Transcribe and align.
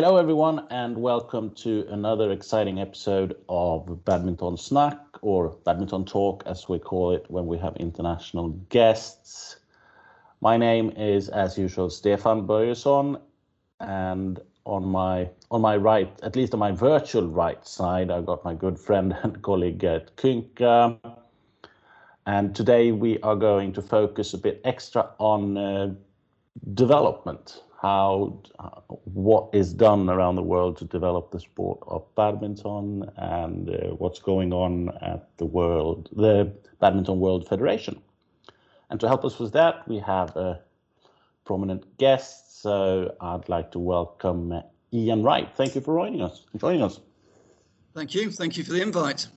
hello, 0.00 0.16
everyone, 0.16 0.64
and 0.70 0.96
welcome 0.96 1.50
to 1.50 1.84
another 1.90 2.30
exciting 2.30 2.78
episode 2.78 3.34
of 3.48 4.04
Badminton 4.04 4.56
Snack 4.56 4.96
or 5.22 5.56
Badminton 5.64 6.04
Talk, 6.04 6.44
as 6.46 6.68
we 6.68 6.78
call 6.78 7.10
it 7.10 7.26
when 7.28 7.48
we 7.48 7.58
have 7.58 7.74
international 7.78 8.50
guests. 8.68 9.56
My 10.40 10.56
name 10.56 10.90
is, 10.90 11.28
as 11.28 11.58
usual, 11.58 11.90
Stefan 11.90 12.46
Börjesson, 12.46 13.20
and 13.80 14.38
on 14.64 14.86
my 14.86 15.30
on 15.50 15.62
my 15.62 15.76
right, 15.76 16.16
at 16.22 16.36
least 16.36 16.54
on 16.54 16.60
my 16.60 16.70
virtual 16.70 17.26
right 17.26 17.66
side, 17.66 18.12
I've 18.12 18.26
got 18.26 18.44
my 18.44 18.54
good 18.54 18.78
friend 18.78 19.16
and 19.24 19.42
colleague 19.48 19.78
Gert 19.78 20.14
Künke. 20.14 20.96
And 22.24 22.54
today 22.54 22.92
we 22.92 23.18
are 23.22 23.34
going 23.34 23.72
to 23.72 23.82
focus 23.82 24.32
a 24.32 24.38
bit 24.38 24.60
extra 24.62 25.10
on 25.18 25.56
uh, 25.58 25.94
development 26.74 27.62
how 27.80 28.40
what 29.04 29.50
is 29.52 29.72
done 29.72 30.10
around 30.10 30.34
the 30.34 30.42
world 30.42 30.76
to 30.76 30.84
develop 30.84 31.30
the 31.30 31.38
sport 31.38 31.78
of 31.86 32.02
badminton 32.16 33.08
and 33.16 33.70
uh, 33.70 33.94
what's 33.98 34.18
going 34.18 34.52
on 34.52 34.90
at 35.00 35.28
the 35.36 35.44
world 35.44 36.08
the 36.12 36.52
badminton 36.80 37.20
world 37.20 37.46
federation. 37.48 38.00
And 38.90 38.98
to 39.00 39.06
help 39.06 39.24
us 39.24 39.38
with 39.38 39.52
that 39.52 39.86
we 39.86 39.98
have 39.98 40.34
a 40.36 40.60
prominent 41.44 41.96
guest 41.98 42.60
so 42.62 43.14
i'd 43.20 43.48
like 43.48 43.70
to 43.70 43.78
welcome 43.78 44.60
ian 44.92 45.22
wright. 45.22 45.48
Thank 45.54 45.76
you 45.76 45.80
for 45.80 45.96
joining 45.96 46.22
us 46.22 46.46
joining 46.56 46.82
us. 46.82 47.00
Thank 47.94 48.14
you. 48.14 48.30
Thank 48.30 48.56
you 48.56 48.64
for 48.64 48.72
the 48.72 48.82
invite. 48.82 49.28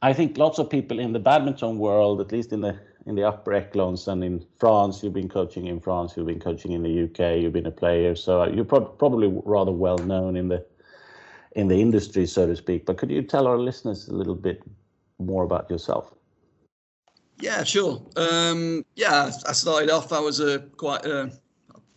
I 0.00 0.12
think 0.12 0.36
lots 0.36 0.58
of 0.58 0.68
people 0.68 0.98
in 0.98 1.12
the 1.12 1.20
badminton 1.20 1.78
world 1.78 2.20
at 2.20 2.32
least 2.32 2.52
in 2.52 2.62
the 2.62 2.78
in 3.06 3.14
the 3.14 3.24
upper 3.24 3.52
echelons 3.52 4.08
and 4.08 4.22
in 4.22 4.44
France. 4.58 5.02
You've 5.02 5.12
been 5.12 5.28
coaching 5.28 5.66
in 5.66 5.80
France. 5.80 6.14
You've 6.16 6.26
been 6.26 6.40
coaching 6.40 6.72
in 6.72 6.82
the 6.82 7.04
UK. 7.04 7.40
You've 7.40 7.52
been 7.52 7.66
a 7.66 7.72
player, 7.72 8.14
so 8.14 8.44
you're 8.44 8.64
pro- 8.64 8.84
probably 8.84 9.28
rather 9.44 9.72
well 9.72 9.98
known 9.98 10.36
in 10.36 10.48
the 10.48 10.64
in 11.54 11.68
the 11.68 11.80
industry, 11.80 12.26
so 12.26 12.46
to 12.46 12.56
speak. 12.56 12.86
But 12.86 12.96
could 12.96 13.10
you 13.10 13.22
tell 13.22 13.46
our 13.46 13.58
listeners 13.58 14.08
a 14.08 14.14
little 14.14 14.34
bit 14.34 14.62
more 15.18 15.44
about 15.44 15.68
yourself? 15.70 16.14
Yeah, 17.38 17.64
sure. 17.64 18.00
Um, 18.16 18.84
yeah, 18.94 19.30
I 19.46 19.52
started 19.52 19.90
off. 19.90 20.12
I 20.12 20.20
was 20.20 20.40
a 20.40 20.60
quite 20.60 21.04
a, 21.04 21.30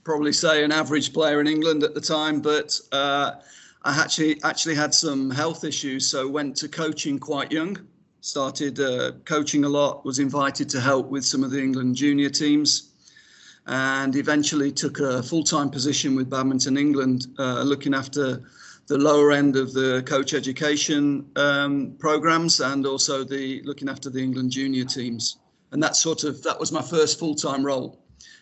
probably 0.03 0.34
say 0.34 0.64
an 0.64 0.72
average 0.72 1.14
player 1.14 1.40
in 1.40 1.47
England 1.47 1.84
at 1.84 1.94
the 1.94 2.02
time, 2.02 2.42
but 2.42 2.78
uh, 2.92 3.34
I 3.84 4.02
actually 4.02 4.42
actually 4.44 4.75
had 4.75 4.94
some 4.94 5.30
health 5.30 5.64
issues, 5.64 6.08
so 6.08 6.28
went 6.28 6.56
to 6.58 6.67
coaching 6.67 7.19
quite 7.19 7.52
young 7.52 7.78
started 8.26 8.80
uh, 8.80 9.12
coaching 9.23 9.66
a 9.66 9.70
lot, 9.70 10.04
was 10.04 10.18
invited 10.18 10.68
to 10.68 10.81
help 10.81 11.12
with 11.12 11.23
some 11.23 11.44
of 11.44 11.52
the 11.52 11.62
England 11.62 11.95
junior 11.95 12.30
teams, 12.30 12.90
and 13.68 14.16
eventually 14.16 14.72
took 14.72 15.00
a 15.00 15.22
full 15.22 15.44
time 15.44 15.70
position 15.70 16.16
with 16.16 16.28
Badminton 16.28 16.76
England, 16.76 17.28
uh, 17.38 17.62
looking 17.62 17.94
after 17.94 18.42
the 18.88 18.98
lower 18.98 19.31
end 19.31 19.56
of 19.56 19.73
the 19.73 20.02
coach 20.08 20.34
education 20.34 21.30
um, 21.36 21.96
programs 22.00 22.62
and 22.62 22.88
also 22.88 23.23
the 23.23 23.62
looking 23.64 23.90
after 23.90 24.09
the 24.09 24.20
England 24.20 24.52
junior 24.52 24.86
teams. 24.86 25.38
And 25.72 25.81
that 25.84 25.96
sort 25.96 26.23
of 26.23 26.42
that 26.44 26.59
was 26.59 26.72
my 26.72 26.81
first 26.81 27.19
full 27.19 27.36
time 27.36 27.63
role. 27.63 28.00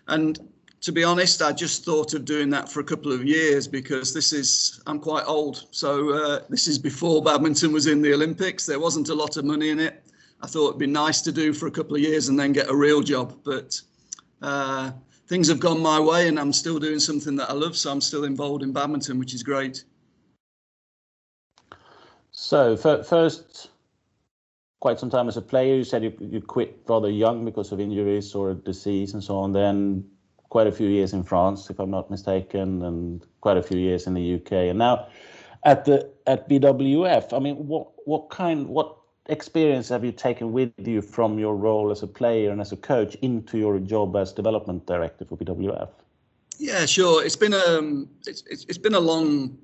And 0.07 0.39
to 0.83 0.91
be 0.91 1.05
honest, 1.05 1.41
I 1.41 1.53
just 1.53 1.85
thought 1.85 2.13
of 2.13 2.25
doing 2.25 2.49
that 2.49 2.69
for 2.69 2.81
a 2.81 2.83
couple 2.83 3.13
of 3.13 3.23
years 3.25 3.69
because 3.69 4.13
this 4.13 4.33
is, 4.33 4.81
I'm 4.85 4.99
quite 4.99 5.23
old. 5.25 5.65
So 5.71 6.09
uh, 6.13 6.39
this 6.49 6.67
is 6.67 6.77
before 6.77 7.23
badminton 7.23 7.71
was 7.71 7.87
in 7.87 8.01
the 8.01 8.13
Olympics. 8.13 8.65
There 8.65 8.81
wasn't 8.81 9.07
a 9.07 9.13
lot 9.13 9.37
of 9.37 9.45
money 9.45 9.69
in 9.69 9.79
it. 9.79 10.03
I 10.41 10.47
thought 10.47 10.67
it'd 10.67 10.79
be 10.79 10.87
nice 10.87 11.21
to 11.21 11.31
do 11.31 11.53
for 11.53 11.67
a 11.67 11.71
couple 11.71 11.95
of 11.95 12.01
years 12.01 12.27
and 12.27 12.37
then 12.37 12.51
get 12.51 12.69
a 12.69 12.75
real 12.75 13.01
job. 13.01 13.33
But 13.45 13.79
uh, 14.41 14.91
things 15.27 15.47
have 15.47 15.61
gone 15.61 15.81
my 15.81 16.01
way 16.01 16.27
and 16.27 16.37
I'm 16.37 16.51
still 16.51 16.79
doing 16.79 16.99
something 16.99 17.37
that 17.37 17.49
I 17.49 17.53
love. 17.53 17.77
So 17.77 17.89
I'm 17.89 18.01
still 18.01 18.25
involved 18.25 18.61
in 18.61 18.73
badminton, 18.73 19.19
which 19.19 19.33
is 19.33 19.41
great. 19.41 19.85
So, 22.31 22.75
first, 22.75 23.69
quite 24.81 24.99
some 24.99 25.09
time 25.09 25.29
as 25.29 25.37
a 25.37 25.41
player, 25.41 25.75
you 25.75 25.85
said 25.85 26.03
you, 26.03 26.13
you 26.19 26.41
quit 26.41 26.77
rather 26.89 27.09
young 27.09 27.45
because 27.45 27.71
of 27.71 27.79
injuries 27.79 28.35
or 28.35 28.53
disease 28.53 29.13
and 29.13 29.23
so 29.23 29.37
on. 29.37 29.53
Then 29.53 30.03
quite 30.53 30.67
a 30.67 30.71
few 30.71 30.87
years 30.87 31.13
in 31.13 31.23
France, 31.23 31.71
if 31.71 31.79
I'm 31.79 31.89
not 31.89 32.11
mistaken, 32.11 32.83
and 32.83 33.25
quite 33.41 33.57
a 33.57 33.63
few 33.63 33.79
years 33.79 34.05
in 34.05 34.13
the 34.13 34.35
UK. 34.35 34.51
And 34.71 34.77
now 34.77 35.07
at 35.63 35.83
the 35.85 35.97
at 36.27 36.47
BWF, 36.47 37.33
I 37.33 37.39
mean, 37.39 37.55
what 37.71 37.87
what 38.05 38.29
kind 38.29 38.67
what 38.67 38.95
experience 39.37 39.89
have 39.89 40.05
you 40.05 40.11
taken 40.11 40.53
with 40.53 40.71
you 40.77 41.01
from 41.01 41.39
your 41.39 41.55
role 41.55 41.89
as 41.91 42.03
a 42.03 42.07
player 42.19 42.51
and 42.51 42.61
as 42.61 42.71
a 42.71 42.77
coach 42.77 43.15
into 43.29 43.57
your 43.57 43.79
job 43.79 44.15
as 44.15 44.31
development 44.31 44.85
director 44.85 45.25
for 45.25 45.37
BWF? 45.37 45.89
Yeah, 46.59 46.85
sure. 46.85 47.25
It's 47.25 47.39
been 47.43 47.55
um, 47.55 48.07
it's, 48.27 48.43
it's, 48.51 48.63
it's 48.69 48.81
been 48.85 48.93
a 48.93 49.05
long 49.11 49.57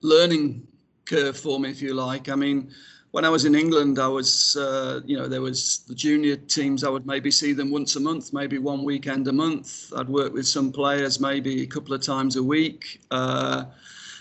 learning 0.00 0.66
curve 1.04 1.36
for 1.36 1.60
me, 1.60 1.68
if 1.68 1.82
you 1.82 1.92
like. 1.92 2.30
I 2.30 2.34
mean, 2.34 2.72
when 3.12 3.24
I 3.24 3.28
was 3.28 3.44
in 3.44 3.54
England, 3.54 3.98
I 3.98 4.06
was, 4.06 4.56
uh, 4.56 5.00
you 5.04 5.16
know, 5.16 5.26
there 5.26 5.40
was 5.40 5.84
the 5.88 5.94
junior 5.94 6.36
teams. 6.36 6.84
I 6.84 6.88
would 6.88 7.06
maybe 7.06 7.30
see 7.30 7.52
them 7.52 7.70
once 7.70 7.96
a 7.96 8.00
month, 8.00 8.32
maybe 8.32 8.58
one 8.58 8.84
weekend 8.84 9.26
a 9.26 9.32
month. 9.32 9.92
I'd 9.96 10.08
work 10.08 10.32
with 10.32 10.46
some 10.46 10.70
players 10.70 11.18
maybe 11.18 11.62
a 11.62 11.66
couple 11.66 11.92
of 11.92 12.02
times 12.02 12.36
a 12.36 12.42
week. 12.42 13.00
Uh, 13.10 13.64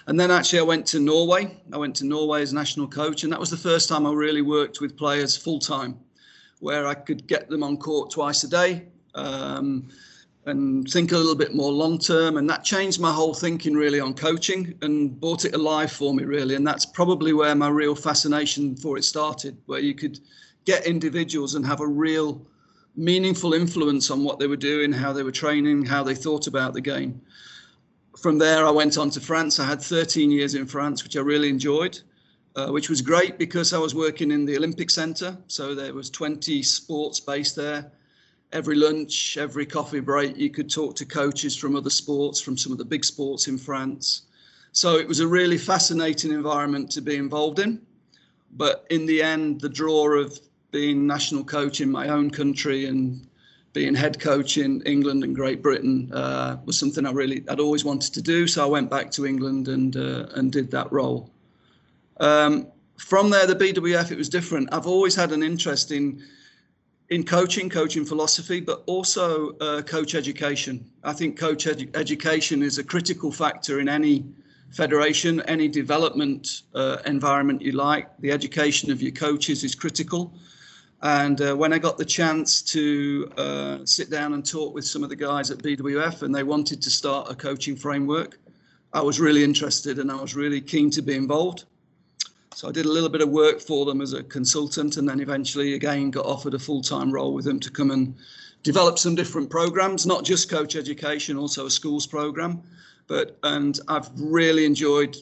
and 0.08 0.20
then 0.20 0.32
actually, 0.32 0.60
I 0.60 0.64
went 0.64 0.88
to 0.88 1.00
Norway. 1.00 1.56
I 1.72 1.78
went 1.78 1.96
to 1.98 2.06
Norway 2.06 2.42
as 2.42 2.52
national 2.52 2.88
coach, 2.88 3.24
and 3.24 3.32
that 3.32 3.40
was 3.40 3.52
the 3.52 3.58
first 3.58 3.90
time 3.90 4.08
I 4.08 4.12
really 4.12 4.42
worked 4.42 4.82
with 4.82 4.98
players 4.98 5.38
full 5.38 5.60
time, 5.60 6.00
where 6.60 6.88
I 6.88 6.96
could 6.96 7.28
get 7.28 7.48
them 7.48 7.62
on 7.62 7.78
court 7.78 8.10
twice 8.10 8.44
a 8.44 8.50
day. 8.50 8.88
Um, 9.14 9.90
and 10.50 10.90
think 10.90 11.12
a 11.12 11.18
little 11.18 11.36
bit 11.36 11.56
more 11.56 11.72
long 11.72 11.98
term. 11.98 12.38
And 12.38 12.50
that 12.50 12.64
changed 12.64 13.00
my 13.00 13.12
whole 13.12 13.34
thinking 13.34 13.74
really 13.74 14.00
on 14.00 14.14
coaching 14.14 14.78
and 14.82 15.20
brought 15.20 15.46
it 15.46 15.56
alive 15.56 15.92
for 15.92 16.14
me 16.14 16.24
really. 16.24 16.56
And 16.56 16.68
that's 16.68 16.86
probably 16.86 17.34
where 17.34 17.56
my 17.56 17.70
real 17.70 17.96
fascination 17.96 18.76
for 18.76 18.98
it 18.98 19.04
started, 19.04 19.58
where 19.66 19.80
you 19.80 19.94
could 19.94 20.20
get 20.66 20.86
individuals 20.86 21.56
and 21.56 21.66
have 21.66 21.80
a 21.80 21.88
real 21.88 22.46
meaningful 22.96 23.54
influence 23.54 24.12
on 24.12 24.24
what 24.24 24.40
they 24.40 24.48
were 24.48 24.58
doing, 24.58 24.92
how 24.92 25.14
they 25.14 25.24
were 25.24 25.32
training, 25.32 25.86
how 25.86 26.04
they 26.04 26.16
thought 26.16 26.48
about 26.48 26.74
the 26.74 26.82
game. 26.82 27.22
From 28.18 28.38
there, 28.38 28.66
I 28.66 28.72
went 28.72 28.98
on 28.98 29.10
to 29.12 29.22
France. 29.22 29.60
I 29.60 29.66
had 29.66 29.82
13 29.82 30.30
years 30.32 30.56
in 30.56 30.66
France, 30.66 31.04
which 31.04 31.16
I 31.16 31.22
really 31.22 31.50
enjoyed. 31.50 32.00
Uh, 32.56 32.68
which 32.72 32.90
was 32.90 33.02
great 33.02 33.38
because 33.38 33.74
I 33.74 33.78
was 33.78 33.94
working 33.94 34.32
in 34.32 34.44
the 34.44 34.58
Olympic 34.58 34.90
Centre, 34.90 35.38
so 35.48 35.76
there 35.76 35.94
was 35.94 36.10
20 36.10 36.64
sports 36.64 37.20
based 37.20 37.56
there 37.56 37.92
every 38.52 38.76
lunch, 38.76 39.38
every 39.38 39.66
coffee 39.66 40.00
break, 40.00 40.38
you 40.38 40.50
could 40.50 40.70
talk 40.70 40.96
to 40.96 41.06
coaches 41.06 41.56
from 41.56 41.76
other 41.76 41.90
sports, 41.90 42.42
from 42.42 42.58
some 42.58 42.72
of 42.72 42.78
the 42.78 42.86
big 42.86 43.06
sports 43.06 43.48
in 43.48 43.58
France. 43.58 44.24
So 44.72 44.98
it 44.98 45.08
was 45.08 45.20
a 45.20 45.28
really 45.28 45.58
fascinating 45.58 46.32
environment 46.32 46.92
to 46.92 47.02
be 47.02 47.16
involved 47.16 47.60
in. 47.60 47.82
But 48.52 48.86
in 48.90 49.06
the 49.06 49.22
end, 49.22 49.62
the 49.62 49.70
draw 49.70 50.10
of 50.14 50.40
being 50.72 51.06
national 51.06 51.44
coach 51.44 51.82
in 51.82 51.92
my 51.92 52.10
own 52.10 52.30
country 52.30 52.86
and 52.86 53.26
being 53.74 53.94
head 53.94 54.20
coach 54.20 54.58
in 54.58 54.82
England 54.82 55.24
and 55.24 55.36
Great 55.36 55.62
Britain 55.62 56.12
uh, 56.14 56.58
was 56.66 56.78
something 56.78 57.06
I 57.06 57.12
really 57.12 57.44
I'd 57.50 57.60
always 57.60 57.86
wanted 57.86 58.14
to 58.16 58.22
do. 58.22 58.48
So 58.48 58.64
I 58.64 58.68
went 58.68 58.90
back 58.90 59.12
to 59.12 59.26
England 59.26 59.68
and 59.68 59.96
uh, 59.96 60.26
and 60.34 60.52
did 60.52 60.72
that 60.72 60.92
role. 60.92 61.30
Um, 62.20 62.68
from 62.98 63.30
there, 63.30 63.46
the 63.46 63.56
BWF 63.56 64.12
it 64.12 64.18
was 64.18 64.30
different. 64.30 64.70
I've 64.74 64.88
always 64.88 65.16
had 65.16 65.32
an 65.32 65.44
interest 65.44 65.92
in 65.92 66.24
in 67.10 67.24
coaching, 67.24 67.70
coaching 67.70 68.06
philosophy, 68.06 68.60
but 68.60 68.84
also 68.86 69.58
uh, 69.58 69.82
coach 69.82 70.14
education. 70.14 70.86
I 71.04 71.14
think 71.14 71.40
coach 71.40 71.66
edu- 71.66 71.96
education 71.96 72.62
is 72.62 72.78
a 72.78 72.84
critical 72.84 73.32
factor 73.32 73.80
in 73.80 73.90
any 73.90 74.26
federation, 74.72 75.42
any 75.42 75.68
development 75.68 76.62
uh, 76.76 76.98
environment 77.06 77.62
you 77.62 77.72
like. 77.72 78.08
The 78.20 78.32
education 78.32 78.92
of 78.92 79.02
your 79.02 79.12
coaches 79.12 79.64
is 79.64 79.74
critical. 79.74 80.34
And 81.02 81.42
uh, 81.42 81.56
when 81.56 81.74
I 81.74 81.80
got 81.80 81.98
the 81.98 82.06
chance 82.06 82.62
to 82.74 83.32
uh, 83.38 83.78
sit 83.86 84.12
down 84.12 84.34
and 84.34 84.46
talk 84.46 84.76
with 84.76 84.86
some 84.86 85.02
of 85.02 85.10
the 85.10 85.16
guys 85.16 85.50
at 85.50 85.60
BWF 85.60 86.22
and 86.22 86.36
they 86.36 86.44
wanted 86.44 86.82
to 86.84 86.90
start 86.90 87.32
a 87.32 87.36
coaching 87.36 87.76
framework, 87.76 88.38
I 88.94 89.02
was 89.02 89.20
really 89.20 89.44
interested 89.44 89.98
and 89.98 90.12
I 90.12 90.22
was 90.22 90.36
really 90.36 90.62
keen 90.62 90.92
to 90.92 91.02
be 91.02 91.16
involved. 91.16 91.66
So 92.60 92.68
I 92.68 92.74
did 92.74 92.86
a 92.86 92.92
little 92.92 93.08
bit 93.08 93.22
of 93.22 93.30
work 93.30 93.62
for 93.62 93.86
them 93.86 94.02
as 94.02 94.12
a 94.12 94.22
consultant, 94.22 94.98
and 94.98 95.08
then 95.08 95.22
eventually 95.22 95.76
again 95.76 96.12
got 96.12 96.26
offered 96.26 96.54
a 96.54 96.60
full 96.60 96.82
time 96.82 97.10
role 97.10 97.34
with 97.34 97.46
them 97.46 97.58
to 97.58 97.72
come 97.72 97.90
and 97.90 98.14
develop 98.64 99.00
some 99.00 99.16
different 99.16 99.50
programs, 99.50 100.06
not 100.06 100.26
just 100.26 100.50
coach 100.50 100.76
education, 100.76 101.38
also 101.38 101.68
a 101.68 101.72
schools 101.72 102.06
program. 102.06 102.62
But 103.08 103.40
and 103.44 103.80
I've 103.88 104.10
really 104.14 104.66
enjoyed 104.66 105.16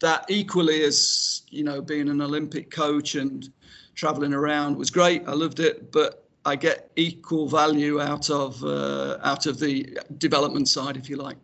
that 0.00 0.24
equally 0.30 0.82
as 0.82 1.42
you 1.50 1.62
know 1.62 1.82
being 1.82 2.08
an 2.08 2.22
Olympic 2.22 2.70
coach 2.70 3.16
and 3.16 3.46
traveling 3.94 4.32
around 4.32 4.78
was 4.78 4.90
great. 4.90 5.28
I 5.28 5.32
loved 5.32 5.60
it, 5.60 5.92
but 5.92 6.26
I 6.46 6.56
get 6.56 6.90
equal 6.96 7.48
value 7.48 8.00
out 8.00 8.30
of 8.30 8.64
uh, 8.64 9.18
out 9.22 9.44
of 9.44 9.60
the 9.60 9.98
development 10.16 10.70
side, 10.70 10.96
if 10.96 11.10
you 11.10 11.16
like. 11.16 11.36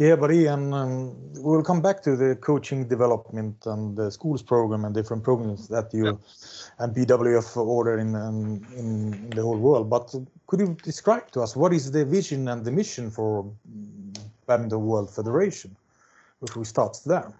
Yeah, 0.00 0.16
but 0.16 0.32
Ian, 0.32 0.72
um, 0.72 1.14
we'll 1.34 1.62
come 1.62 1.82
back 1.82 2.02
to 2.04 2.16
the 2.16 2.34
coaching 2.36 2.88
development 2.88 3.66
and 3.66 3.94
the 3.94 4.10
schools 4.10 4.42
program 4.42 4.86
and 4.86 4.94
different 4.94 5.22
programs 5.22 5.68
that 5.68 5.92
you 5.92 6.06
yeah. 6.06 6.12
and 6.78 6.96
BWF 6.96 7.54
order 7.58 7.98
in, 7.98 8.14
um, 8.14 8.66
in, 8.74 9.12
in 9.12 9.28
the 9.28 9.42
whole 9.42 9.58
world. 9.58 9.90
But 9.90 10.14
could 10.46 10.60
you 10.60 10.74
describe 10.82 11.30
to 11.32 11.42
us 11.42 11.54
what 11.54 11.74
is 11.74 11.90
the 11.92 12.06
vision 12.06 12.48
and 12.48 12.64
the 12.64 12.72
mission 12.72 13.10
for 13.10 13.52
Badminton 14.46 14.86
World 14.86 15.14
Federation? 15.14 15.76
If 16.40 16.56
we 16.56 16.64
start 16.64 16.96
there. 17.04 17.34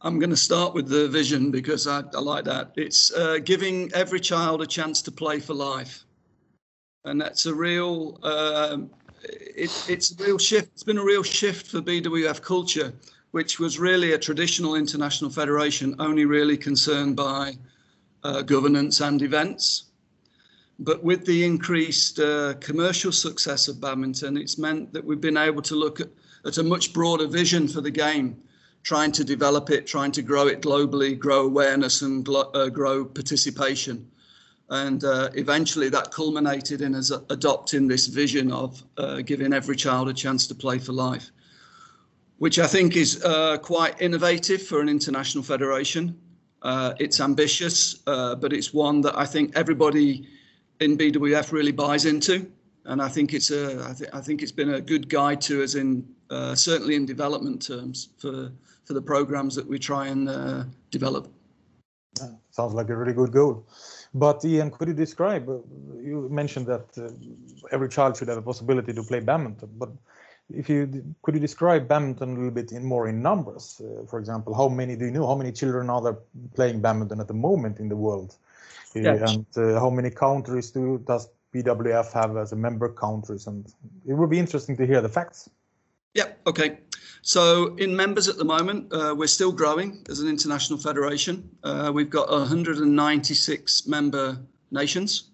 I'm 0.00 0.18
going 0.18 0.30
to 0.30 0.38
start 0.38 0.72
with 0.72 0.88
the 0.88 1.08
vision 1.08 1.50
because 1.50 1.86
I, 1.86 1.98
I 2.14 2.20
like 2.20 2.44
that. 2.46 2.72
It's 2.76 3.12
uh, 3.12 3.40
giving 3.44 3.92
every 3.92 4.20
child 4.20 4.62
a 4.62 4.66
chance 4.66 5.02
to 5.02 5.12
play 5.12 5.38
for 5.38 5.52
life, 5.52 6.06
and 7.04 7.20
that's 7.20 7.44
a 7.44 7.54
real. 7.54 8.18
Um, 8.22 8.88
it, 9.28 9.84
it's 9.88 10.18
a 10.18 10.24
real 10.24 10.38
shift. 10.38 10.70
It's 10.74 10.82
been 10.82 10.98
a 10.98 11.04
real 11.04 11.22
shift 11.22 11.66
for 11.68 11.80
BWF 11.80 12.42
culture, 12.42 12.92
which 13.30 13.58
was 13.58 13.78
really 13.78 14.12
a 14.12 14.18
traditional 14.18 14.74
international 14.74 15.30
federation, 15.30 15.94
only 15.98 16.24
really 16.24 16.56
concerned 16.56 17.16
by 17.16 17.56
uh, 18.24 18.42
governance 18.42 19.00
and 19.00 19.22
events. 19.22 19.84
But 20.78 21.02
with 21.02 21.24
the 21.24 21.44
increased 21.44 22.18
uh, 22.18 22.54
commercial 22.60 23.12
success 23.12 23.68
of 23.68 23.80
badminton, 23.80 24.36
it's 24.36 24.58
meant 24.58 24.92
that 24.92 25.04
we've 25.04 25.20
been 25.20 25.38
able 25.38 25.62
to 25.62 25.74
look 25.74 26.00
at, 26.00 26.10
at 26.44 26.58
a 26.58 26.62
much 26.62 26.92
broader 26.92 27.26
vision 27.26 27.66
for 27.66 27.80
the 27.80 27.90
game 27.90 28.36
trying 28.82 29.10
to 29.10 29.24
develop 29.24 29.70
it, 29.70 29.84
trying 29.86 30.12
to 30.12 30.22
grow 30.22 30.46
it 30.46 30.60
globally, 30.60 31.18
grow 31.18 31.44
awareness 31.46 32.02
and 32.02 32.28
uh, 32.28 32.68
grow 32.68 33.04
participation. 33.04 34.08
And 34.68 35.04
uh, 35.04 35.30
eventually 35.34 35.88
that 35.90 36.10
culminated 36.10 36.82
in 36.82 36.94
us 36.94 37.10
adopting 37.30 37.86
this 37.86 38.06
vision 38.08 38.50
of 38.50 38.82
uh, 38.98 39.20
giving 39.22 39.52
every 39.52 39.76
child 39.76 40.08
a 40.08 40.12
chance 40.12 40.46
to 40.48 40.54
play 40.54 40.78
for 40.78 40.92
life, 40.92 41.30
which 42.38 42.58
I 42.58 42.66
think 42.66 42.96
is 42.96 43.22
uh, 43.24 43.58
quite 43.58 44.00
innovative 44.00 44.62
for 44.62 44.80
an 44.80 44.88
international 44.88 45.44
federation. 45.44 46.18
Uh, 46.62 46.94
it's 46.98 47.20
ambitious, 47.20 48.00
uh, 48.08 48.34
but 48.34 48.52
it's 48.52 48.74
one 48.74 49.00
that 49.02 49.16
I 49.16 49.24
think 49.24 49.56
everybody 49.56 50.28
in 50.80 50.98
BWF 50.98 51.52
really 51.52 51.72
buys 51.72 52.04
into. 52.04 52.50
And 52.86 53.00
I 53.00 53.08
think 53.08 53.34
it's 53.34 53.50
a, 53.50 53.88
I, 53.88 53.92
th- 53.92 54.10
I 54.12 54.20
think 54.20 54.42
it's 54.42 54.52
been 54.52 54.74
a 54.74 54.80
good 54.80 55.08
guide 55.08 55.40
to 55.42 55.62
us 55.62 55.74
in 55.76 56.06
certainly 56.54 56.96
in 56.96 57.06
development 57.06 57.64
terms 57.66 58.08
for 58.18 58.50
for 58.86 58.94
the 58.94 59.02
programs 59.02 59.54
that 59.56 59.66
we 59.66 59.78
try 59.78 60.06
and 60.06 60.28
uh, 60.28 60.64
develop. 60.90 61.28
sounds 62.50 62.72
like 62.72 62.88
a 62.88 62.96
really 62.96 63.12
good 63.12 63.32
goal. 63.32 63.66
But 64.18 64.44
Ian, 64.44 64.70
could 64.70 64.88
you 64.88 64.94
describe? 64.94 65.46
Uh, 65.48 65.58
you 66.02 66.28
mentioned 66.30 66.66
that 66.66 66.86
uh, 66.96 67.10
every 67.70 67.88
child 67.90 68.16
should 68.16 68.28
have 68.28 68.38
a 68.38 68.42
possibility 68.42 68.92
to 68.94 69.02
play 69.02 69.20
badminton, 69.20 69.70
but 69.76 69.90
if 70.48 70.70
you 70.70 71.14
could 71.22 71.34
you 71.34 71.40
describe 71.40 71.86
badminton 71.86 72.30
a 72.30 72.34
little 72.34 72.50
bit 72.50 72.72
in 72.72 72.82
more 72.84 73.08
in 73.08 73.20
numbers? 73.20 73.80
Uh, 73.80 74.06
for 74.06 74.18
example, 74.18 74.54
how 74.54 74.68
many 74.68 74.96
do 74.96 75.04
you 75.04 75.10
know? 75.10 75.26
How 75.26 75.34
many 75.34 75.52
children 75.52 75.90
are 75.90 76.00
there 76.00 76.18
playing 76.54 76.80
badminton 76.80 77.20
at 77.20 77.28
the 77.28 77.34
moment 77.34 77.78
in 77.78 77.88
the 77.88 77.96
world? 77.96 78.34
Uh, 78.94 79.00
yes. 79.00 79.30
And 79.30 79.46
uh, 79.56 79.78
how 79.80 79.90
many 79.90 80.10
countries 80.10 80.70
do 80.70 80.98
does 81.06 81.28
BWF 81.52 82.12
have 82.12 82.38
as 82.38 82.52
a 82.52 82.56
member 82.56 82.88
countries? 82.88 83.46
And 83.46 83.66
it 84.06 84.14
would 84.14 84.30
be 84.30 84.38
interesting 84.38 84.78
to 84.78 84.86
hear 84.86 85.02
the 85.02 85.10
facts. 85.10 85.50
Yeah. 86.14 86.32
Okay. 86.46 86.78
So 87.26 87.74
in 87.74 87.96
members 87.96 88.28
at 88.28 88.36
the 88.36 88.44
moment, 88.44 88.92
uh, 88.92 89.12
we're 89.12 89.26
still 89.26 89.50
growing 89.50 90.06
as 90.08 90.20
an 90.20 90.28
international 90.28 90.78
federation. 90.78 91.50
Uh, 91.64 91.90
we've 91.92 92.08
got 92.08 92.30
196 92.30 93.88
member 93.88 94.38
nations. 94.70 95.24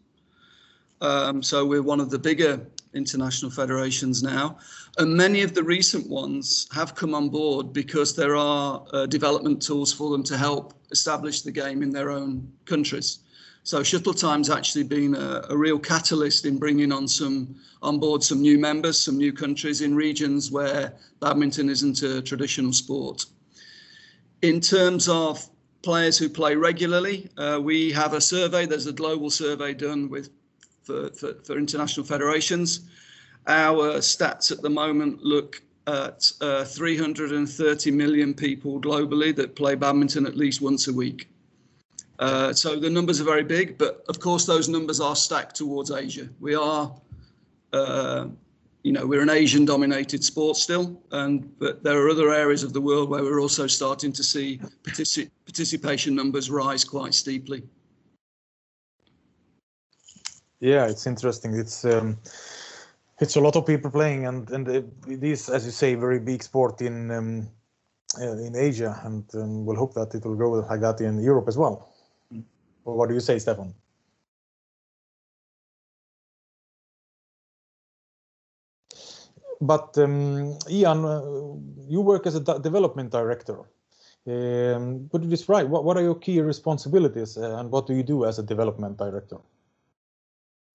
Um, 1.03 1.43
so 1.43 1.67
we're 1.67 1.83
one 1.83 2.00
of 2.00 2.09
the 2.09 2.19
bigger 2.19 2.67
international 2.94 3.50
federations 3.50 4.23
now. 4.23 4.56
And 4.97 5.15
many 5.15 5.43
of 5.43 5.53
the 5.53 5.62
recent 5.62 6.09
ones 6.09 6.67
have 6.73 6.94
come 6.94 7.15
on 7.15 7.29
board 7.29 7.75
because 7.75 8.17
there 8.17 8.37
are 8.37 8.87
uh, 8.94 9.05
development 9.05 9.61
tools 9.61 9.93
for 9.93 10.09
them 10.09 10.23
to 10.23 10.39
help 10.39 10.73
establish 10.93 11.43
the 11.43 11.53
game 11.53 11.83
in 11.83 11.91
their 11.91 12.11
own 12.11 12.50
countries. 12.65 13.19
So 13.64 13.82
Shuttle 13.85 14.14
Time's 14.14 14.50
actually 14.50 14.82
been 14.82 15.14
a, 15.14 15.47
a, 15.50 15.56
real 15.56 15.79
catalyst 15.79 16.47
in 16.47 16.59
bringing 16.59 16.91
on 16.91 17.06
some 17.06 17.55
on 17.81 18.00
board 18.00 18.23
some 18.23 18.41
new 18.41 18.59
members, 18.59 18.99
some 18.99 19.17
new 19.17 19.32
countries 19.32 19.82
in 19.82 19.94
regions 19.94 20.50
where 20.50 20.94
badminton 21.20 21.69
isn't 21.69 22.03
a 22.03 22.20
traditional 22.23 22.73
sport. 22.73 23.25
In 24.43 24.61
terms 24.61 25.09
of 25.09 25.49
players 25.82 26.19
who 26.19 26.29
play 26.29 26.56
regularly, 26.56 27.29
uh, 27.37 27.61
we 27.62 27.93
have 27.93 28.14
a 28.14 28.20
survey. 28.20 28.67
There's 28.67 28.88
a 28.88 28.93
global 28.93 29.31
survey 29.31 29.75
done 29.75 30.11
with 30.11 30.31
for, 30.82 31.11
for, 31.11 31.35
for 31.44 31.56
international 31.56 32.05
federations. 32.05 32.81
Our 33.47 33.99
stats 33.99 34.50
at 34.50 34.62
the 34.62 34.70
moment 34.70 35.23
look 35.23 35.62
at 35.87 36.31
uh, 36.41 36.65
330 36.65 37.91
million 37.93 38.35
people 38.35 38.81
globally 38.81 39.35
that 39.37 39.55
play 39.55 39.76
badminton 39.76 40.26
at 40.26 40.37
least 40.37 40.61
once 40.61 40.88
a 40.88 40.93
week. 40.93 41.29
Uh, 42.19 42.53
so 42.53 42.79
the 42.79 42.91
numbers 42.91 43.20
are 43.20 43.25
very 43.25 43.43
big, 43.43 43.79
but 43.79 44.05
of 44.09 44.20
course 44.20 44.47
those 44.47 44.69
numbers 44.69 45.00
are 45.00 45.17
stacked 45.17 45.56
towards 45.56 45.91
Asia. 45.91 46.29
We 46.41 46.55
are, 46.55 46.94
uh, 47.73 48.29
you 48.82 48.93
know, 48.93 49.06
we're 49.06 49.23
an 49.23 49.31
Asian-dominated 49.31 50.23
sport 50.23 50.56
still, 50.56 51.00
and 51.11 51.59
but 51.59 51.82
there 51.82 51.99
are 52.00 52.11
other 52.11 52.32
areas 52.32 52.62
of 52.62 52.73
the 52.73 52.81
world 52.81 53.09
where 53.09 53.23
we're 53.23 53.41
also 53.41 53.67
starting 53.67 54.12
to 54.12 54.23
see 54.23 54.61
particip 54.82 55.31
participation 55.47 56.14
numbers 56.14 56.50
rise 56.50 56.85
quite 56.85 57.14
steeply. 57.14 57.62
Yeah, 60.61 60.87
it's 60.87 61.06
interesting. 61.06 61.55
It's 61.55 61.85
um, 61.85 62.19
it's 63.20 63.37
a 63.37 63.41
lot 63.41 63.56
of 63.56 63.67
people 63.67 63.91
playing, 63.91 64.26
and 64.26 64.50
and 64.50 64.69
it 64.69 65.23
is, 65.23 65.49
as 65.49 65.65
you 65.65 65.73
say, 65.73 65.94
very 65.94 66.20
big 66.20 66.43
sport 66.43 66.81
in 66.82 67.11
um, 67.11 67.49
uh, 68.20 68.37
in 68.38 68.55
Asia, 68.55 69.00
and 69.05 69.25
um, 69.35 69.65
we'll 69.65 69.76
hope 69.76 69.94
that 69.94 70.15
it 70.15 70.25
will 70.25 70.37
grow 70.37 70.53
like 70.53 70.81
that 70.81 71.00
in 71.00 71.20
Europe 71.20 71.49
as 71.49 71.56
well. 71.56 71.92
What 72.84 73.08
do 73.08 73.14
you 73.14 73.20
say, 73.20 73.38
Stefan? 73.38 73.75
But 79.61 79.96
um, 79.99 80.58
Ian, 80.69 81.05
uh, 81.05 81.23
you 81.88 82.00
work 82.00 82.26
as 82.26 82.34
a 82.34 82.40
development 82.40 83.11
director. 83.11 83.58
Um, 84.26 85.08
could 85.10 85.24
you 85.24 85.31
describe 85.31 85.69
what, 85.70 85.84
what 85.84 85.96
are 85.96 86.03
your 86.03 86.17
key 86.17 86.41
responsibilities 86.41 87.36
uh, 87.36 87.56
and 87.58 87.70
what 87.70 87.86
do 87.86 87.94
you 87.94 88.03
do 88.03 88.24
as 88.24 88.39
a 88.39 88.43
development 88.43 88.96
director? 88.96 89.39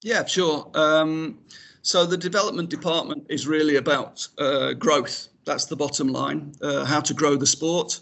Yeah, 0.04 0.26
sure. 0.26 0.70
Um, 0.74 1.40
so 1.82 2.06
the 2.06 2.18
development 2.18 2.70
department 2.70 3.26
is 3.30 3.48
really 3.48 3.78
about 3.78 4.28
uh, 4.38 4.74
growth. 4.74 5.30
That's 5.46 5.66
the 5.66 5.76
bottom 5.76 6.10
line, 6.10 6.54
uh, 6.62 6.86
how 6.86 7.02
to 7.02 7.14
grow 7.14 7.36
the 7.36 7.48
sport, 7.48 8.02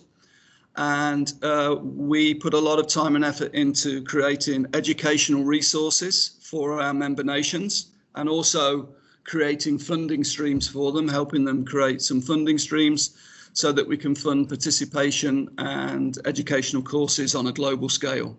and 0.78 1.34
uh, 1.42 1.78
we 1.82 2.34
put 2.34 2.54
a 2.54 2.60
lot 2.60 2.80
of 2.80 2.88
time 2.88 3.16
and 3.16 3.24
effort 3.24 3.54
into 3.54 4.04
creating 4.04 4.66
educational 4.74 5.44
resources 5.44 6.38
for 6.42 6.82
our 6.82 6.94
member 6.94 7.24
nations 7.24 7.92
and 8.16 8.28
also 8.28 8.90
creating 9.24 9.80
funding 9.80 10.24
streams 10.24 10.68
for 10.68 10.92
them, 10.92 11.08
helping 11.08 11.46
them 11.46 11.66
create 11.66 12.02
some 12.02 12.22
funding 12.22 12.58
streams 12.58 13.18
so 13.54 13.72
that 13.72 13.88
we 13.88 13.98
can 13.98 14.14
fund 14.14 14.50
participation 14.50 15.50
and 15.58 16.20
educational 16.26 16.82
courses 16.82 17.36
on 17.36 17.48
a 17.48 17.52
global 17.52 17.90
scale. 17.90 18.38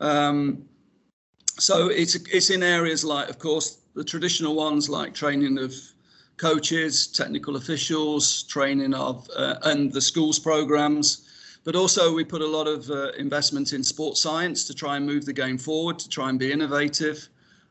Um, 0.00 0.64
so 1.58 1.88
it's 1.88 2.14
it's 2.14 2.50
in 2.50 2.62
areas 2.62 3.04
like, 3.04 3.28
of 3.28 3.38
course, 3.38 3.78
the 3.94 4.04
traditional 4.04 4.54
ones 4.54 4.88
like 4.88 5.14
training 5.14 5.58
of 5.58 5.74
coaches, 6.36 7.08
technical 7.08 7.56
officials, 7.56 8.44
training 8.44 8.94
of 8.94 9.28
uh, 9.36 9.56
and 9.64 9.92
the 9.92 10.00
schools 10.00 10.38
programs, 10.38 11.28
but 11.64 11.76
also, 11.76 12.12
we 12.12 12.24
put 12.24 12.42
a 12.42 12.46
lot 12.46 12.66
of 12.66 12.90
uh, 12.90 13.12
investment 13.12 13.72
in 13.72 13.84
sports 13.84 14.20
science 14.20 14.64
to 14.66 14.74
try 14.74 14.96
and 14.96 15.06
move 15.06 15.24
the 15.24 15.32
game 15.32 15.58
forward, 15.58 15.98
to 16.00 16.08
try 16.08 16.28
and 16.28 16.38
be 16.38 16.50
innovative. 16.50 17.28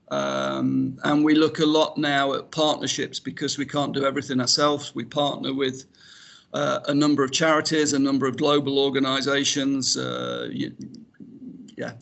Um, 0.10 0.98
and 1.04 1.24
we 1.24 1.36
look 1.36 1.60
a 1.60 1.66
lot 1.66 1.98
now 1.98 2.34
at 2.34 2.52
partnerships 2.52 3.20
because 3.20 3.58
we 3.58 3.66
can't 3.66 3.94
do 3.94 4.06
everything 4.06 4.40
ourselves. 4.40 4.96
We 4.96 5.04
partner 5.04 5.54
with 5.54 5.86
uh, 6.54 6.80
a 6.88 6.94
number 6.94 7.24
of 7.24 7.32
charities, 7.32 7.94
a 7.94 8.00
number 8.00 8.28
of 8.28 8.38
global 8.38 8.80
organizations, 8.80 9.98
uh, 9.98 10.50
yeah, 10.52 10.70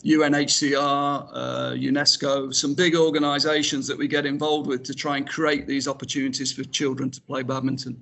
UNHCR, 0.03 1.29
uh, 1.31 1.71
UNESCO, 1.71 2.53
some 2.53 2.73
big 2.73 2.95
organizations 2.95 3.87
that 3.87 3.97
we 3.97 4.07
get 4.07 4.25
involved 4.25 4.67
with 4.67 4.83
to 4.83 4.93
try 4.93 5.17
and 5.17 5.27
create 5.27 5.67
these 5.67 5.87
opportunities 5.87 6.51
for 6.51 6.63
children 6.65 7.09
to 7.09 7.21
play 7.21 7.43
badminton. 7.43 7.99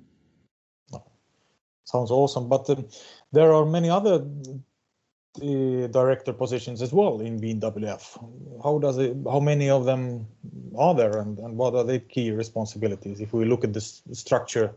Sounds 1.88 2.10
awesome. 2.10 2.48
But 2.48 2.68
um, 2.68 2.86
there 3.32 3.52
are 3.52 3.64
many 3.66 3.90
other 3.90 4.26
uh, 5.42 5.86
director 5.88 6.32
positions 6.32 6.82
as 6.82 6.92
well 6.92 7.20
in 7.20 7.40
BWF. 7.40 8.62
How 8.62 8.78
does 8.78 8.98
it? 8.98 9.16
How 9.24 9.40
many 9.40 9.70
of 9.70 9.84
them 9.84 10.26
are 10.76 10.94
there, 10.94 11.18
and, 11.18 11.38
and 11.38 11.56
what 11.56 11.74
are 11.74 11.84
the 11.84 12.00
key 12.00 12.30
responsibilities? 12.30 13.20
If 13.20 13.32
we 13.32 13.44
look 13.44 13.64
at 13.64 13.72
this 13.72 14.02
structure, 14.12 14.74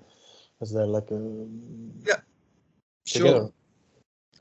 is 0.62 0.72
there 0.72 0.86
like 0.86 1.10
a 1.12 1.48
yeah, 2.06 2.20
together? 3.06 3.40
sure. 3.40 3.54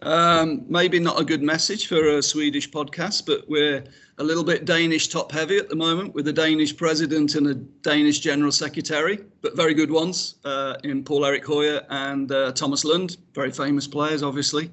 Um, 0.02 0.64
maybe 0.68 0.98
not 0.98 1.20
a 1.20 1.24
good 1.24 1.42
message 1.42 1.86
for 1.86 2.16
a 2.16 2.22
Swedish 2.22 2.70
podcast, 2.70 3.26
but 3.26 3.46
we're 3.48 3.84
a 4.16 4.24
little 4.24 4.44
bit 4.44 4.64
Danish 4.64 5.08
top 5.08 5.30
heavy 5.30 5.58
at 5.58 5.68
the 5.68 5.76
moment 5.76 6.14
with 6.14 6.26
a 6.28 6.32
Danish 6.32 6.74
president 6.74 7.34
and 7.34 7.46
a 7.46 7.54
Danish 7.54 8.20
general 8.20 8.50
secretary, 8.50 9.18
but 9.42 9.54
very 9.54 9.74
good 9.74 9.90
ones 9.90 10.36
uh, 10.44 10.76
in 10.84 11.04
Poul-Erik 11.04 11.44
Høyer 11.44 11.84
and 11.90 12.32
uh, 12.32 12.52
Thomas 12.52 12.84
Lund, 12.84 13.18
very 13.34 13.50
famous 13.50 13.86
players, 13.86 14.22
obviously, 14.22 14.70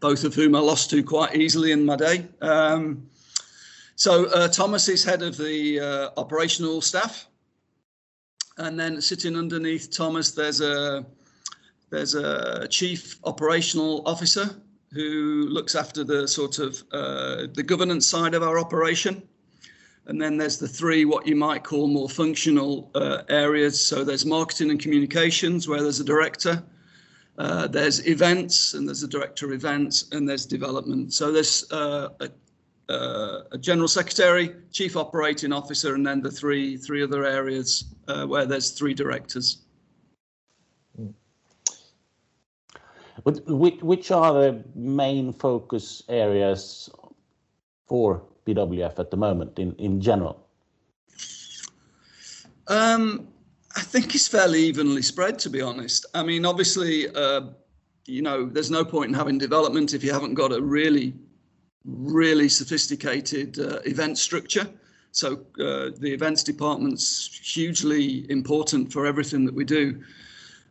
both 0.00 0.24
of 0.24 0.34
whom 0.34 0.54
I 0.54 0.60
lost 0.60 0.88
to 0.90 1.02
quite 1.02 1.36
easily 1.36 1.72
in 1.72 1.84
my 1.84 1.96
day. 1.96 2.26
Um, 2.40 3.06
so 3.96 4.26
uh, 4.26 4.48
Thomas 4.48 4.88
is 4.88 5.04
head 5.04 5.22
of 5.22 5.36
the 5.36 5.80
uh, 5.80 6.10
operational 6.16 6.80
staff. 6.80 7.26
And 8.56 8.78
then 8.78 9.00
sitting 9.00 9.36
underneath 9.36 9.90
Thomas, 9.90 10.30
there's 10.30 10.60
a 10.60 11.04
There's 11.94 12.16
a 12.16 12.66
chief 12.66 13.20
operational 13.22 14.02
officer 14.04 14.50
who 14.92 15.46
looks 15.48 15.76
after 15.76 16.02
the 16.02 16.26
sort 16.26 16.58
of 16.58 16.82
uh, 16.90 17.46
the 17.54 17.62
governance 17.62 18.04
side 18.04 18.34
of 18.34 18.42
our 18.42 18.58
operation. 18.58 19.22
And 20.06 20.20
then 20.20 20.36
there's 20.36 20.58
the 20.58 20.66
three 20.66 21.04
what 21.04 21.24
you 21.24 21.36
might 21.36 21.62
call 21.62 21.86
more 21.86 22.08
functional 22.08 22.90
uh, 22.96 23.22
areas. 23.28 23.80
So 23.80 24.02
there's 24.02 24.26
marketing 24.26 24.72
and 24.72 24.80
communications 24.80 25.68
where 25.68 25.82
there's 25.82 26.00
a 26.00 26.04
director. 26.04 26.64
Uh, 27.38 27.68
there's 27.68 28.04
events 28.08 28.74
and 28.74 28.88
there's 28.88 29.04
a 29.04 29.08
director 29.08 29.46
of 29.46 29.52
events 29.52 30.06
and 30.10 30.28
there's 30.28 30.46
development. 30.46 31.14
So 31.14 31.30
there's 31.30 31.70
uh, 31.70 32.08
a, 32.18 32.92
uh, 32.92 33.42
a, 33.52 33.58
general 33.58 33.88
secretary, 33.88 34.52
chief 34.72 34.96
operating 34.96 35.52
officer, 35.52 35.94
and 35.94 36.04
then 36.04 36.22
the 36.22 36.30
three 36.30 36.76
three 36.76 37.04
other 37.04 37.24
areas 37.24 37.94
uh, 38.08 38.26
where 38.26 38.46
there's 38.46 38.72
three 38.72 38.94
directors. 38.94 39.63
Which, 43.22 43.80
which 43.80 44.10
are 44.10 44.32
the 44.32 44.64
main 44.74 45.32
focus 45.32 46.02
areas 46.08 46.90
for 47.86 48.22
BWF 48.46 48.98
at 48.98 49.10
the 49.10 49.16
moment 49.16 49.58
in, 49.58 49.74
in 49.76 50.00
general? 50.00 50.44
Um, 52.66 53.28
I 53.76 53.80
think 53.80 54.14
it's 54.14 54.28
fairly 54.28 54.60
evenly 54.64 55.02
spread, 55.02 55.38
to 55.40 55.50
be 55.50 55.60
honest. 55.60 56.06
I 56.14 56.22
mean, 56.22 56.44
obviously, 56.44 57.08
uh, 57.14 57.42
you 58.06 58.22
know, 58.22 58.46
there's 58.46 58.70
no 58.70 58.84
point 58.84 59.08
in 59.08 59.14
having 59.14 59.38
development 59.38 59.94
if 59.94 60.02
you 60.02 60.12
haven't 60.12 60.34
got 60.34 60.52
a 60.52 60.60
really, 60.60 61.14
really 61.84 62.48
sophisticated 62.48 63.58
uh, 63.58 63.80
event 63.84 64.18
structure. 64.18 64.68
So 65.12 65.34
uh, 65.60 65.90
the 65.96 66.12
events 66.12 66.42
department's 66.42 67.40
hugely 67.42 68.30
important 68.30 68.92
for 68.92 69.06
everything 69.06 69.44
that 69.44 69.54
we 69.54 69.64
do. 69.64 70.02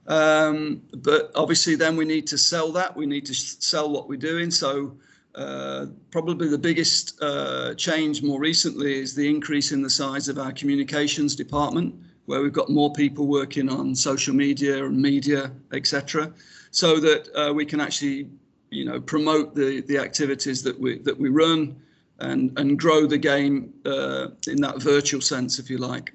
Um, 0.07 0.81
but 0.98 1.31
obviously, 1.36 1.75
then 1.75 1.95
we 1.95 2.05
need 2.05 2.27
to 2.27 2.38
sell 2.38 2.72
that. 2.74 2.95
We 2.95 3.05
need 3.05 3.25
to 3.27 3.33
sell 3.33 3.89
what 3.89 4.10
we're 4.10 4.17
doing. 4.17 4.51
So 4.51 4.98
uh, 5.36 5.88
probably 6.12 6.48
the 6.48 6.57
biggest 6.57 7.22
uh, 7.22 7.74
change 7.75 8.22
more 8.22 8.39
recently 8.39 9.00
is 9.00 9.15
the 9.15 9.27
increase 9.27 9.72
in 9.72 9.81
the 9.81 9.89
size 9.89 10.27
of 10.27 10.38
our 10.38 10.51
communications 10.51 11.36
department, 11.36 11.95
where 12.25 12.41
we've 12.41 12.53
got 12.53 12.69
more 12.69 12.93
people 12.93 13.27
working 13.27 13.69
on 13.69 13.95
social 13.95 14.36
media 14.36 14.86
and 14.86 15.01
media, 15.01 15.51
etc., 15.72 16.31
so 16.72 17.00
that 17.00 17.29
uh, 17.36 17.53
we 17.53 17.65
can 17.65 17.79
actually, 17.79 18.27
you 18.69 18.86
know, 18.86 19.00
promote 19.00 19.55
the 19.55 19.81
the 19.81 19.98
activities 19.98 20.62
that 20.63 20.79
we 20.79 21.00
that 21.00 21.17
we 21.17 21.29
run 21.29 21.75
and 22.19 22.57
and 22.60 22.77
grow 22.77 23.07
the 23.07 23.17
game 23.17 23.74
uh, 23.86 24.27
in 24.48 24.62
that 24.62 24.81
virtual 24.81 25.22
sense, 25.22 25.60
if 25.60 25.69
you 25.69 25.77
like. 25.77 26.13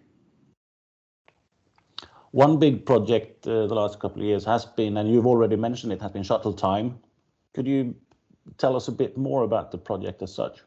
One 2.33 2.59
big 2.59 2.85
project 2.85 3.47
uh, 3.47 3.67
the 3.67 3.75
last 3.75 4.01
couple 4.01 4.21
of 4.21 4.29
years 4.29 4.45
has 4.45 4.65
been, 4.65 4.97
and 4.99 5.11
you've 5.11 5.27
already 5.27 5.57
mentioned 5.57 5.93
it, 5.93 6.03
has 6.03 6.11
been 6.11 6.23
shuttle 6.23 6.53
time. 6.53 6.99
Could 7.55 7.67
you 7.67 7.95
tell 8.59 8.77
us 8.77 8.89
a 8.89 8.93
bit 8.93 9.17
more 9.17 9.45
about 9.45 9.71
the 9.71 9.79
project 9.79 10.23
as 10.23 10.35
such? 10.35 10.61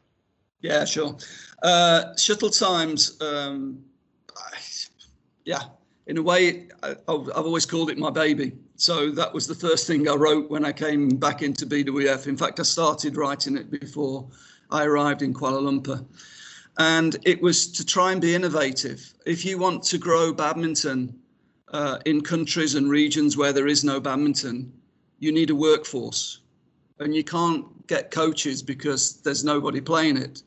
Yeah, 0.60 0.84
sure. 0.84 1.16
Uh, 1.62 2.16
shuttle 2.16 2.50
times, 2.50 3.20
um, 3.20 3.84
yeah, 5.44 5.62
in 6.06 6.18
a 6.18 6.22
way, 6.22 6.68
I, 6.82 6.90
I've 7.08 7.28
always 7.28 7.66
called 7.66 7.90
it 7.90 7.98
my 7.98 8.10
baby. 8.10 8.52
So 8.76 9.10
that 9.12 9.32
was 9.32 9.46
the 9.46 9.54
first 9.54 9.86
thing 9.86 10.08
I 10.08 10.14
wrote 10.14 10.50
when 10.50 10.64
I 10.64 10.72
came 10.72 11.08
back 11.08 11.42
into 11.42 11.66
BWF. 11.66 12.26
In 12.26 12.36
fact, 12.36 12.58
I 12.58 12.64
started 12.64 13.16
writing 13.16 13.56
it 13.56 13.70
before 13.70 14.28
I 14.70 14.84
arrived 14.84 15.22
in 15.22 15.32
Kuala 15.32 15.60
Lumpur. 15.62 16.04
And 16.78 17.16
it 17.24 17.40
was 17.42 17.70
to 17.72 17.84
try 17.84 18.12
and 18.12 18.20
be 18.20 18.34
innovative. 18.34 19.12
If 19.26 19.44
you 19.44 19.58
want 19.58 19.82
to 19.84 19.98
grow 19.98 20.32
badminton 20.32 21.21
uh, 21.72 21.98
in 22.04 22.20
countries 22.20 22.74
and 22.74 22.88
regions 22.90 23.36
where 23.36 23.52
there 23.52 23.66
is 23.66 23.82
no 23.82 23.98
badminton, 23.98 24.72
you 25.18 25.32
need 25.32 25.50
a 25.50 25.54
workforce 25.54 26.40
and 26.98 27.14
you 27.14 27.24
can't 27.24 27.86
get 27.86 28.10
coaches 28.10 28.62
because 28.62 29.20
there's 29.22 29.44
nobody 29.44 29.80
playing 29.80 30.16
it. 30.16 30.42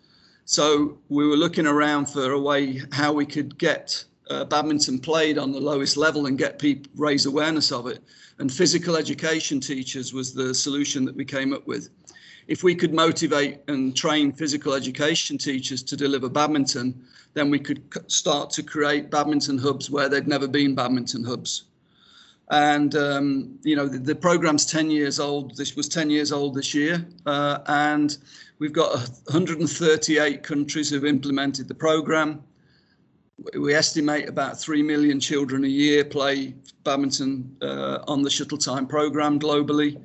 So 0.45 0.97
we 1.09 1.27
were 1.27 1.35
looking 1.35 1.65
around 1.65 2.05
for 2.05 2.31
a 2.31 2.39
way 2.39 2.81
how 2.91 3.11
we 3.11 3.25
could 3.25 3.57
get 3.57 4.03
uh, 4.29 4.45
badminton 4.45 4.99
played 4.99 5.37
on 5.37 5.51
the 5.51 5.59
lowest 5.59 5.97
level 5.97 6.27
and 6.27 6.37
get 6.37 6.59
people 6.59 6.91
raise 6.95 7.25
awareness 7.25 7.71
of 7.71 7.87
it. 7.87 7.99
And 8.37 8.51
physical 8.51 8.95
education 8.95 9.59
teachers 9.59 10.13
was 10.13 10.33
the 10.33 10.53
solution 10.53 11.05
that 11.05 11.15
we 11.15 11.25
came 11.25 11.53
up 11.53 11.65
with. 11.65 11.89
If 12.47 12.63
we 12.63 12.75
could 12.75 12.93
motivate 12.93 13.59
and 13.67 13.95
train 13.95 14.31
physical 14.31 14.73
education 14.73 15.37
teachers 15.37 15.81
to 15.83 15.97
deliver 15.97 16.29
badminton, 16.29 17.03
then 17.33 17.49
we 17.49 17.59
could 17.59 17.81
start 18.11 18.49
to 18.51 18.63
create 18.63 19.09
badminton 19.09 19.57
hubs 19.57 19.89
where 19.89 20.09
there'd 20.09 20.27
never 20.27 20.47
been 20.47 20.75
badminton 20.75 21.23
hubs. 21.23 21.63
And 22.51 22.95
um, 22.95 23.59
you 23.63 23.75
know 23.75 23.87
the, 23.87 23.97
the, 23.97 24.15
program's 24.15 24.67
10 24.67 24.91
years 24.91 25.19
old 25.19 25.57
this 25.57 25.75
was 25.75 25.89
10 25.89 26.11
years 26.11 26.31
old 26.31 26.53
this 26.53 26.75
year 26.75 27.03
uh, 27.25 27.57
and 27.65 28.19
we've 28.59 28.71
got 28.71 28.91
138 29.31 30.43
countries 30.43 30.91
who've 30.91 31.05
implemented 31.05 31.67
the 31.67 31.73
program. 31.73 32.43
We 33.59 33.73
estimate 33.73 34.29
about 34.29 34.59
3 34.59 34.83
million 34.83 35.19
children 35.19 35.63
a 35.63 35.67
year 35.67 36.05
play 36.05 36.53
badminton 36.83 37.57
uh, 37.63 38.03
on 38.07 38.21
the 38.21 38.29
shuttle 38.29 38.59
time 38.59 38.85
program 38.85 39.39
globally 39.39 39.99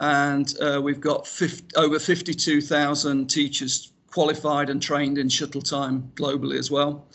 and 0.00 0.54
uh, 0.60 0.80
we've 0.82 1.00
got 1.00 1.26
50, 1.26 1.76
over 1.76 1.98
52,000 1.98 3.28
teachers 3.28 3.92
qualified 4.10 4.70
and 4.70 4.82
trained 4.82 5.18
in 5.18 5.28
shuttle 5.28 5.62
time 5.62 6.10
globally 6.16 6.58
as 6.58 6.70
well 6.70 7.06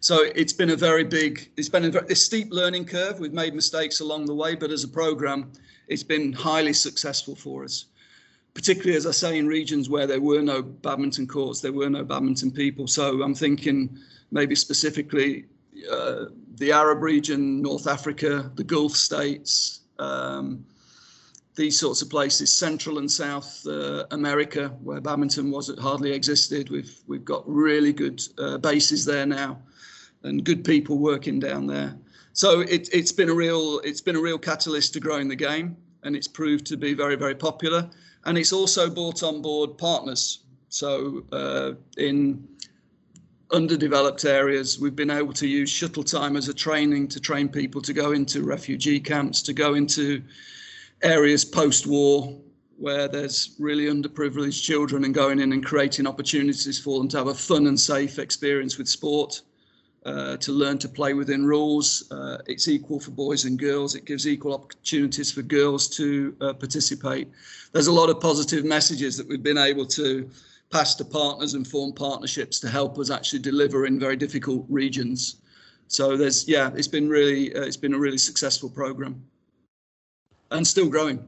so 0.00 0.22
it's 0.34 0.52
been 0.52 0.70
a 0.70 0.76
very 0.76 1.04
big, 1.04 1.50
it's 1.56 1.68
been 1.68 1.84
a, 1.84 1.90
very, 1.90 2.06
a 2.08 2.14
steep 2.14 2.52
learning 2.52 2.84
curve. 2.84 3.18
We've 3.18 3.32
made 3.32 3.54
mistakes 3.54 4.00
along 4.00 4.26
the 4.26 4.34
way, 4.34 4.54
but 4.54 4.70
as 4.70 4.84
a 4.84 4.88
program, 4.88 5.50
it's 5.88 6.04
been 6.04 6.32
highly 6.32 6.72
successful 6.72 7.34
for 7.34 7.64
us. 7.64 7.86
Particularly, 8.54 8.96
as 8.96 9.06
I 9.06 9.10
say, 9.10 9.38
in 9.38 9.46
regions 9.46 9.88
where 9.88 10.06
there 10.06 10.20
were 10.20 10.42
no 10.42 10.62
badminton 10.62 11.26
courts, 11.26 11.60
there 11.60 11.72
were 11.72 11.90
no 11.90 12.04
badminton 12.04 12.50
people. 12.50 12.86
So 12.86 13.22
I'm 13.22 13.34
thinking 13.34 13.98
maybe 14.30 14.54
specifically 14.54 15.46
uh, 15.90 16.26
the 16.56 16.72
Arab 16.72 17.02
region, 17.02 17.60
North 17.62 17.86
Africa, 17.86 18.50
the 18.54 18.64
Gulf 18.64 18.92
states, 18.92 19.80
um, 19.98 20.64
these 21.58 21.78
sorts 21.78 22.00
of 22.00 22.08
places, 22.08 22.50
Central 22.50 22.98
and 22.98 23.10
South 23.10 23.66
uh, 23.66 24.06
America, 24.12 24.68
where 24.82 25.00
badminton 25.00 25.50
was 25.50 25.70
hardly 25.80 26.12
existed. 26.12 26.70
We've 26.70 26.96
we've 27.06 27.24
got 27.24 27.42
really 27.46 27.92
good 27.92 28.22
uh, 28.38 28.56
bases 28.58 29.04
there 29.04 29.26
now 29.26 29.58
and 30.22 30.44
good 30.44 30.64
people 30.64 30.98
working 30.98 31.38
down 31.38 31.66
there. 31.66 31.98
So 32.32 32.60
it, 32.60 32.88
it's 32.92 33.12
been 33.12 33.28
a 33.28 33.34
real 33.34 33.80
it's 33.80 34.00
been 34.00 34.16
a 34.16 34.20
real 34.20 34.38
catalyst 34.38 34.94
to 34.94 35.00
growing 35.00 35.28
the 35.28 35.36
game, 35.36 35.76
and 36.04 36.16
it's 36.16 36.28
proved 36.28 36.64
to 36.66 36.76
be 36.76 36.94
very 36.94 37.16
very 37.16 37.34
popular. 37.34 37.90
And 38.24 38.38
it's 38.38 38.52
also 38.52 38.88
brought 38.88 39.22
on 39.22 39.42
board 39.42 39.76
partners. 39.78 40.44
So 40.68 41.24
uh, 41.32 41.72
in 41.96 42.46
underdeveloped 43.50 44.24
areas, 44.24 44.78
we've 44.78 44.96
been 44.96 45.10
able 45.10 45.32
to 45.32 45.46
use 45.46 45.70
shuttle 45.70 46.04
time 46.04 46.36
as 46.36 46.48
a 46.48 46.54
training 46.54 47.08
to 47.08 47.20
train 47.20 47.48
people 47.48 47.80
to 47.82 47.92
go 47.92 48.12
into 48.12 48.42
refugee 48.42 49.00
camps, 49.00 49.42
to 49.42 49.52
go 49.52 49.74
into 49.74 50.22
areas 51.02 51.44
post-war 51.44 52.38
where 52.76 53.08
there's 53.08 53.56
really 53.58 53.86
underprivileged 53.86 54.62
children 54.62 55.04
and 55.04 55.12
going 55.12 55.40
in 55.40 55.52
and 55.52 55.64
creating 55.64 56.06
opportunities 56.06 56.78
for 56.78 56.98
them 56.98 57.08
to 57.08 57.18
have 57.18 57.26
a 57.26 57.34
fun 57.34 57.66
and 57.66 57.78
safe 57.78 58.18
experience 58.18 58.78
with 58.78 58.88
sport 58.88 59.42
uh, 60.06 60.36
to 60.36 60.52
learn 60.52 60.78
to 60.78 60.88
play 60.88 61.12
within 61.12 61.44
rules. 61.44 62.10
Uh, 62.12 62.38
it's 62.46 62.68
equal 62.68 63.00
for 63.00 63.10
boys 63.10 63.44
and 63.44 63.58
girls. 63.58 63.96
It 63.96 64.04
gives 64.04 64.28
equal 64.28 64.54
opportunities 64.54 65.32
for 65.32 65.42
girls 65.42 65.88
to 65.96 66.36
uh, 66.40 66.52
participate. 66.52 67.28
There's 67.72 67.88
a 67.88 67.92
lot 67.92 68.10
of 68.10 68.20
positive 68.20 68.64
messages 68.64 69.16
that 69.16 69.28
we've 69.28 69.42
been 69.42 69.58
able 69.58 69.86
to 69.86 70.30
pass 70.70 70.94
to 70.96 71.04
partners 71.04 71.54
and 71.54 71.66
form 71.66 71.92
partnerships 71.92 72.60
to 72.60 72.68
help 72.68 72.98
us 72.98 73.10
actually 73.10 73.40
deliver 73.40 73.86
in 73.86 73.98
very 73.98 74.16
difficult 74.16 74.64
regions. 74.68 75.36
So 75.88 76.16
there's 76.16 76.46
yeah, 76.46 76.70
it's 76.74 76.88
been 76.88 77.08
really 77.08 77.54
uh, 77.54 77.62
it's 77.62 77.76
been 77.76 77.94
a 77.94 77.98
really 77.98 78.18
successful 78.18 78.68
program, 78.68 79.24
and 80.50 80.66
still 80.66 80.88
growing. 80.88 81.26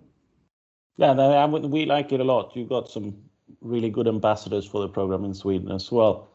Yeah, 0.96 1.46
we 1.46 1.86
like 1.86 2.12
it 2.12 2.20
a 2.20 2.24
lot. 2.24 2.54
You've 2.54 2.68
got 2.68 2.90
some 2.90 3.16
really 3.60 3.90
good 3.90 4.06
ambassadors 4.06 4.66
for 4.66 4.80
the 4.80 4.88
program 4.88 5.24
in 5.24 5.34
Sweden 5.34 5.70
as 5.72 5.90
well. 5.90 6.28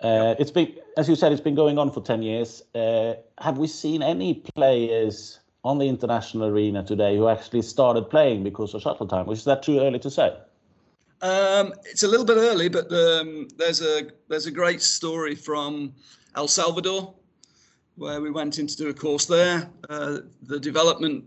Uh, 0.00 0.34
it's 0.38 0.50
been, 0.50 0.74
as 0.96 1.08
you 1.08 1.16
said, 1.16 1.32
it's 1.32 1.40
been 1.40 1.54
going 1.54 1.78
on 1.78 1.90
for 1.90 2.02
10 2.02 2.22
years. 2.22 2.62
Uh, 2.74 3.14
have 3.38 3.58
we 3.58 3.66
seen 3.66 4.02
any 4.02 4.34
players 4.54 5.40
on 5.64 5.78
the 5.78 5.88
international 5.88 6.46
arena 6.46 6.84
today 6.84 7.16
who 7.16 7.28
actually 7.28 7.62
started 7.62 8.08
playing 8.08 8.42
because 8.42 8.74
of 8.74 8.82
shuttle 8.82 9.06
time? 9.06 9.28
Is 9.30 9.44
that 9.44 9.62
too 9.62 9.80
early 9.80 9.98
to 9.98 10.10
say? 10.10 10.36
Um, 11.22 11.72
it's 11.84 12.02
a 12.02 12.08
little 12.08 12.26
bit 12.26 12.36
early, 12.36 12.68
but 12.68 12.92
um, 12.92 13.48
there's 13.56 13.80
a 13.80 14.08
there's 14.28 14.46
a 14.46 14.50
great 14.50 14.82
story 14.82 15.34
from 15.34 15.94
El 16.36 16.46
Salvador, 16.46 17.14
where 17.96 18.20
we 18.20 18.30
went 18.30 18.58
in 18.58 18.66
to 18.66 18.76
do 18.76 18.88
a 18.88 18.94
course 18.94 19.24
there. 19.24 19.70
Uh, 19.88 20.18
the 20.42 20.60
development 20.60 21.24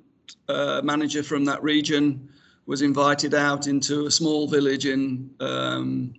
uh, 0.47 0.81
manager 0.83 1.23
from 1.23 1.45
that 1.45 1.61
region 1.63 2.29
was 2.65 2.81
invited 2.81 3.33
out 3.33 3.67
into 3.67 4.05
a 4.05 4.11
small 4.11 4.47
village 4.47 4.85
in 4.85 5.29
um, 5.39 6.13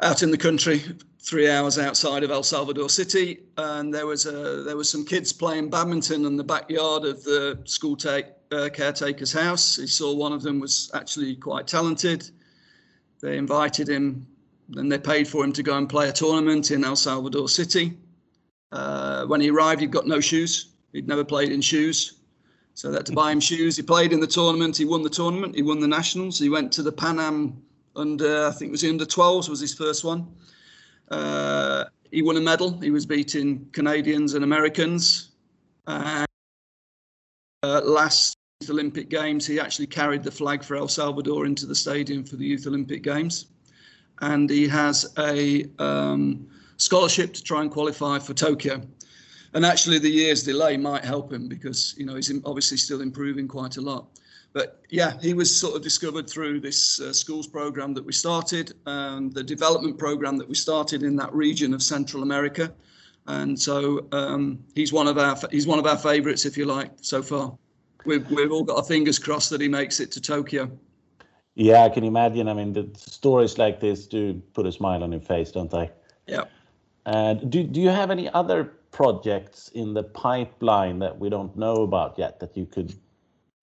out 0.00 0.22
in 0.22 0.30
the 0.30 0.36
country, 0.36 0.82
three 1.20 1.48
hours 1.48 1.78
outside 1.78 2.22
of 2.22 2.30
El 2.30 2.42
Salvador 2.42 2.90
City, 2.90 3.40
and 3.56 3.94
there 3.94 4.06
was 4.06 4.26
a 4.26 4.62
there 4.64 4.76
was 4.76 4.90
some 4.90 5.04
kids 5.04 5.32
playing 5.32 5.70
badminton 5.70 6.24
in 6.24 6.36
the 6.36 6.44
backyard 6.44 7.04
of 7.04 7.22
the 7.24 7.58
school 7.64 7.96
take 7.96 8.26
uh, 8.52 8.68
caretaker's 8.72 9.32
house. 9.32 9.76
He 9.76 9.86
saw 9.86 10.14
one 10.14 10.32
of 10.32 10.42
them 10.42 10.60
was 10.60 10.90
actually 10.94 11.36
quite 11.36 11.66
talented. 11.66 12.30
They 13.20 13.38
invited 13.38 13.88
him, 13.88 14.26
and 14.74 14.90
they 14.90 14.98
paid 14.98 15.26
for 15.28 15.44
him 15.44 15.52
to 15.52 15.62
go 15.62 15.76
and 15.76 15.88
play 15.88 16.08
a 16.08 16.12
tournament 16.12 16.70
in 16.70 16.84
El 16.84 16.96
Salvador 16.96 17.48
City. 17.48 17.96
Uh, 18.72 19.24
when 19.26 19.40
he 19.40 19.50
arrived, 19.50 19.80
he'd 19.80 19.92
got 19.92 20.06
no 20.06 20.20
shoes. 20.20 20.72
He'd 20.92 21.08
never 21.08 21.24
played 21.24 21.50
in 21.50 21.60
shoes. 21.60 22.14
So 22.76 22.92
had 22.92 23.06
to 23.06 23.12
buy 23.12 23.32
him 23.32 23.40
shoes. 23.40 23.74
He 23.74 23.82
played 23.82 24.12
in 24.12 24.20
the 24.20 24.26
tournament. 24.26 24.76
He 24.76 24.84
won 24.84 25.02
the 25.02 25.08
tournament. 25.08 25.54
He 25.54 25.62
won 25.62 25.80
the 25.80 25.88
nationals. 25.88 26.38
He 26.38 26.50
went 26.50 26.70
to 26.72 26.82
the 26.82 26.92
Pan 26.92 27.18
Am 27.18 27.62
under, 27.96 28.48
I 28.48 28.50
think 28.50 28.68
it 28.68 28.72
was 28.72 28.82
the 28.82 28.90
under 28.90 29.06
12s 29.06 29.48
was 29.48 29.60
his 29.60 29.72
first 29.72 30.04
one. 30.04 30.28
Uh, 31.10 31.84
he 32.10 32.20
won 32.20 32.36
a 32.36 32.40
medal. 32.40 32.78
He 32.80 32.90
was 32.90 33.06
beating 33.06 33.66
Canadians 33.72 34.34
and 34.34 34.44
Americans. 34.44 35.30
And 35.86 36.26
uh, 37.62 37.80
last 37.82 38.36
Olympic 38.68 39.08
Games, 39.08 39.46
he 39.46 39.58
actually 39.58 39.86
carried 39.86 40.22
the 40.22 40.30
flag 40.30 40.62
for 40.62 40.76
El 40.76 40.88
Salvador 40.88 41.46
into 41.46 41.64
the 41.64 41.74
stadium 41.74 42.24
for 42.24 42.36
the 42.36 42.44
Youth 42.44 42.66
Olympic 42.66 43.02
Games. 43.02 43.46
And 44.20 44.50
he 44.50 44.68
has 44.68 45.14
a 45.18 45.64
um, 45.78 46.46
scholarship 46.76 47.32
to 47.32 47.42
try 47.42 47.62
and 47.62 47.70
qualify 47.70 48.18
for 48.18 48.34
Tokyo. 48.34 48.82
And 49.56 49.64
actually, 49.64 49.98
the 49.98 50.10
year's 50.10 50.42
delay 50.42 50.76
might 50.76 51.02
help 51.02 51.32
him 51.32 51.48
because 51.48 51.94
you 51.96 52.04
know 52.04 52.14
he's 52.14 52.30
obviously 52.44 52.76
still 52.76 53.00
improving 53.00 53.48
quite 53.48 53.78
a 53.78 53.80
lot. 53.80 54.06
But 54.52 54.82
yeah, 54.90 55.18
he 55.22 55.32
was 55.32 55.48
sort 55.54 55.74
of 55.74 55.82
discovered 55.82 56.28
through 56.28 56.60
this 56.60 57.00
uh, 57.00 57.10
schools 57.10 57.46
program 57.46 57.94
that 57.94 58.04
we 58.04 58.12
started, 58.12 58.74
and 58.84 59.32
the 59.32 59.42
development 59.42 59.96
program 59.96 60.36
that 60.36 60.46
we 60.46 60.54
started 60.54 61.02
in 61.02 61.16
that 61.16 61.32
region 61.32 61.72
of 61.72 61.82
Central 61.82 62.22
America. 62.22 62.74
And 63.28 63.58
so 63.58 64.06
um, 64.12 64.62
he's 64.74 64.92
one 64.92 65.08
of 65.08 65.16
our 65.16 65.38
he's 65.50 65.66
one 65.66 65.78
of 65.78 65.86
our 65.86 65.96
favourites, 65.96 66.44
if 66.44 66.58
you 66.58 66.66
like, 66.66 66.90
so 67.00 67.22
far. 67.22 67.56
We've 68.04 68.30
we've 68.30 68.52
all 68.52 68.62
got 68.62 68.76
our 68.76 68.84
fingers 68.84 69.18
crossed 69.18 69.48
that 69.50 69.62
he 69.62 69.68
makes 69.68 70.00
it 70.00 70.12
to 70.12 70.20
Tokyo. 70.20 70.70
Yeah, 71.54 71.82
I 71.82 71.88
can 71.88 72.04
imagine. 72.04 72.46
I 72.46 72.52
mean, 72.52 72.74
the 72.74 72.90
stories 72.94 73.56
like 73.56 73.80
this 73.80 74.06
do 74.06 74.34
put 74.52 74.66
a 74.66 74.72
smile 74.72 75.02
on 75.02 75.12
your 75.12 75.22
face, 75.22 75.50
don't 75.50 75.70
they? 75.70 75.90
Yeah. 76.26 76.44
And 77.06 77.50
do 77.50 77.62
do 77.62 77.80
you 77.80 77.88
have 77.88 78.10
any 78.10 78.28
other 78.34 78.74
projects 78.96 79.68
in 79.74 79.92
the 79.92 80.02
pipeline 80.02 80.98
that 80.98 81.18
we 81.18 81.28
don't 81.28 81.54
know 81.54 81.82
about 81.82 82.18
yet 82.18 82.40
that 82.40 82.56
you 82.56 82.64
could 82.64 82.94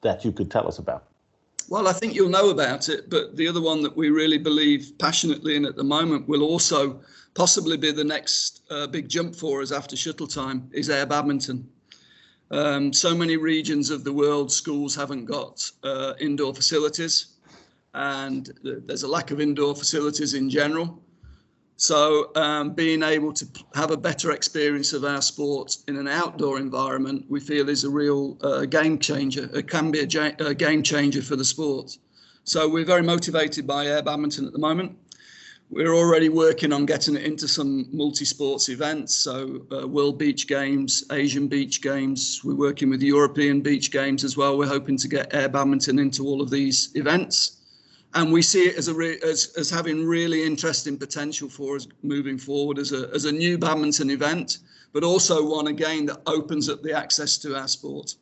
that 0.02 0.24
you 0.24 0.32
could 0.32 0.52
tell 0.52 0.68
us 0.68 0.78
about? 0.78 1.06
Well, 1.70 1.88
I 1.88 1.94
think 1.94 2.14
you'll 2.14 2.30
know 2.30 2.52
about 2.52 2.88
it, 2.88 3.10
but 3.10 3.36
the 3.36 3.48
other 3.48 3.62
one 3.62 3.82
that 3.82 3.98
we 3.98 4.12
really 4.12 4.38
believe 4.38 4.92
passionately 5.00 5.56
in 5.56 5.66
at 5.66 5.76
the 5.76 5.84
moment 5.84 6.28
will 6.28 6.44
also 6.44 7.02
possibly 7.34 7.78
be 7.78 7.92
the 7.92 8.04
next 8.04 8.62
uh, 8.70 8.86
big 8.86 9.10
jump 9.10 9.36
for 9.36 9.64
us 9.64 9.72
after 9.72 9.96
shuttle 9.96 10.28
time 10.28 10.70
is 10.72 10.90
air 10.92 11.08
badminton. 11.08 11.68
Um, 12.52 12.94
so 12.94 13.16
many 13.16 13.36
regions 13.36 13.90
of 13.90 14.04
the 14.04 14.14
world, 14.14 14.52
schools 14.52 14.94
haven't 14.96 15.26
got 15.26 15.68
uh, 15.84 16.14
indoor 16.20 16.54
facilities, 16.54 17.38
and 17.96 18.52
there's 18.86 19.02
a 19.02 19.08
lack 19.08 19.32
of 19.32 19.42
indoor 19.42 19.74
facilities 19.76 20.36
in 20.36 20.48
general. 20.48 21.02
So 21.78 22.32
um, 22.36 22.74
being 22.74 23.04
able 23.04 23.34
to 23.34 23.48
have 23.74 23.92
a 23.92 23.98
better 23.98 24.32
experience 24.32 24.94
of 24.94 25.04
our 25.04 25.22
sport 25.22 25.78
in 25.88 25.98
an 25.98 26.08
outdoor 26.08 26.60
environment, 26.60 27.26
we 27.30 27.40
feel 27.40 27.68
is 27.68 27.84
a 27.84 27.90
real 27.90 28.38
uh, 28.42 28.66
game 28.66 29.00
changer. 29.00 29.50
It 29.54 29.68
can 29.68 29.92
be 29.92 30.00
a, 30.00 30.36
a, 30.40 30.54
game 30.54 30.84
changer 30.84 31.22
for 31.22 31.36
the 31.36 31.46
sport. 31.46 31.98
So 32.44 32.70
we're 32.70 32.86
very 32.86 33.02
motivated 33.02 33.66
by 33.66 33.88
air 33.88 34.04
badminton 34.04 34.46
at 34.46 34.54
the 34.54 34.60
moment. 34.60 34.98
We're 35.72 35.96
already 35.96 36.30
working 36.30 36.72
on 36.72 36.86
getting 36.86 37.16
it 37.16 37.24
into 37.24 37.48
some 37.48 37.88
multi-sports 37.92 38.70
events. 38.70 39.16
So 39.16 39.66
uh, 39.72 39.88
World 39.88 40.20
Beach 40.20 40.48
Games, 40.48 41.04
Asian 41.12 41.48
Beach 41.48 41.82
Games. 41.82 42.42
We're 42.44 42.54
working 42.54 42.92
with 42.92 43.02
European 43.02 43.62
Beach 43.62 43.90
Games 43.90 44.24
as 44.24 44.38
well. 44.38 44.58
We're 44.58 44.68
hoping 44.68 44.98
to 44.98 45.08
get 45.08 45.34
air 45.34 45.50
badminton 45.50 45.98
into 45.98 46.28
all 46.28 46.42
of 46.42 46.52
these 46.52 46.92
events 46.94 47.63
and 48.16 48.32
we 48.32 48.42
see 48.42 48.64
it 48.64 48.78
as 48.78 48.88
a 48.88 48.94
re- 48.94 49.20
as, 49.22 49.54
as 49.58 49.70
having 49.70 50.06
really 50.06 50.44
interesting 50.44 50.98
potential 50.98 51.50
for 51.50 51.76
us 51.76 51.88
moving 52.02 52.38
forward 52.38 52.78
as 52.78 52.92
a 52.92 53.10
as 53.14 53.26
a 53.26 53.32
new 53.32 53.58
badminton 53.58 54.10
event, 54.10 54.60
but 54.92 55.04
also 55.04 55.46
one 55.46 55.68
again 55.68 56.06
that 56.06 56.22
opens 56.26 56.70
up 56.70 56.82
the 56.84 56.94
access 56.94 57.38
to 57.40 57.56
our 57.56 57.68
sport. 57.68 58.16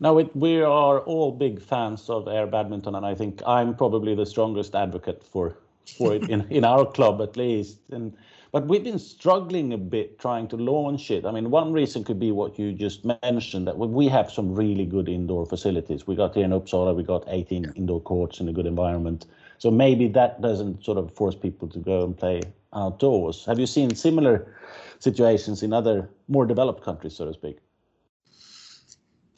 Now 0.00 0.18
it, 0.18 0.34
we 0.36 0.60
are 0.60 1.00
all 1.00 1.32
big 1.32 1.62
fans 1.62 2.10
of 2.10 2.28
air 2.28 2.46
badminton, 2.46 2.94
and 2.94 3.06
I 3.06 3.14
think 3.14 3.42
I'm 3.46 3.74
probably 3.74 4.14
the 4.14 4.26
strongest 4.26 4.74
advocate 4.74 5.24
for 5.24 5.56
for 5.98 6.14
it 6.14 6.28
in 6.28 6.46
in 6.50 6.64
our 6.64 6.84
club 6.84 7.20
at 7.20 7.36
least. 7.36 7.78
And 7.90 8.16
but 8.54 8.68
we've 8.68 8.84
been 8.84 9.00
struggling 9.00 9.72
a 9.72 9.76
bit 9.76 10.16
trying 10.20 10.46
to 10.46 10.56
launch 10.56 11.10
it. 11.10 11.26
I 11.26 11.32
mean, 11.32 11.50
one 11.50 11.72
reason 11.72 12.04
could 12.04 12.20
be 12.20 12.30
what 12.30 12.56
you 12.56 12.72
just 12.72 13.04
mentioned 13.20 13.66
that 13.66 13.76
we 13.76 14.06
have 14.06 14.30
some 14.30 14.54
really 14.54 14.86
good 14.86 15.08
indoor 15.08 15.44
facilities. 15.44 16.06
We 16.06 16.14
got 16.14 16.36
here 16.36 16.44
in 16.44 16.52
Uppsala, 16.52 16.94
we 16.94 17.02
got 17.02 17.24
18 17.26 17.72
indoor 17.74 18.00
courts 18.00 18.38
in 18.38 18.48
a 18.48 18.52
good 18.52 18.66
environment. 18.66 19.26
So 19.58 19.72
maybe 19.72 20.06
that 20.10 20.40
doesn't 20.40 20.84
sort 20.84 20.98
of 20.98 21.12
force 21.16 21.34
people 21.34 21.66
to 21.66 21.80
go 21.80 22.04
and 22.04 22.16
play 22.16 22.42
outdoors. 22.72 23.44
Have 23.44 23.58
you 23.58 23.66
seen 23.66 23.92
similar 23.96 24.54
situations 25.00 25.64
in 25.64 25.72
other 25.72 26.08
more 26.28 26.46
developed 26.46 26.84
countries, 26.84 27.16
so 27.16 27.24
to 27.24 27.34
speak? 27.34 27.58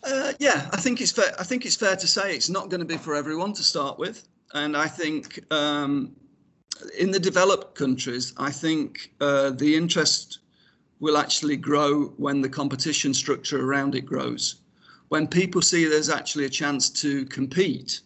Uh, 0.04 0.34
yeah, 0.38 0.68
I 0.74 0.76
think 0.76 1.00
it's 1.00 1.12
fair. 1.12 1.34
I 1.38 1.42
think 1.42 1.64
it's 1.64 1.76
fair 1.76 1.96
to 1.96 2.06
say 2.06 2.34
it's 2.34 2.50
not 2.50 2.68
going 2.68 2.80
to 2.80 2.86
be 2.86 2.98
for 2.98 3.14
everyone 3.14 3.54
to 3.54 3.62
start 3.62 3.98
with, 3.98 4.28
and 4.52 4.76
I 4.76 4.88
think 4.88 5.40
um, 5.50 6.14
in 6.98 7.10
the 7.10 7.20
developed 7.20 7.74
countries, 7.74 8.32
I 8.36 8.50
think 8.50 9.12
uh, 9.20 9.50
the 9.50 9.74
interest 9.76 10.40
will 11.00 11.16
actually 11.16 11.56
grow 11.56 12.06
when 12.16 12.40
the 12.40 12.48
competition 12.48 13.12
structure 13.12 13.64
around 13.64 13.94
it 13.94 14.06
grows. 14.06 14.56
When 15.08 15.26
people 15.26 15.62
see 15.62 15.84
there's 15.86 16.08
actually 16.08 16.46
a 16.46 16.50
chance 16.50 16.90
to 17.02 17.24
compete 17.26 18.00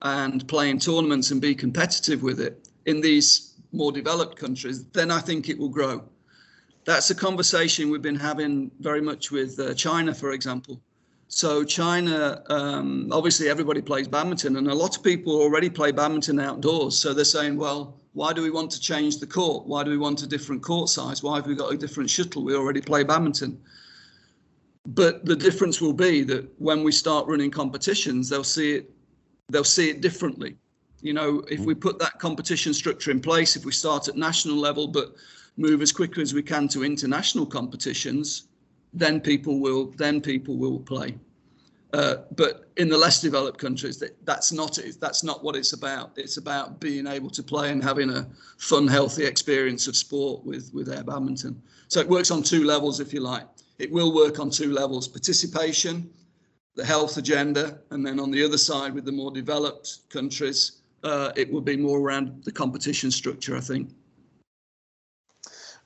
and 0.00 0.46
play 0.48 0.70
in 0.70 0.78
tournaments 0.78 1.30
and 1.30 1.40
be 1.40 1.54
competitive 1.54 2.22
with 2.22 2.40
it 2.40 2.68
in 2.86 3.00
these 3.00 3.54
more 3.72 3.92
developed 3.92 4.36
countries, 4.36 4.84
then 4.86 5.10
I 5.10 5.20
think 5.20 5.48
it 5.48 5.58
will 5.58 5.68
grow. 5.68 6.02
That's 6.84 7.10
a 7.10 7.14
conversation 7.14 7.90
we've 7.90 8.02
been 8.02 8.16
having 8.16 8.70
very 8.80 9.00
much 9.00 9.30
with 9.30 9.58
uh, 9.60 9.74
China, 9.74 10.12
for 10.12 10.32
example. 10.32 10.80
So 11.34 11.64
China, 11.64 12.42
um, 12.50 13.08
obviously 13.10 13.48
everybody 13.48 13.80
plays 13.80 14.06
badminton, 14.06 14.56
and 14.56 14.68
a 14.68 14.74
lot 14.74 14.94
of 14.94 15.02
people 15.02 15.40
already 15.40 15.70
play 15.70 15.90
badminton 15.90 16.38
outdoors. 16.38 17.00
So 17.00 17.14
they're 17.14 17.24
saying, 17.24 17.56
well, 17.56 17.98
why 18.12 18.34
do 18.34 18.42
we 18.42 18.50
want 18.50 18.70
to 18.72 18.80
change 18.80 19.16
the 19.16 19.26
court? 19.26 19.66
Why 19.66 19.82
do 19.82 19.90
we 19.90 19.96
want 19.96 20.22
a 20.22 20.26
different 20.26 20.62
court 20.62 20.90
size? 20.90 21.22
Why 21.22 21.36
have 21.36 21.46
we 21.46 21.54
got 21.54 21.72
a 21.72 21.76
different 21.76 22.10
shuttle? 22.10 22.44
We 22.44 22.54
already 22.54 22.82
play 22.82 23.02
badminton. 23.02 23.58
But 24.84 25.24
the 25.24 25.34
difference 25.34 25.80
will 25.80 25.94
be 25.94 26.22
that 26.24 26.46
when 26.60 26.84
we 26.84 26.92
start 26.92 27.26
running 27.26 27.50
competitions, 27.50 28.28
they'll 28.28 28.44
see 28.44 28.74
it, 28.74 28.90
they'll 29.48 29.64
see 29.64 29.88
it 29.88 30.02
differently. 30.02 30.58
You 31.00 31.14
know, 31.14 31.42
if 31.50 31.60
we 31.60 31.74
put 31.74 31.98
that 31.98 32.18
competition 32.18 32.74
structure 32.74 33.10
in 33.10 33.20
place, 33.20 33.56
if 33.56 33.64
we 33.64 33.72
start 33.72 34.06
at 34.06 34.16
national 34.16 34.56
level, 34.56 34.86
but 34.86 35.14
move 35.56 35.80
as 35.80 35.92
quickly 35.92 36.22
as 36.22 36.34
we 36.34 36.42
can 36.42 36.68
to 36.68 36.84
international 36.84 37.46
competitions, 37.46 38.48
then 38.92 39.20
people 39.20 39.60
will 39.60 39.92
then 39.96 40.20
people 40.20 40.56
will 40.56 40.78
play. 40.80 41.18
Uh, 41.92 42.16
but 42.36 42.70
in 42.78 42.88
the 42.88 42.96
less 42.96 43.20
developed 43.20 43.58
countries, 43.58 43.98
that, 43.98 44.16
that's 44.24 44.50
not 44.50 44.78
it. 44.78 44.98
That's 44.98 45.22
not 45.22 45.44
what 45.44 45.54
it's 45.54 45.74
about. 45.74 46.12
It's 46.16 46.38
about 46.38 46.80
being 46.80 47.06
able 47.06 47.28
to 47.28 47.42
play 47.42 47.70
and 47.70 47.84
having 47.84 48.08
a 48.08 48.26
fun, 48.56 48.88
healthy 48.88 49.26
experience 49.26 49.86
of 49.88 49.96
sport 49.96 50.42
with 50.44 50.70
with 50.72 50.88
air 50.88 51.04
badminton. 51.04 51.60
So 51.88 52.00
it 52.00 52.08
works 52.08 52.30
on 52.30 52.42
two 52.42 52.64
levels, 52.64 52.98
if 53.00 53.12
you 53.12 53.20
like. 53.20 53.46
It 53.78 53.92
will 53.92 54.14
work 54.14 54.38
on 54.38 54.48
two 54.50 54.72
levels: 54.72 55.06
participation, 55.06 56.10
the 56.76 56.84
health 56.84 57.18
agenda, 57.18 57.78
and 57.90 58.06
then 58.06 58.18
on 58.18 58.30
the 58.30 58.42
other 58.42 58.58
side, 58.58 58.94
with 58.94 59.04
the 59.04 59.12
more 59.12 59.30
developed 59.30 60.08
countries, 60.08 60.80
uh, 61.02 61.32
it 61.36 61.52
will 61.52 61.60
be 61.60 61.76
more 61.76 62.00
around 62.00 62.42
the 62.44 62.52
competition 62.52 63.10
structure. 63.10 63.54
I 63.54 63.60
think. 63.60 63.90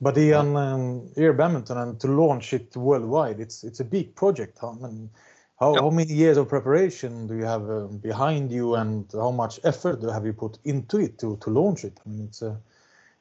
But 0.01 0.19
Ian, 0.19 0.57
um, 0.57 1.11
air 1.17 1.33
badminton 1.33 1.79
and 1.79 1.99
to 2.01 2.09
launch 2.09 2.53
it 2.53 2.77
worldwide, 2.77 3.41
it's 3.41 3.65
it's 3.65 3.81
a 3.81 3.85
big 3.85 4.15
project. 4.15 4.59
Huh? 4.61 4.75
And 4.83 5.09
how, 5.59 5.73
yep. 5.73 5.83
how 5.83 5.91
many 5.91 6.13
years 6.13 6.37
of 6.37 6.49
preparation 6.49 7.27
do 7.27 7.35
you 7.35 7.45
have 7.45 7.71
uh, 7.71 7.87
behind 7.87 8.53
you, 8.53 8.75
and 8.75 9.11
how 9.13 9.31
much 9.31 9.59
effort 9.65 10.03
have 10.03 10.27
you 10.27 10.35
put 10.35 10.59
into 10.65 10.99
it 10.99 11.19
to 11.21 11.39
to 11.39 11.51
launch 11.51 11.85
it? 11.85 11.99
I 12.05 12.09
mean, 12.11 12.27
it's 12.29 12.43
a 12.43 12.61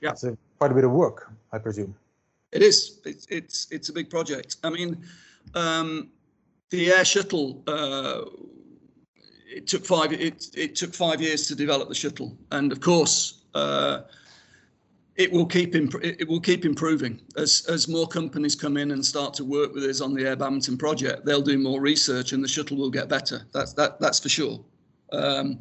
yep. 0.01 0.13
it's 0.13 0.25
a, 0.25 0.38
quite 0.59 0.71
a 0.71 0.75
bit 0.75 0.83
of 0.83 0.91
work, 0.91 1.31
I 1.53 1.59
presume. 1.59 1.95
It 2.51 2.61
is. 2.61 2.99
It's 3.05 3.25
it's 3.29 3.67
it's 3.71 3.89
a 3.89 3.93
big 3.93 4.09
project. 4.09 4.57
I 4.63 4.69
mean, 4.69 5.01
um, 5.53 6.09
the 6.71 6.91
air 6.91 7.05
shuttle. 7.05 7.63
Uh, 7.67 8.25
it 9.47 9.67
took 9.67 9.85
five. 9.85 10.11
It 10.11 10.47
it 10.55 10.75
took 10.75 10.93
five 10.93 11.21
years 11.21 11.47
to 11.47 11.55
develop 11.55 11.88
the 11.88 11.95
shuttle, 11.95 12.38
and 12.51 12.73
of 12.73 12.81
course. 12.81 13.43
Uh, 13.53 14.01
it 15.15 15.32
will 15.32 15.45
keep 15.45 15.75
imp- 15.75 16.04
it 16.04 16.28
will 16.28 16.41
keep 16.41 16.65
improving 16.65 17.21
as 17.38 17.65
as 17.69 17.88
more 17.88 18.08
companies 18.08 18.56
come 18.56 18.78
in 18.78 18.91
and 18.91 19.06
start 19.06 19.34
to 19.36 19.45
work 19.45 19.73
with 19.73 19.84
us 19.84 20.01
on 20.01 20.13
the 20.13 20.25
Air 20.25 20.36
Badminton 20.36 20.78
project. 20.78 21.25
They'll 21.25 21.41
do 21.41 21.58
more 21.58 21.80
research, 21.82 22.34
and 22.34 22.43
the 22.43 22.47
shuttle 22.47 22.78
will 22.78 22.91
get 22.91 23.08
better. 23.08 23.45
That's 23.54 23.73
that 23.73 23.99
that's 23.99 24.19
for 24.19 24.30
sure. 24.30 24.60
Um, 25.12 25.60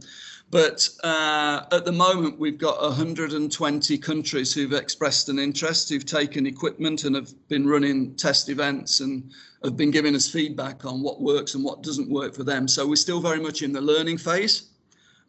but 0.50 0.88
uh, 1.02 1.64
at 1.72 1.84
the 1.84 1.92
moment, 1.92 2.38
we've 2.38 2.58
got 2.58 2.80
120 2.80 3.98
countries 3.98 4.54
who've 4.54 4.72
expressed 4.72 5.28
an 5.28 5.38
interest, 5.38 5.88
who've 5.88 6.06
taken 6.06 6.46
equipment 6.46 7.04
and 7.04 7.16
have 7.16 7.32
been 7.48 7.66
running 7.66 8.14
test 8.14 8.48
events 8.48 9.00
and 9.00 9.32
have 9.64 9.76
been 9.76 9.90
giving 9.90 10.14
us 10.14 10.28
feedback 10.30 10.84
on 10.84 11.02
what 11.02 11.20
works 11.20 11.54
and 11.54 11.64
what 11.64 11.82
doesn't 11.82 12.08
work 12.08 12.34
for 12.34 12.44
them. 12.44 12.68
So 12.68 12.86
we're 12.86 12.96
still 12.96 13.20
very 13.20 13.40
much 13.40 13.62
in 13.62 13.72
the 13.72 13.80
learning 13.80 14.18
phase. 14.18 14.73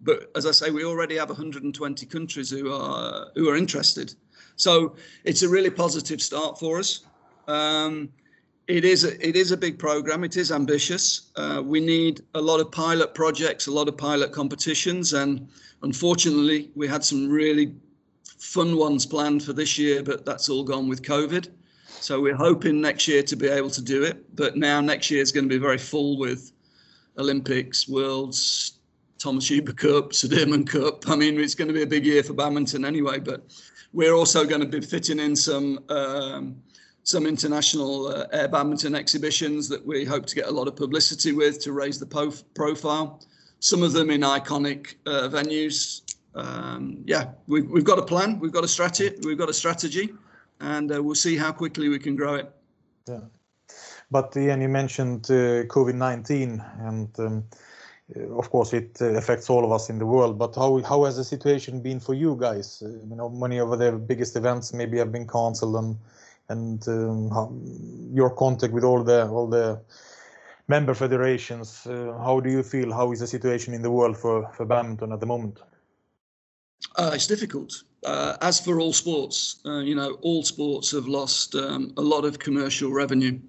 But 0.05 0.31
as 0.35 0.45
I 0.45 0.51
say, 0.51 0.69
we 0.69 0.85
already 0.85 1.17
have 1.17 1.29
120 1.29 2.05
countries 2.05 2.49
who 2.51 2.71
are 2.71 3.27
who 3.35 3.49
are 3.49 3.57
interested. 3.57 4.13
So 4.55 4.95
it's 5.25 5.41
a 5.41 5.49
really 5.49 5.71
positive 5.71 6.21
start 6.21 6.59
for 6.59 6.79
us. 6.79 7.05
Um, 7.47 8.09
it 8.67 8.85
is 8.85 9.03
a, 9.03 9.27
it 9.27 9.35
is 9.35 9.51
a 9.51 9.57
big 9.57 9.77
program. 9.77 10.23
It 10.23 10.37
is 10.37 10.51
ambitious. 10.51 11.31
Uh, 11.35 11.61
we 11.63 11.79
need 11.79 12.21
a 12.35 12.41
lot 12.41 12.59
of 12.59 12.71
pilot 12.71 13.13
projects, 13.13 13.67
a 13.67 13.71
lot 13.71 13.87
of 13.87 13.97
pilot 13.97 14.31
competitions, 14.31 15.13
and 15.13 15.49
unfortunately, 15.83 16.71
we 16.75 16.87
had 16.87 17.03
some 17.03 17.29
really 17.29 17.75
fun 18.37 18.77
ones 18.77 19.05
planned 19.05 19.43
for 19.43 19.53
this 19.53 19.77
year, 19.77 20.03
but 20.03 20.25
that's 20.25 20.49
all 20.49 20.63
gone 20.63 20.87
with 20.87 21.01
COVID. 21.01 21.49
So 21.87 22.21
we're 22.21 22.35
hoping 22.35 22.81
next 22.81 23.07
year 23.07 23.23
to 23.23 23.35
be 23.35 23.47
able 23.47 23.69
to 23.71 23.81
do 23.81 24.03
it. 24.03 24.35
But 24.35 24.55
now 24.55 24.81
next 24.81 25.09
year 25.09 25.21
is 25.21 25.31
going 25.31 25.45
to 25.45 25.49
be 25.49 25.57
very 25.57 25.77
full 25.77 26.17
with 26.17 26.51
Olympics, 27.17 27.87
Worlds, 27.87 28.74
Thomas 29.25 29.49
Uber 29.49 29.73
Cup, 29.73 30.11
Sudirman 30.11 30.65
Cup. 30.67 31.09
I 31.09 31.15
mean, 31.15 31.39
it's 31.39 31.55
going 31.55 31.67
to 31.67 31.73
be 31.73 31.81
a 31.81 31.87
big 31.95 32.05
year 32.05 32.21
for 32.21 32.33
badminton 32.33 32.85
anyway. 32.85 33.19
But 33.19 33.39
we're 33.91 34.13
also 34.13 34.45
going 34.45 34.61
to 34.61 34.67
be 34.67 34.85
fitting 34.85 35.19
in 35.19 35.35
some. 35.35 35.79
Um, 35.89 36.61
some 37.07 37.27
international 37.27 38.07
uh, 38.07 38.25
air 38.31 38.47
badminton 38.47 38.95
exhibitions 38.95 39.69
that 39.69 39.85
we 39.85 40.03
hope 40.03 40.25
to 40.25 40.33
get 40.33 40.47
a 40.47 40.51
lot 40.51 40.67
of 40.67 40.75
publicity 40.75 41.33
with 41.33 41.59
to 41.61 41.71
raise 41.71 41.99
the 41.99 42.09
profile. 42.55 43.21
Some 43.59 43.83
of 43.83 43.93
them 43.93 44.09
in 44.09 44.21
iconic 44.21 44.95
uh, 45.05 45.29
venues. 45.29 46.01
Um, 46.33 47.03
yeah, 47.05 47.25
we've, 47.45 47.69
we've 47.69 47.83
got 47.83 47.99
a 47.99 48.01
plan, 48.01 48.39
we've 48.39 48.51
got 48.51 48.63
a 48.63 48.67
strategy, 48.67 49.15
we've 49.23 49.37
got 49.37 49.49
a 49.49 49.53
strategy, 49.53 50.15
and 50.61 50.91
uh, 50.91 51.03
we'll 51.03 51.13
see 51.27 51.37
how 51.37 51.51
quickly 51.51 51.89
we 51.89 51.99
can 51.99 52.15
grow 52.15 52.35
it. 52.41 52.51
Yeah, 53.07 53.21
but 54.09 54.35
Ian, 54.35 54.61
you 54.61 54.69
mentioned 54.69 55.25
uh, 55.29 55.69
COVID 55.75 55.93
nineteen, 55.93 56.51
and 56.79 57.09
um, 57.19 57.43
of 58.13 58.49
course 58.49 58.73
it 58.73 59.01
uh, 59.01 59.05
affects 59.15 59.49
all 59.49 59.65
of 59.65 59.71
us 59.71 59.89
in 59.89 59.97
the 59.97 60.05
world. 60.05 60.37
But 60.37 60.55
how 60.55 60.81
how 60.83 61.05
has 61.05 61.17
the 61.17 61.23
situation 61.23 61.81
been 61.81 61.99
for 61.99 62.13
you 62.13 62.37
guys? 62.39 62.81
you 62.81 63.15
know, 63.15 63.29
many 63.29 63.57
of 63.59 63.77
the 63.77 63.91
biggest 63.93 64.35
events 64.35 64.73
maybe 64.73 64.97
have 64.97 65.11
been 65.11 65.27
cancelled 65.27 65.75
and 65.75 65.97
and 66.49 66.87
um, 66.87 67.29
how, 67.31 67.51
your 68.13 68.29
contact 68.29 68.73
with 68.73 68.83
all 68.83 69.03
the 69.03 69.27
all 69.27 69.47
the 69.47 69.81
member 70.67 70.93
federations. 70.93 71.87
Uh, 71.87 72.17
how 72.23 72.39
do 72.39 72.49
you 72.49 72.63
feel? 72.63 72.93
How 72.93 73.11
is 73.11 73.19
the 73.19 73.27
situation 73.27 73.73
in 73.73 73.81
the 73.81 73.91
world 73.91 74.17
for 74.17 74.51
for 74.53 74.65
badminton 74.65 75.11
at 75.11 75.19
the 75.19 75.25
moment? 75.25 75.59
Uh, 76.97 77.11
it's 77.13 77.27
difficult. 77.27 77.83
Uh, 78.05 78.37
as 78.41 78.59
for 78.59 78.79
all 78.79 78.93
sports, 78.93 79.59
uh, 79.65 79.79
you 79.79 79.95
know, 79.95 80.17
all 80.21 80.43
sports 80.43 80.91
have 80.91 81.07
lost 81.07 81.55
um, 81.55 81.91
a 81.97 82.01
lot 82.01 82.25
of 82.25 82.37
commercial 82.37 82.91
revenue. 82.91 83.39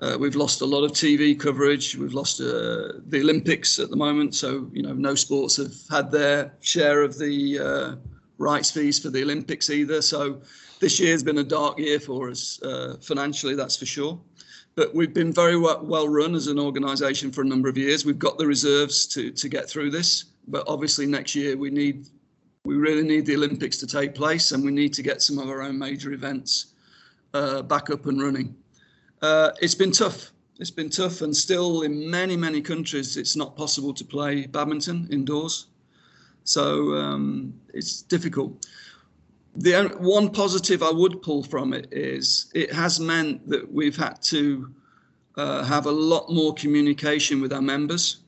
Uh, 0.00 0.16
we've 0.18 0.34
lost 0.34 0.60
a 0.60 0.66
lot 0.66 0.84
of 0.84 0.92
TV 0.92 1.38
coverage. 1.38 1.96
We've 1.96 2.14
lost 2.14 2.40
uh, 2.40 2.98
the 3.06 3.20
Olympics 3.20 3.78
at 3.78 3.90
the 3.90 3.96
moment, 3.96 4.34
so 4.34 4.68
you 4.72 4.82
know, 4.82 4.92
no 4.92 5.14
sports 5.14 5.56
have 5.56 5.74
had 5.90 6.10
their 6.10 6.54
share 6.60 7.02
of 7.02 7.16
the 7.18 7.98
rights 8.38 8.70
fees 8.70 8.98
for 8.98 9.10
the 9.10 9.22
Olympics 9.22 9.70
either. 9.70 10.02
So 10.02 10.40
this 10.80 10.98
year's 11.00 11.22
been 11.22 11.38
a 11.38 11.44
dark 11.44 11.78
year 11.78 12.00
for 12.00 12.30
us 12.30 12.60
uh, 12.62 12.96
financially, 13.00 13.54
that's 13.54 13.76
for 13.76 13.86
sure. 13.86 14.20
But 14.74 14.94
we've 14.94 15.14
been 15.14 15.32
very 15.32 15.56
well, 15.56 15.84
well 15.84 16.08
run 16.08 16.34
as 16.34 16.48
an 16.48 16.58
organisation 16.58 17.30
for 17.30 17.42
a 17.42 17.44
number 17.44 17.68
of 17.68 17.78
years. 17.78 18.04
We've 18.04 18.18
got 18.18 18.38
the 18.38 18.46
reserves 18.46 19.06
to 19.08 19.30
to 19.30 19.48
get 19.48 19.68
through 19.68 19.90
this. 19.90 20.24
But 20.48 20.64
obviously 20.66 21.06
next 21.06 21.34
year 21.34 21.56
we 21.56 21.70
need 21.70 22.08
we 22.64 22.74
really 22.74 23.02
need 23.02 23.26
the 23.26 23.36
Olympics 23.36 23.78
to 23.78 23.86
take 23.86 24.14
place, 24.14 24.52
and 24.52 24.64
we 24.64 24.72
need 24.72 24.92
to 24.94 25.02
get 25.02 25.22
some 25.22 25.38
of 25.38 25.48
our 25.48 25.62
own 25.62 25.78
major 25.78 26.12
events 26.12 26.74
uh, 27.34 27.62
back 27.62 27.90
up 27.90 28.06
and 28.06 28.20
running. 28.20 28.56
Uh, 29.24 29.50
it's 29.64 29.78
been 29.82 29.92
tough. 29.92 30.32
It's 30.60 30.74
been 30.80 30.90
tough, 30.90 31.22
and 31.22 31.34
still 31.36 31.82
in 31.82 32.10
many 32.10 32.36
many 32.36 32.60
countries 32.60 33.16
it's 33.16 33.36
not 33.36 33.56
possible 33.56 33.92
to 33.94 34.04
play 34.04 34.46
badminton 34.46 35.08
indoors. 35.10 35.66
So 36.44 36.64
um, 37.02 37.54
it's 37.72 38.02
difficult 38.02 38.50
the 39.56 39.94
one 39.98 40.30
positive 40.30 40.82
I 40.82 40.90
would 40.90 41.22
pull 41.22 41.42
from 41.42 41.72
it 41.72 41.86
is 41.92 42.50
it 42.54 42.72
has 42.72 42.98
meant 42.98 43.48
that 43.48 43.72
we've 43.72 43.96
had 43.96 44.20
to 44.22 44.74
uh, 45.36 45.62
have 45.64 45.86
a 45.86 45.90
lot 45.90 46.30
more 46.30 46.54
communication 46.54 47.40
with 47.40 47.52
our 47.52 47.62
members. 47.62 48.18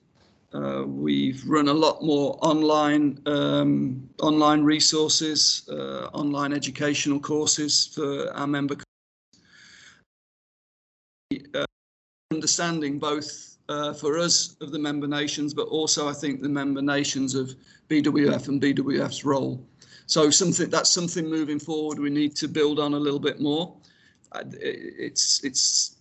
Uh, 0.52 0.84
we've 0.86 1.42
run 1.46 1.68
a 1.68 1.72
lot 1.72 2.02
more 2.02 2.38
online 2.40 3.20
um, 3.26 4.08
online 4.22 4.62
resources, 4.62 5.68
uh, 5.70 6.08
online 6.12 6.52
educational 6.52 7.18
courses 7.18 7.90
for 7.92 8.32
our 8.32 8.46
member. 8.46 8.76
Uh, 11.54 11.64
understanding 12.32 12.98
both 12.98 13.56
uh, 13.68 13.92
for 13.92 14.18
us 14.18 14.56
of 14.60 14.72
the 14.72 14.78
member 14.78 15.06
nations, 15.06 15.54
but 15.54 15.68
also 15.68 16.08
I 16.08 16.12
think 16.12 16.42
the 16.42 16.48
member 16.48 16.82
nations 16.82 17.34
of 17.34 17.54
BWF 17.88 18.48
and 18.48 18.60
BWF's 18.60 19.24
role. 19.24 19.64
So 20.06 20.30
something 20.30 20.70
that's 20.70 20.90
something 20.90 21.28
moving 21.28 21.58
forward 21.58 21.98
we 21.98 22.10
need 22.10 22.36
to 22.36 22.48
build 22.48 22.78
on 22.78 22.94
a 22.94 22.98
little 22.98 23.18
bit 23.18 23.40
more. 23.40 23.76
It's 24.60 25.42
it's 25.44 25.96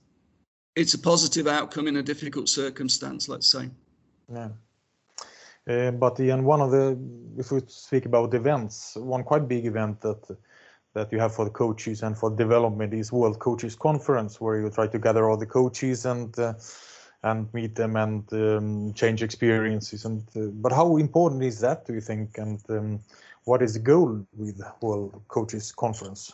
it's 0.75 0.93
a 0.93 0.99
positive 0.99 1.47
outcome 1.47 1.87
in 1.87 1.97
a 1.97 2.03
difficult 2.03 2.49
circumstance, 2.49 3.29
let's 3.29 3.47
say. 3.47 3.69
Yeah. 4.31 4.49
Uh, 5.67 5.91
but 5.91 6.19
Ian, 6.19 6.43
one 6.43 6.61
of 6.61 6.69
the, 6.69 6.97
if 7.37 7.51
we 7.51 7.61
speak 7.67 8.05
about 8.05 8.33
events, 8.35 8.95
one 8.97 9.23
quite 9.23 9.47
big 9.47 9.65
event 9.65 9.99
that 10.01 10.37
that 10.95 11.11
you 11.11 11.19
have 11.19 11.35
for 11.35 11.45
the 11.45 11.51
coaches 11.51 12.01
and 12.01 12.17
for 12.17 12.29
development 12.31 12.93
is 12.93 13.11
World 13.11 13.37
Coaches 13.39 13.75
Conference, 13.75 14.41
where 14.41 14.59
you 14.59 14.69
try 14.69 14.87
to 14.87 14.97
gather 14.97 15.29
all 15.29 15.37
the 15.37 15.45
coaches 15.45 16.05
and 16.05 16.37
uh, 16.39 16.53
and 17.23 17.51
meet 17.53 17.75
them 17.75 17.95
and 17.95 18.23
um, 18.33 18.93
change 18.93 19.21
experiences. 19.21 20.05
And 20.05 20.23
uh, 20.35 20.51
but 20.53 20.71
how 20.71 20.97
important 20.97 21.43
is 21.43 21.59
that, 21.59 21.85
do 21.85 21.93
you 21.93 22.01
think? 22.01 22.37
And 22.37 22.59
um, 22.69 22.99
what 23.43 23.61
is 23.61 23.73
the 23.73 23.79
goal 23.79 24.25
with 24.37 24.61
World 24.81 25.21
Coaches 25.27 25.71
Conference? 25.71 26.31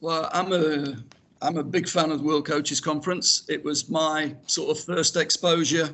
Well, 0.00 0.28
I'm 0.32 0.52
a 0.52 0.96
I'm 1.42 1.58
a 1.58 1.64
big 1.64 1.88
fan 1.88 2.10
of 2.10 2.18
the 2.18 2.24
World 2.24 2.46
Coaches 2.46 2.80
Conference. 2.80 3.44
It 3.48 3.62
was 3.62 3.88
my 3.90 4.34
sort 4.46 4.70
of 4.70 4.84
first 4.84 5.16
exposure 5.16 5.90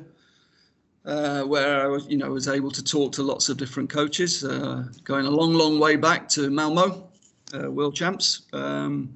uh, 1.05 1.43
where 1.43 1.83
I 1.83 1.87
was, 1.87 2.07
you 2.07 2.17
know, 2.17 2.31
was 2.31 2.47
able 2.47 2.71
to 2.71 2.83
talk 2.83 3.11
to 3.13 3.23
lots 3.23 3.49
of 3.49 3.57
different 3.57 3.89
coaches, 3.89 4.43
uh, 4.43 4.85
going 5.03 5.25
a 5.25 5.29
long, 5.29 5.53
long 5.53 5.79
way 5.79 5.97
back 5.97 6.27
to 6.29 6.49
Malmo, 6.49 7.09
uh, 7.53 7.71
World 7.71 7.95
Champs. 7.95 8.43
Um, 8.53 9.15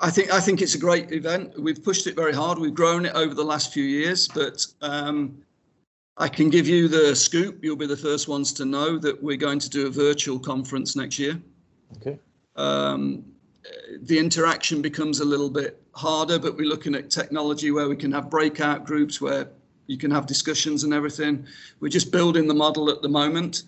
I 0.00 0.10
think 0.10 0.32
I 0.32 0.40
think 0.40 0.62
it's 0.62 0.74
a 0.74 0.78
great 0.78 1.12
event. 1.12 1.60
We've 1.60 1.82
pushed 1.82 2.06
it 2.06 2.14
very 2.14 2.32
hard. 2.32 2.58
We've 2.58 2.74
grown 2.74 3.06
it 3.06 3.14
over 3.14 3.34
the 3.34 3.44
last 3.44 3.72
few 3.72 3.84
years, 3.84 4.28
but 4.28 4.64
um, 4.80 5.38
I 6.16 6.28
can 6.28 6.50
give 6.50 6.68
you 6.68 6.88
the 6.88 7.14
scoop. 7.14 7.62
You'll 7.62 7.76
be 7.76 7.86
the 7.86 7.96
first 7.96 8.28
ones 8.28 8.52
to 8.54 8.64
know 8.64 8.98
that 8.98 9.20
we're 9.22 9.36
going 9.36 9.58
to 9.60 9.68
do 9.68 9.86
a 9.86 9.90
virtual 9.90 10.38
conference 10.38 10.96
next 10.96 11.18
year. 11.18 11.40
Okay. 11.96 12.18
Um, 12.56 13.24
the 14.02 14.18
interaction 14.18 14.82
becomes 14.82 15.20
a 15.20 15.24
little 15.24 15.50
bit 15.50 15.80
harder, 15.94 16.38
but 16.38 16.56
we're 16.56 16.68
looking 16.68 16.94
at 16.94 17.10
technology 17.10 17.70
where 17.70 17.88
we 17.88 17.96
can 17.96 18.12
have 18.12 18.30
breakout 18.30 18.84
groups 18.84 19.20
where 19.20 19.48
you 19.86 19.96
can 19.96 20.10
have 20.10 20.26
discussions 20.26 20.84
and 20.84 20.92
everything. 20.92 21.46
We're 21.80 21.88
just 21.88 22.12
building 22.12 22.46
the 22.46 22.54
model 22.54 22.90
at 22.90 23.02
the 23.02 23.08
moment. 23.08 23.64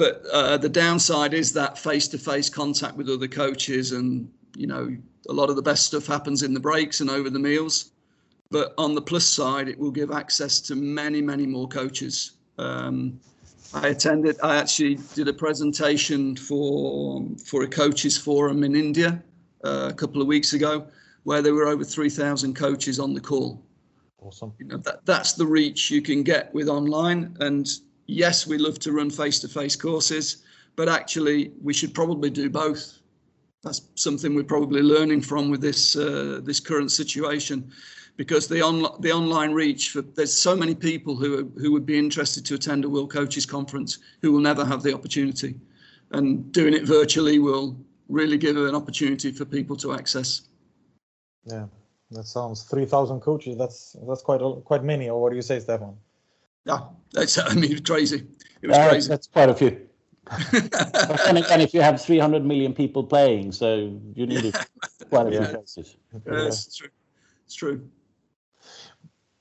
But 0.00 0.24
uh, 0.32 0.56
the 0.56 0.70
downside 0.70 1.34
is 1.34 1.52
that 1.52 1.76
face-to-face 1.78 2.48
contact 2.48 2.96
with 2.96 3.10
other 3.10 3.28
coaches, 3.28 3.92
and 3.92 4.32
you 4.56 4.66
know, 4.66 4.96
a 5.28 5.32
lot 5.32 5.50
of 5.50 5.56
the 5.56 5.62
best 5.70 5.84
stuff 5.84 6.06
happens 6.06 6.42
in 6.42 6.54
the 6.54 6.60
breaks 6.60 7.00
and 7.00 7.10
over 7.10 7.28
the 7.28 7.38
meals. 7.38 7.92
But 8.50 8.72
on 8.78 8.94
the 8.94 9.02
plus 9.02 9.26
side, 9.26 9.68
it 9.68 9.78
will 9.78 9.90
give 9.90 10.10
access 10.10 10.58
to 10.62 10.74
many, 10.74 11.20
many 11.20 11.46
more 11.46 11.68
coaches. 11.68 12.38
Um, 12.56 13.20
I 13.74 13.88
attended. 13.88 14.38
I 14.42 14.56
actually 14.56 14.94
did 15.14 15.28
a 15.28 15.34
presentation 15.34 16.34
for 16.34 17.22
for 17.44 17.64
a 17.64 17.68
coaches 17.68 18.16
forum 18.16 18.64
in 18.64 18.74
India 18.74 19.22
uh, 19.64 19.88
a 19.90 19.94
couple 19.94 20.22
of 20.22 20.26
weeks 20.26 20.54
ago, 20.54 20.86
where 21.24 21.42
there 21.42 21.52
were 21.52 21.68
over 21.68 21.84
three 21.84 22.10
thousand 22.10 22.56
coaches 22.56 22.98
on 22.98 23.12
the 23.12 23.20
call. 23.20 23.62
Awesome. 24.22 24.54
You 24.58 24.66
know 24.66 24.78
that 24.78 25.04
that's 25.04 25.34
the 25.34 25.46
reach 25.46 25.90
you 25.90 26.00
can 26.00 26.22
get 26.22 26.54
with 26.54 26.70
online. 26.70 27.36
And 27.40 27.68
yes, 28.10 28.46
we 28.46 28.58
love 28.58 28.78
to 28.80 28.92
run 28.92 29.10
face-to-face 29.10 29.76
courses, 29.76 30.44
but 30.76 30.88
actually 30.88 31.52
we 31.62 31.72
should 31.72 31.94
probably 31.94 32.30
do 32.30 32.50
both. 32.50 32.98
That's 33.62 33.82
something 33.94 34.34
we're 34.34 34.44
probably 34.44 34.82
learning 34.82 35.22
from 35.22 35.50
with 35.50 35.60
this 35.60 35.94
uh, 35.96 36.40
this 36.42 36.60
current 36.60 36.90
situation 36.90 37.70
because 38.16 38.48
the 38.48 38.62
on 38.62 39.00
the 39.00 39.12
online 39.12 39.52
reach 39.52 39.90
for 39.90 40.02
there's 40.02 40.34
so 40.34 40.56
many 40.56 40.74
people 40.74 41.14
who 41.14 41.50
who 41.56 41.72
would 41.72 41.86
be 41.86 41.98
interested 41.98 42.44
to 42.46 42.54
attend 42.54 42.84
a 42.84 42.88
World 42.88 43.12
Coaches 43.12 43.46
Conference 43.46 43.98
who 44.22 44.32
will 44.32 44.40
never 44.40 44.64
have 44.64 44.82
the 44.82 44.94
opportunity, 44.94 45.54
and 46.12 46.50
doing 46.52 46.74
it 46.74 46.84
virtually 46.84 47.38
will 47.38 47.78
really 48.08 48.38
give 48.38 48.56
an 48.56 48.74
opportunity 48.74 49.30
for 49.30 49.44
people 49.44 49.76
to 49.76 49.92
access. 49.92 50.42
Yeah, 51.44 51.66
that 52.10 52.24
sounds 52.24 52.64
three 52.64 52.86
thousand 52.86 53.20
coaches. 53.20 53.56
That's 53.58 53.94
that's 54.08 54.22
quite 54.22 54.40
a, 54.40 54.60
quite 54.62 54.84
many. 54.84 55.10
Or 55.10 55.20
what 55.20 55.30
do 55.30 55.36
you 55.36 55.42
say, 55.42 55.60
Stefan? 55.60 55.96
Yeah, 56.64 56.80
that's 57.12 57.38
I 57.38 57.54
mean 57.54 57.82
crazy. 57.82 58.26
It 58.62 58.68
was 58.68 58.76
crazy. 58.88 59.08
That's 59.08 59.26
quite 59.26 59.48
a 59.48 59.54
few. 59.54 59.86
and 61.26 61.38
again, 61.38 61.60
if 61.60 61.74
you 61.74 61.80
have 61.80 62.00
300 62.00 62.44
million 62.44 62.72
people 62.72 63.02
playing, 63.02 63.52
so 63.52 63.98
you 64.14 64.26
need 64.26 64.44
yeah. 64.44 64.64
quite 65.08 65.26
a 65.26 65.30
few 65.30 65.40
yeah. 65.40 65.52
places. 65.52 65.96
Yeah, 66.12 66.46
it's 66.46 66.76
true. 66.76 66.88
It's 67.46 67.54
true. 67.54 67.88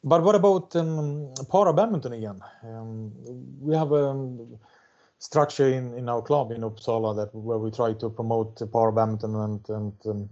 But 0.04 0.24
what 0.24 0.36
about 0.36 0.76
um, 0.76 1.34
para 1.52 1.74
badminton 1.74 2.14
again? 2.14 2.42
Um, 2.64 3.12
we 3.60 3.76
have 3.76 3.92
a 3.92 4.10
um, 4.10 4.58
structure 5.20 5.68
in, 5.68 5.94
in 5.94 6.08
our 6.08 6.22
club 6.22 6.52
in 6.52 6.62
Uppsala 6.62 7.16
that 7.18 7.36
where 7.36 7.58
we 7.58 7.70
try 7.70 7.94
to 7.94 8.10
promote 8.10 8.60
para 8.72 8.92
badminton 8.94 9.36
and, 9.36 9.70
and 9.70 9.94
um, 10.06 10.30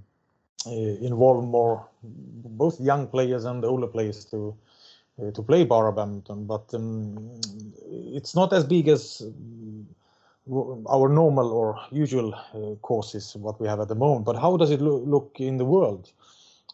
uh, 0.65 0.71
involve 0.71 1.43
more 1.43 1.87
both 2.03 2.79
young 2.79 3.07
players 3.07 3.45
and 3.45 3.63
older 3.63 3.87
players 3.87 4.25
to 4.25 4.49
uh, 4.49 4.66
to 5.33 5.41
play 5.41 5.65
para 5.65 5.91
badminton. 5.91 6.45
But 6.45 6.73
um, 6.73 7.39
it's 8.13 8.35
not 8.35 8.53
as 8.53 8.63
big 8.63 8.87
as 8.87 9.21
our 10.89 11.09
normal 11.09 11.51
or 11.51 11.79
usual 11.91 12.33
uh, 12.33 12.75
courses 12.81 13.35
what 13.35 13.59
we 13.59 13.67
have 13.67 13.79
at 13.79 13.87
the 13.87 13.95
moment. 13.95 14.25
But 14.25 14.37
how 14.37 14.57
does 14.57 14.71
it 14.71 14.81
lo 14.81 14.97
look 14.97 15.35
in 15.39 15.57
the 15.57 15.65
world? 15.65 16.11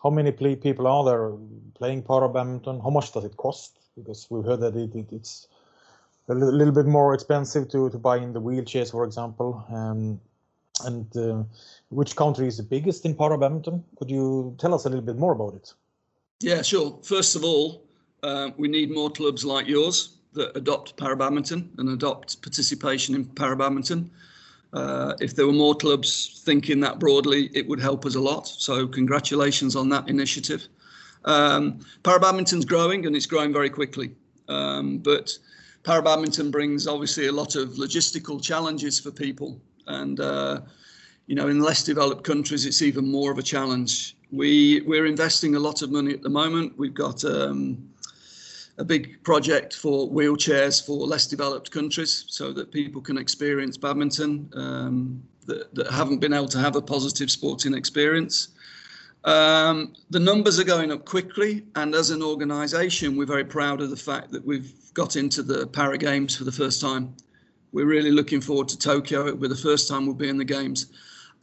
how 0.04 0.10
many 0.10 0.32
play 0.32 0.56
people 0.56 0.86
are 0.86 1.06
there 1.06 1.32
playing 1.76 2.04
para 2.04 2.28
badminton? 2.28 2.82
How 2.82 2.90
much 2.90 3.14
does 3.14 3.24
it 3.24 3.38
cost? 3.38 3.80
Because 3.96 4.28
we've 4.30 4.44
heard 4.44 4.60
that 4.60 4.76
it, 4.76 4.94
it, 4.94 5.08
it's 5.12 5.48
a 6.28 6.34
little 6.34 6.74
bit 6.74 6.86
more 6.86 7.14
expensive 7.14 7.70
to, 7.70 7.90
to 7.90 7.98
buy 7.98 8.18
in 8.18 8.34
the 8.34 8.42
wheelchairs, 8.42 8.92
for 8.92 9.06
example. 9.06 9.66
Um, 9.70 10.20
and 10.84 11.16
uh, 11.16 11.44
which 11.90 12.16
country 12.16 12.48
is 12.48 12.58
the 12.58 12.64
biggest 12.64 13.06
in 13.06 13.16
para 13.16 13.38
badminton? 13.38 13.84
Could 13.98 14.12
you 14.12 14.56
tell 14.60 14.74
us 14.74 14.86
a 14.86 14.90
little 14.90 15.06
bit 15.06 15.18
more 15.18 15.32
about 15.32 15.56
it? 15.56 15.74
Yeah, 16.42 16.62
sure. 16.62 17.00
First 17.04 17.38
of 17.38 17.46
all, 17.46 17.82
uh, 18.24 18.52
we 18.58 18.68
need 18.68 18.90
more 18.90 19.10
clubs 19.10 19.44
like 19.46 19.68
yours 19.68 20.18
that 20.34 20.56
adopt 20.58 20.98
para 20.98 21.16
badminton 21.16 21.70
and 21.78 21.90
adopt 21.90 22.42
participation 22.42 23.14
in 23.16 23.26
para 23.26 23.56
badminton. 23.56 24.10
Uh, 24.72 25.14
if 25.20 25.36
there 25.36 25.46
were 25.46 25.54
more 25.54 25.76
clubs 25.76 26.42
thinking 26.44 26.80
that 26.80 26.98
broadly, 26.98 27.52
it 27.54 27.68
would 27.68 27.80
help 27.80 28.06
us 28.06 28.16
a 28.16 28.20
lot. 28.20 28.48
So 28.48 28.88
congratulations 28.88 29.76
on 29.76 29.90
that 29.90 30.10
initiative. 30.10 30.68
Um, 31.26 31.80
para 32.02 32.20
badminton's 32.20 32.66
growing 32.66 33.06
and 33.06 33.16
it's 33.16 33.28
growing 33.28 33.54
very 33.54 33.70
quickly. 33.70 34.16
Um, 34.50 34.98
but 34.98 35.38
para 35.84 36.02
badminton 36.02 36.50
brings 36.50 36.88
obviously 36.88 37.28
a 37.28 37.32
lot 37.32 37.56
of 37.56 37.70
logistical 37.74 38.42
challenges 38.42 39.00
for 39.00 39.12
people. 39.12 39.62
And, 39.86 40.20
uh, 40.20 40.62
you 41.28 41.36
know, 41.36 41.50
in 41.50 41.60
less 41.60 41.84
developed 41.84 42.24
countries, 42.24 42.66
it's 42.66 42.82
even 42.82 43.10
more 43.10 43.32
of 43.32 43.38
a 43.38 43.44
challenge. 43.44 44.16
We, 44.32 44.82
we're 44.88 45.06
investing 45.06 45.56
a 45.56 45.60
lot 45.60 45.84
of 45.84 45.92
money 45.92 46.14
at 46.14 46.24
the 46.24 46.30
moment. 46.30 46.74
We've 46.78 46.94
got 46.94 47.24
um, 47.24 47.93
a 48.78 48.84
big 48.84 49.22
project 49.24 49.76
for 49.76 50.10
wheelchairs 50.10 50.84
for 50.84 51.06
less 51.06 51.28
developed 51.28 51.70
countries 51.72 52.26
so 52.28 52.52
that 52.52 52.72
people 52.72 53.02
can 53.02 53.18
experience 53.18 53.78
badminton 53.78 54.50
um, 54.56 55.24
that, 55.46 55.74
that, 55.76 55.92
haven't 55.92 56.20
been 56.20 56.34
able 56.34 56.48
to 56.48 56.58
have 56.58 56.76
a 56.76 56.82
positive 56.82 57.30
sporting 57.30 57.74
experience. 57.74 58.50
Um, 59.26 59.94
the 60.10 60.20
numbers 60.20 60.60
are 60.60 60.64
going 60.64 60.92
up 60.92 61.06
quickly, 61.06 61.64
and 61.76 61.96
as 61.96 62.10
an 62.10 62.22
organisation, 62.22 63.16
we're 63.16 63.26
very 63.26 63.46
proud 63.46 63.82
of 63.82 63.90
the 63.90 63.96
fact 63.96 64.32
that 64.32 64.46
we've 64.46 64.74
got 64.94 65.16
into 65.16 65.44
the 65.44 65.68
Para 65.68 65.98
Games 65.98 66.36
for 66.36 66.44
the 66.44 66.52
first 66.52 66.82
time. 66.82 67.16
We're 67.72 67.86
really 67.86 68.12
looking 68.12 68.42
forward 68.42 68.68
to 68.70 68.78
Tokyo. 68.78 69.28
It'll 69.28 69.38
be 69.38 69.48
the 69.48 69.56
first 69.56 69.88
time 69.88 70.06
we'll 70.06 70.16
be 70.16 70.30
in 70.30 70.38
the 70.38 70.46
Games. 70.46 70.88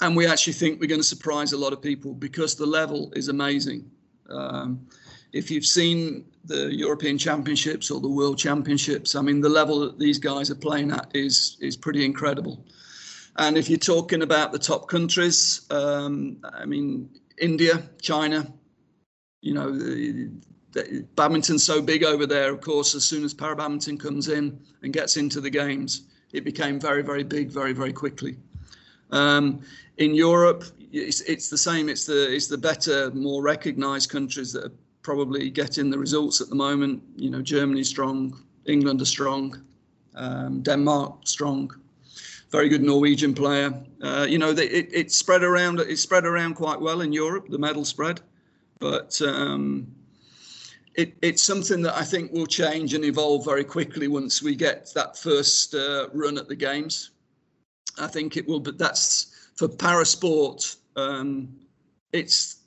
And 0.03 0.17
we 0.17 0.27
actually 0.27 0.55
think 0.55 0.81
we're 0.81 0.89
going 0.89 1.01
to 1.01 1.07
surprise 1.07 1.53
a 1.53 1.59
lot 1.59 1.73
of 1.73 1.83
people 1.83 2.15
because 2.15 2.55
the 2.55 2.67
level 2.67 3.13
is 3.15 3.29
amazing. 3.29 3.91
Um, 4.29 4.87
if 5.33 5.51
you've 5.51 5.67
seen 5.67 6.25
the 6.45 6.75
European 6.75 7.19
Championships 7.19 7.91
or 7.91 8.01
the 8.01 8.09
World 8.09 8.39
Championships, 8.39 9.15
I 9.15 9.23
mean, 9.23 9.41
the 9.41 9.49
level 9.49 9.81
that 9.81 9.99
these 9.99 10.19
guys 10.19 10.51
are 10.51 10.57
playing 10.57 10.91
at 10.91 11.11
is 11.15 11.57
is 11.61 11.77
pretty 11.77 12.05
incredible. 12.05 12.65
And 13.37 13.57
if 13.57 13.69
you're 13.69 13.79
talking 13.79 14.23
about 14.23 14.53
the 14.53 14.59
top 14.59 14.89
countries, 14.89 15.67
um, 15.71 16.39
I 16.43 16.65
mean, 16.67 17.09
India, 17.39 17.83
China, 18.03 18.53
you 19.41 19.55
know, 19.55 19.71
the, 19.71 20.31
the, 20.73 21.07
badminton's 21.15 21.65
so 21.65 21.81
big 21.81 22.05
over 22.05 22.27
there. 22.27 22.53
Of 22.53 22.61
course, 22.61 22.95
as 22.95 23.05
soon 23.05 23.25
as 23.25 23.33
para 23.33 23.57
badminton 23.57 23.99
comes 23.99 24.29
in 24.29 24.61
and 24.83 24.93
gets 24.93 25.17
into 25.17 25.41
the 25.41 25.51
games, 25.51 26.03
it 26.33 26.45
became 26.45 26.79
very, 26.81 27.03
very 27.03 27.25
big, 27.25 27.51
very, 27.51 27.73
very 27.73 27.93
quickly. 27.93 28.37
Um, 29.11 29.63
in 29.97 30.15
Europe, 30.15 30.65
it's, 30.93 31.21
it's 31.23 31.49
the 31.49 31.59
same. 31.59 31.89
It's 31.89 32.07
the 32.07 32.35
it's 32.35 32.49
the 32.49 32.59
better, 32.59 33.11
more 33.13 33.43
recognised 33.43 34.11
countries 34.11 34.53
that 34.53 34.65
are 34.65 34.73
probably 35.03 35.51
getting 35.51 35.91
the 35.91 35.99
results 35.99 36.41
at 36.41 36.49
the 36.49 36.55
moment. 36.55 37.03
You 37.17 37.31
know, 37.31 37.43
Germany 37.43 37.85
strong, 37.85 38.43
England 38.67 39.01
are 39.03 39.07
strong, 39.07 39.63
um, 40.15 40.63
Denmark 40.63 41.27
strong, 41.27 41.71
very 42.51 42.69
good 42.69 42.83
Norwegian 42.83 43.35
player. 43.35 43.73
Uh, 44.03 44.27
you 44.29 44.39
know, 44.39 44.53
they, 44.53 44.67
it, 44.67 44.89
it 44.93 45.13
spread 45.13 45.43
around. 45.43 45.81
It 45.81 45.99
spread 45.99 46.25
around 46.25 46.55
quite 46.55 46.81
well 46.81 47.01
in 47.01 47.13
Europe, 47.13 47.49
the 47.49 47.59
medal 47.59 47.85
spread, 47.85 48.21
but 48.79 49.21
um, 49.23 49.87
it, 50.95 51.15
it's 51.23 51.43
something 51.43 51.83
that 51.83 51.97
I 51.97 52.05
think 52.05 52.33
will 52.33 52.47
change 52.47 52.95
and 52.95 53.05
evolve 53.05 53.45
very 53.45 53.65
quickly 53.65 54.09
once 54.09 54.43
we 54.43 54.55
get 54.55 54.93
that 54.95 55.17
first 55.17 55.75
uh, 55.75 56.09
run 56.13 56.37
at 56.39 56.49
the 56.49 56.57
games. 56.57 57.11
I 57.99 58.07
think 58.07 58.37
it 58.37 58.47
will, 58.47 58.61
but 58.61 58.79
that's 58.79 59.51
for 59.57 59.69
para 59.69 60.05
sport. 60.05 60.77
Um, 60.97 61.55
it's 62.13 62.60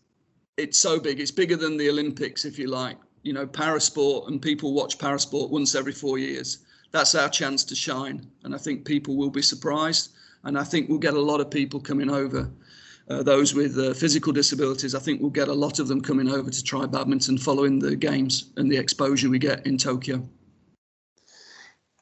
it's 0.58 0.78
so 0.78 1.00
big. 1.00 1.20
It's 1.20 1.32
bigger 1.32 1.56
than 1.56 1.78
the 1.78 1.90
Olympics, 1.90 2.46
if 2.46 2.60
you 2.60 2.68
like. 2.68 2.98
You 3.24 3.34
know, 3.34 3.48
parasport, 3.48 4.28
and 4.28 4.42
people 4.42 4.74
watch 4.74 4.98
parasport 4.98 5.50
once 5.50 5.76
every 5.76 5.94
four 5.94 6.18
years. 6.18 6.60
That's 6.92 7.16
our 7.16 7.30
chance 7.30 7.64
to 7.66 7.76
shine, 7.76 8.28
and 8.44 8.54
I 8.54 8.58
think 8.58 8.86
people 8.86 9.16
will 9.16 9.32
be 9.32 9.42
surprised. 9.42 10.12
And 10.44 10.60
I 10.60 10.64
think 10.64 10.90
we'll 10.90 11.00
get 11.00 11.14
a 11.14 11.22
lot 11.22 11.40
of 11.40 11.50
people 11.50 11.80
coming 11.80 12.10
over. 12.10 12.52
Uh, 13.10 13.24
those 13.24 13.54
with 13.54 13.78
uh, 13.78 13.94
physical 13.94 14.32
disabilities, 14.32 14.94
I 14.94 15.00
think 15.00 15.22
we'll 15.22 15.30
get 15.30 15.48
a 15.48 15.54
lot 15.54 15.80
of 15.80 15.88
them 15.88 16.02
coming 16.02 16.30
over 16.30 16.50
to 16.50 16.64
try 16.64 16.86
badminton 16.86 17.38
following 17.38 17.80
the 17.80 17.96
games 17.96 18.52
and 18.58 18.72
the 18.72 18.78
exposure 18.78 19.30
we 19.30 19.40
get 19.40 19.66
in 19.66 19.78
Tokyo. 19.78 20.28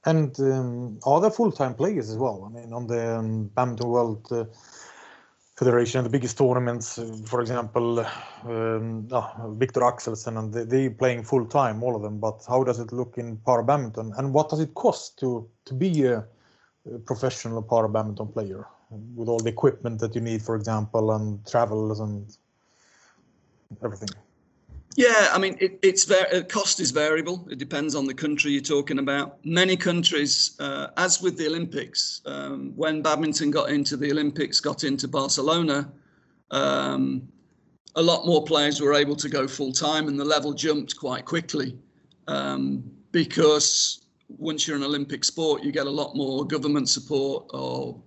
And 0.05 0.37
um, 0.39 0.99
full-time 1.01 1.75
players 1.75 2.09
as 2.09 2.17
well? 2.17 2.49
I 2.49 2.59
mean, 2.59 2.73
on 2.73 2.87
the 2.87 3.17
um, 3.17 3.51
badminton 3.55 3.87
world. 3.87 4.27
Uh, 4.31 4.45
federation, 5.61 6.03
the 6.03 6.09
biggest 6.09 6.39
tournaments, 6.39 6.97
uh, 6.97 7.05
for 7.27 7.39
example, 7.39 7.99
um, 8.45 9.07
oh, 9.11 9.55
Viktor 9.59 9.81
Axelsen, 9.81 10.39
and 10.39 10.51
they, 10.51 10.63
they 10.63 10.89
playing 10.89 11.21
full 11.23 11.45
time, 11.45 11.83
all 11.83 11.95
of 11.95 12.01
them. 12.01 12.17
But 12.19 12.43
how 12.47 12.63
does 12.63 12.79
it 12.79 12.91
look 12.91 13.19
in 13.19 13.37
para 13.45 13.63
badminton, 13.63 14.11
and 14.17 14.33
what 14.33 14.49
does 14.49 14.59
it 14.59 14.73
cost 14.73 15.19
to 15.19 15.47
to 15.65 15.73
be 15.75 16.05
a, 16.05 16.25
a 16.91 16.97
professional 17.05 17.61
para 17.61 17.87
badminton 17.87 18.29
player 18.29 18.65
with 19.15 19.29
all 19.29 19.39
the 19.39 19.49
equipment 19.49 19.99
that 19.99 20.15
you 20.15 20.21
need, 20.21 20.41
for 20.41 20.55
example, 20.55 21.11
and 21.11 21.45
travels 21.45 21.99
and 21.99 22.37
everything? 23.83 24.09
Yeah, 24.97 25.29
I 25.31 25.37
mean, 25.37 25.55
it, 25.59 25.79
it's 25.81 26.03
very, 26.03 26.39
uh, 26.39 26.43
cost 26.43 26.79
is 26.79 26.91
variable. 26.91 27.47
It 27.49 27.57
depends 27.59 27.95
on 27.95 28.05
the 28.05 28.13
country 28.13 28.51
you're 28.51 28.61
talking 28.61 28.99
about. 28.99 29.43
Many 29.45 29.77
countries, 29.77 30.55
uh, 30.59 30.87
as 30.97 31.21
with 31.21 31.37
the 31.37 31.47
Olympics, 31.47 32.21
um, 32.25 32.73
when 32.75 33.01
badminton 33.01 33.51
got 33.51 33.69
into 33.69 33.95
the 33.95 34.11
Olympics, 34.11 34.59
got 34.59 34.83
into 34.83 35.07
Barcelona, 35.07 35.91
um, 36.51 37.27
a 37.95 38.01
lot 38.01 38.25
more 38.25 38.43
players 38.43 38.81
were 38.81 38.93
able 38.93 39.15
to 39.15 39.29
go 39.29 39.47
full 39.47 39.71
time, 39.71 40.07
and 40.07 40.19
the 40.19 40.25
level 40.25 40.53
jumped 40.53 40.97
quite 40.97 41.25
quickly 41.25 41.77
um, 42.27 42.83
because 43.11 44.05
once 44.27 44.67
you're 44.67 44.77
an 44.77 44.83
Olympic 44.83 45.23
sport, 45.23 45.63
you 45.63 45.71
get 45.71 45.87
a 45.87 45.91
lot 45.91 46.15
more 46.15 46.45
government 46.45 46.89
support 46.89 47.45
or 47.53 48.01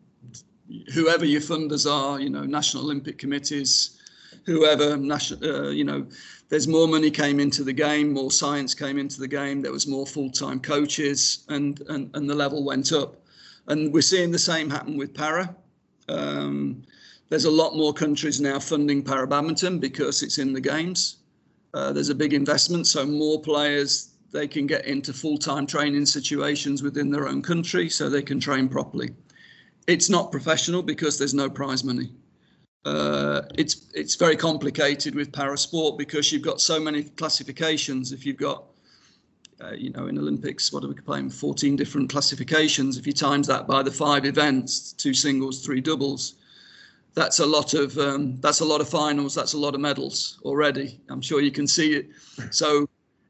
whoever 0.93 1.25
your 1.25 1.41
funders 1.41 1.91
are, 1.91 2.21
you 2.21 2.31
know, 2.31 2.45
national 2.45 2.85
Olympic 2.85 3.19
committees, 3.19 3.99
whoever, 4.45 4.97
national, 4.97 5.45
uh, 5.45 5.71
you 5.71 5.85
know 5.85 6.07
there's 6.49 6.69
more 6.69 6.87
money 6.87 7.11
came 7.11 7.41
into 7.41 7.65
the 7.65 7.73
game, 7.73 8.13
more 8.13 8.31
science 8.31 8.75
came 8.75 8.99
into 8.99 9.19
the 9.19 9.29
game. 9.29 9.63
There 9.63 9.73
was 9.73 9.87
more 9.87 10.07
full-time 10.07 10.61
coaches, 10.61 11.45
and 11.49 11.81
and 11.89 12.11
and 12.15 12.29
the 12.29 12.35
level 12.35 12.65
went 12.65 12.93
up. 12.93 13.23
And 13.67 13.93
we're 13.93 14.03
seeing 14.03 14.31
the 14.31 14.39
same 14.39 14.69
happen 14.69 14.97
with 14.97 15.15
para. 15.15 15.55
Um, 16.09 16.83
there's 17.31 17.47
a 17.47 17.51
lot 17.51 17.77
more 17.77 17.95
countries 17.95 18.41
now 18.41 18.59
funding 18.59 19.03
para 19.03 19.27
badminton 19.27 19.79
because 19.79 20.23
it's 20.23 20.39
in 20.39 20.53
the 20.53 20.61
games. 20.61 21.17
Uh, 21.73 21.93
there's 21.93 22.11
a 22.11 22.15
big 22.15 22.35
investment, 22.35 22.87
so 22.87 23.07
more 23.07 23.41
players 23.41 24.11
they 24.31 24.47
can 24.47 24.67
get 24.67 24.85
into 24.85 25.13
full-time 25.13 25.67
training 25.67 26.05
situations 26.05 26.83
within 26.83 27.11
their 27.11 27.27
own 27.27 27.41
country, 27.41 27.89
so 27.89 28.11
they 28.11 28.23
can 28.23 28.39
train 28.39 28.69
properly. 28.69 29.11
It's 29.87 30.11
not 30.11 30.31
professional 30.31 30.83
because 30.83 31.19
there's 31.19 31.35
no 31.35 31.49
prize 31.49 31.85
money 31.85 32.11
uh, 32.85 33.43
it's 33.57 33.87
it's 33.95 34.15
very 34.15 34.37
complicated 34.37 35.15
with 35.15 35.33
parasport 35.33 35.97
because 35.97 36.31
you've 36.31 36.43
got 36.43 36.61
so 36.61 36.79
many 36.79 37.05
classifications. 37.05 38.13
If 38.13 38.27
you've 38.27 38.37
got, 38.37 38.65
uh, 39.63 39.73
you 39.73 39.91
know, 39.91 40.07
in 40.07 40.19
Olympics, 40.19 40.73
what 40.73 40.85
are 40.85 40.89
we 40.89 40.95
playing? 40.95 41.31
14 41.31 41.77
different 41.77 42.11
classifications. 42.11 42.99
If 42.99 43.07
you 43.07 43.15
times 43.15 43.47
that 43.47 43.67
by 43.67 43.83
the 43.83 43.91
five 43.91 44.27
events, 44.27 44.93
two 44.93 45.15
singles, 45.15 45.65
three 45.65 45.81
doubles, 45.81 46.35
that's 47.15 47.39
a 47.39 47.47
lot 47.47 47.73
of 47.73 47.97
um, 47.97 48.39
that's 48.41 48.61
a 48.61 48.65
lot 48.65 48.83
of 48.83 48.89
finals. 48.89 49.35
That's 49.35 49.55
a 49.55 49.59
lot 49.59 49.75
of 49.75 49.81
medals 49.81 50.39
already. 50.43 51.01
I'm 51.09 51.23
sure 51.23 51.41
you 51.41 51.53
can 51.53 51.67
see 51.67 51.95
it. 51.95 52.09
So 52.51 52.87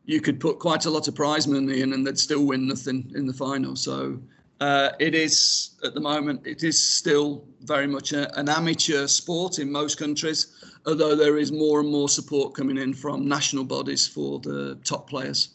you 0.07 0.21
could 0.21 0.41
put 0.41 0.59
quite 0.59 0.85
a 0.87 0.91
lot 0.91 1.07
of 1.07 1.15
prize 1.15 1.47
money 1.47 1.81
in 1.81 1.93
and 1.93 2.07
they'd 2.07 2.19
still 2.19 2.45
win 2.45 2.67
nothing 2.67 3.11
in 3.15 3.27
the 3.27 3.33
final. 3.33 3.77
So 3.77 4.19
uh, 4.65 4.93
it 4.99 5.15
is 5.15 5.77
at 5.85 5.93
the 5.93 6.01
moment 6.01 6.47
it 6.47 6.63
is 6.63 6.83
still 6.83 7.45
very 7.65 7.87
much 7.87 8.13
a, 8.13 8.23
an 8.39 8.49
amateur 8.49 9.07
sport 9.07 9.59
in 9.59 9.71
most 9.71 9.99
countries, 9.99 10.41
although 10.87 11.15
there 11.15 11.37
is 11.37 11.53
more 11.53 11.81
and 11.81 11.91
more 11.91 12.09
support 12.09 12.55
coming 12.55 12.79
in 12.79 12.95
from 12.95 13.29
national 13.29 13.65
bodies 13.65 14.09
for 14.09 14.41
the 14.41 14.79
top 14.83 15.09
players. 15.09 15.51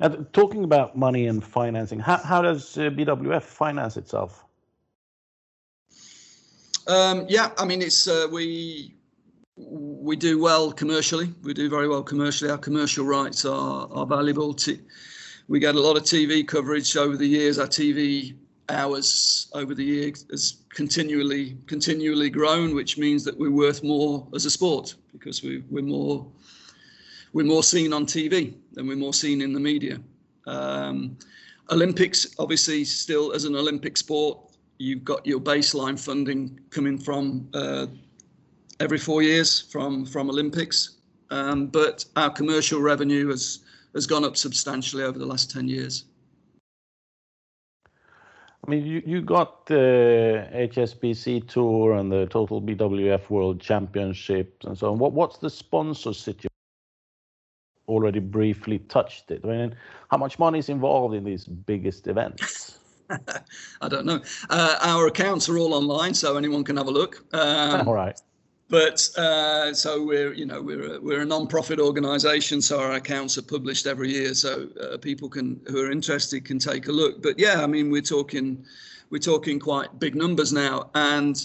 And 0.00 0.30
talking 0.34 0.64
about 0.64 0.96
money 0.96 1.26
and 1.28 1.42
financing, 1.42 1.98
how, 1.98 2.18
how 2.18 2.42
does 2.42 2.76
uh, 2.76 2.90
BWF 2.90 3.42
finance 3.42 3.96
itself? 3.96 4.44
Um, 6.88 7.24
yeah, 7.28 7.50
I 7.56 7.64
mean, 7.64 7.80
it's 7.80 8.06
uh, 8.06 8.26
we 8.30 8.94
we 9.56 10.16
do 10.16 10.38
well 10.40 10.72
commercially. 10.72 11.32
We 11.42 11.54
do 11.54 11.68
very 11.70 11.88
well 11.88 12.02
commercially. 12.02 12.50
Our 12.50 12.58
commercial 12.58 13.04
rights 13.04 13.44
are 13.44 13.88
are 13.92 14.06
valuable. 14.06 14.52
To, 14.54 14.78
we 15.50 15.58
get 15.58 15.74
a 15.74 15.80
lot 15.80 15.96
of 15.96 16.04
TV 16.04 16.46
coverage 16.46 16.96
over 16.96 17.16
the 17.16 17.26
years. 17.26 17.58
Our 17.58 17.66
TV 17.66 18.36
hours 18.68 19.48
over 19.52 19.74
the 19.74 19.82
years 19.84 20.24
has 20.30 20.58
continually 20.68 21.56
continually 21.66 22.30
grown, 22.30 22.72
which 22.72 22.96
means 22.96 23.24
that 23.24 23.36
we're 23.36 23.50
worth 23.50 23.82
more 23.82 24.28
as 24.32 24.44
a 24.44 24.50
sport 24.50 24.94
because 25.12 25.42
we, 25.42 25.64
we're 25.68 25.82
more 25.82 26.24
we're 27.32 27.44
more 27.44 27.64
seen 27.64 27.92
on 27.92 28.06
TV 28.06 28.54
than 28.74 28.86
we're 28.86 28.96
more 28.96 29.12
seen 29.12 29.42
in 29.42 29.52
the 29.52 29.58
media. 29.58 29.98
Um, 30.46 31.18
Olympics, 31.72 32.28
obviously, 32.38 32.84
still 32.84 33.32
as 33.32 33.44
an 33.44 33.56
Olympic 33.56 33.96
sport, 33.96 34.38
you've 34.78 35.04
got 35.04 35.26
your 35.26 35.40
baseline 35.40 35.98
funding 35.98 36.60
coming 36.70 36.96
from 36.96 37.48
uh, 37.54 37.86
every 38.78 38.98
four 38.98 39.20
years 39.20 39.60
from 39.60 40.06
from 40.06 40.30
Olympics, 40.30 40.98
um, 41.30 41.66
but 41.66 42.04
our 42.14 42.30
commercial 42.30 42.80
revenue 42.80 43.30
has 43.30 43.64
has 43.94 44.06
gone 44.06 44.24
up 44.24 44.36
substantially 44.36 45.02
over 45.02 45.18
the 45.18 45.26
last 45.26 45.50
ten 45.50 45.68
years. 45.68 46.04
I 48.66 48.70
mean, 48.70 48.86
you, 48.86 49.02
you 49.06 49.22
got 49.22 49.66
the 49.66 50.46
HSBC 50.52 51.48
Tour 51.48 51.94
and 51.94 52.12
the 52.12 52.26
Total 52.26 52.60
BWF 52.60 53.30
World 53.30 53.60
Championships 53.60 54.66
and 54.66 54.76
so 54.76 54.92
on. 54.92 54.98
What 54.98 55.12
what's 55.12 55.38
the 55.38 55.50
sponsor 55.50 56.12
situation? 56.12 56.48
Already 57.88 58.20
briefly 58.20 58.78
touched 58.78 59.30
it. 59.30 59.40
I 59.44 59.48
mean, 59.48 59.76
how 60.10 60.18
much 60.18 60.38
money 60.38 60.58
is 60.58 60.68
involved 60.68 61.14
in 61.14 61.24
these 61.24 61.46
biggest 61.46 62.06
events? 62.06 62.78
I 63.80 63.88
don't 63.88 64.06
know. 64.06 64.20
Uh, 64.48 64.78
our 64.82 65.08
accounts 65.08 65.48
are 65.48 65.58
all 65.58 65.74
online, 65.74 66.14
so 66.14 66.36
anyone 66.36 66.62
can 66.62 66.76
have 66.76 66.86
a 66.86 66.92
look. 66.92 67.24
Um, 67.34 67.88
all 67.88 67.94
right. 67.94 68.20
But 68.70 69.08
uh, 69.18 69.74
so 69.74 70.04
we're, 70.04 70.32
you 70.32 70.46
know, 70.46 70.62
we're 70.62 70.94
a, 70.94 71.00
we're 71.00 71.22
a 71.22 71.26
non-profit 71.26 71.80
organisation, 71.80 72.62
so 72.62 72.78
our 72.78 72.92
accounts 72.92 73.36
are 73.36 73.42
published 73.42 73.84
every 73.84 74.12
year, 74.12 74.32
so 74.32 74.68
uh, 74.80 74.96
people 74.96 75.28
can 75.28 75.60
who 75.66 75.84
are 75.84 75.90
interested 75.90 76.44
can 76.44 76.60
take 76.60 76.86
a 76.86 76.92
look. 76.92 77.20
But 77.20 77.36
yeah, 77.36 77.64
I 77.64 77.66
mean, 77.66 77.90
we're 77.90 78.00
talking 78.00 78.64
we're 79.10 79.18
talking 79.18 79.58
quite 79.58 79.98
big 79.98 80.14
numbers 80.14 80.52
now, 80.52 80.88
and 80.94 81.44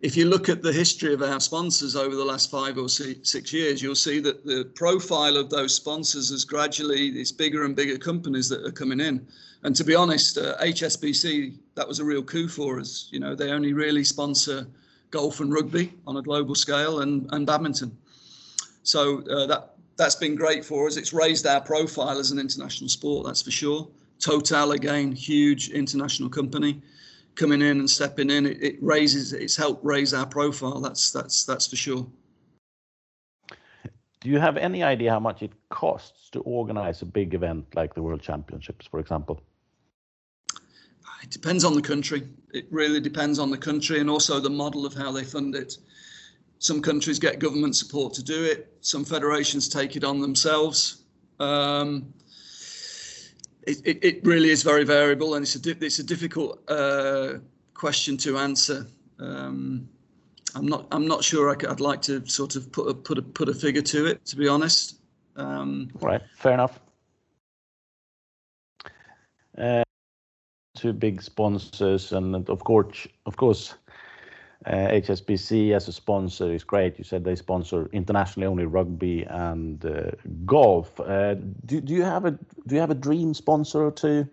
if 0.00 0.16
you 0.16 0.26
look 0.26 0.48
at 0.48 0.62
the 0.62 0.72
history 0.72 1.12
of 1.12 1.22
our 1.22 1.40
sponsors 1.40 1.96
over 1.96 2.14
the 2.14 2.24
last 2.24 2.52
five 2.52 2.78
or 2.78 2.88
six 2.88 3.52
years, 3.52 3.82
you'll 3.82 3.96
see 3.96 4.20
that 4.20 4.46
the 4.46 4.64
profile 4.76 5.36
of 5.36 5.50
those 5.50 5.74
sponsors 5.74 6.30
is 6.30 6.44
gradually 6.44 7.10
these 7.10 7.32
bigger 7.32 7.64
and 7.64 7.74
bigger 7.74 7.98
companies 7.98 8.48
that 8.48 8.64
are 8.64 8.70
coming 8.70 9.00
in. 9.00 9.26
And 9.64 9.74
to 9.74 9.82
be 9.82 9.96
honest, 9.96 10.38
uh, 10.38 10.56
HSBC 10.58 11.58
that 11.74 11.86
was 11.86 11.98
a 11.98 12.04
real 12.04 12.22
coup 12.22 12.46
for 12.46 12.78
us. 12.78 13.08
You 13.10 13.18
know, 13.18 13.34
they 13.34 13.50
only 13.50 13.72
really 13.72 14.04
sponsor 14.04 14.68
golf 15.10 15.40
and 15.40 15.52
rugby 15.52 15.92
on 16.06 16.16
a 16.16 16.22
global 16.22 16.54
scale 16.54 17.00
and, 17.00 17.28
and 17.32 17.46
badminton. 17.46 17.96
So 18.82 19.22
uh, 19.28 19.46
that 19.46 19.74
that's 19.96 20.14
been 20.14 20.34
great 20.34 20.64
for 20.64 20.86
us. 20.86 20.96
It's 20.96 21.12
raised 21.12 21.46
our 21.46 21.60
profile 21.60 22.18
as 22.18 22.30
an 22.30 22.38
international 22.38 22.88
sport, 22.88 23.26
that's 23.26 23.42
for 23.42 23.50
sure. 23.50 23.88
Total 24.18 24.72
again, 24.72 25.12
huge 25.12 25.70
international 25.70 26.28
company 26.28 26.80
coming 27.34 27.62
in 27.62 27.80
and 27.80 27.90
stepping 27.90 28.30
in. 28.30 28.46
It, 28.46 28.62
it 28.62 28.76
raises 28.80 29.32
it's 29.32 29.56
helped 29.56 29.84
raise 29.84 30.14
our 30.14 30.26
profile. 30.26 30.80
That's 30.80 31.10
that's 31.10 31.44
that's 31.44 31.66
for 31.66 31.76
sure. 31.76 32.06
Do 34.20 34.28
you 34.28 34.38
have 34.38 34.58
any 34.58 34.82
idea 34.82 35.10
how 35.10 35.20
much 35.20 35.42
it 35.42 35.52
costs 35.70 36.28
to 36.30 36.40
organize 36.40 37.00
a 37.00 37.06
big 37.06 37.32
event 37.32 37.74
like 37.74 37.94
the 37.94 38.02
World 38.02 38.20
Championships, 38.20 38.86
for 38.86 39.00
example? 39.00 39.40
It 41.22 41.30
depends 41.30 41.64
on 41.64 41.74
the 41.74 41.82
country. 41.82 42.28
It 42.52 42.66
really 42.70 43.00
depends 43.00 43.38
on 43.38 43.50
the 43.50 43.58
country 43.58 44.00
and 44.00 44.08
also 44.08 44.40
the 44.40 44.50
model 44.50 44.86
of 44.86 44.94
how 44.94 45.12
they 45.12 45.24
fund 45.24 45.54
it. 45.54 45.76
Some 46.58 46.82
countries 46.82 47.18
get 47.18 47.38
government 47.38 47.76
support 47.76 48.14
to 48.14 48.22
do 48.22 48.44
it. 48.44 48.72
Some 48.80 49.04
federations 49.04 49.68
take 49.68 49.96
it 49.96 50.04
on 50.04 50.20
themselves. 50.20 51.04
Um, 51.38 52.12
it, 53.62 53.80
it, 53.84 54.04
it, 54.04 54.26
really 54.26 54.50
is 54.50 54.62
very 54.62 54.84
variable, 54.84 55.34
and 55.34 55.42
it's 55.42 55.56
a 55.56 55.84
it's 55.84 55.98
a 55.98 56.02
difficult 56.02 56.62
uh, 56.68 57.34
question 57.74 58.16
to 58.18 58.38
answer. 58.38 58.86
Um, 59.18 59.88
I'm 60.54 60.66
not 60.66 60.86
I'm 60.92 61.06
not 61.06 61.24
sure 61.24 61.50
I 61.50 61.68
would 61.68 61.80
like 61.80 62.02
to 62.02 62.26
sort 62.26 62.56
of 62.56 62.70
put 62.72 62.88
a, 62.88 62.94
put 62.94 63.18
a 63.18 63.22
put 63.22 63.48
a 63.48 63.54
figure 63.54 63.82
to 63.82 64.06
it, 64.06 64.24
to 64.26 64.36
be 64.36 64.48
honest. 64.48 65.00
Um, 65.36 65.90
right, 66.00 66.22
fair 66.36 66.52
enough. 66.52 66.80
Uh, 69.56 69.82
two 70.80 70.92
big 70.92 71.22
sponsors, 71.22 72.12
and 72.12 72.48
of 72.48 72.64
course, 72.64 73.06
of 73.26 73.36
course, 73.36 73.74
uh, 74.66 74.70
HSBC 74.70 75.74
as 75.74 75.88
a 75.88 75.92
sponsor 75.92 76.52
is 76.52 76.64
great. 76.64 76.98
You 76.98 77.04
said 77.04 77.24
they 77.24 77.36
sponsor 77.36 77.88
internationally 77.92 78.46
only 78.46 78.64
rugby 78.64 79.24
and 79.24 79.84
uh, 79.84 80.12
golf. 80.46 80.98
Uh, 80.98 81.34
do, 81.66 81.80
do 81.80 81.92
you 81.92 82.02
have 82.02 82.24
a 82.24 82.30
do 82.30 82.74
you 82.74 82.80
have 82.80 82.90
a 82.90 82.94
dream 82.94 83.34
sponsor 83.34 83.84
or 83.84 83.90
two? 83.90 84.26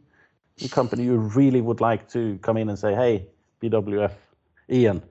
A 0.63 0.69
company 0.69 1.03
you 1.03 1.17
really 1.17 1.61
would 1.61 1.81
like 1.81 2.09
to 2.11 2.39
come 2.41 2.57
in 2.57 2.69
and 2.69 2.79
say, 2.79 2.95
"Hey, 2.95 3.27
BWF, 3.61 4.13
Ian, 4.69 5.03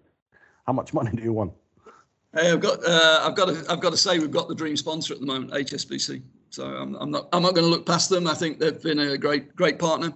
how 0.67 0.73
much 0.73 0.95
money 0.95 1.11
do 1.15 1.23
you 1.23 1.33
want?" 1.33 1.53
Hey, 2.35 2.51
I've 2.51 2.61
got 2.61 2.83
uh, 2.85 3.21
I've 3.25 3.37
got 3.37 3.47
to 3.47 3.65
I've 3.71 3.81
got 3.81 3.91
to 3.91 3.99
say 3.99 4.19
we've 4.19 4.31
got 4.31 4.49
the 4.49 4.55
dream 4.55 4.77
sponsor 4.77 5.13
at 5.13 5.21
the 5.21 5.27
moment, 5.27 5.53
HSBC. 5.53 6.23
So 6.51 6.65
I'm, 6.67 6.95
I'm 6.97 7.11
not 7.11 7.29
I'm 7.33 7.43
not 7.43 7.55
going 7.55 7.67
to 7.67 7.71
look 7.71 7.85
past 7.85 8.09
them. 8.09 8.27
I 8.27 8.35
think 8.35 8.59
they've 8.59 8.83
been 8.83 8.99
a 8.99 9.19
great 9.19 9.55
great 9.55 9.79
partner 9.79 10.13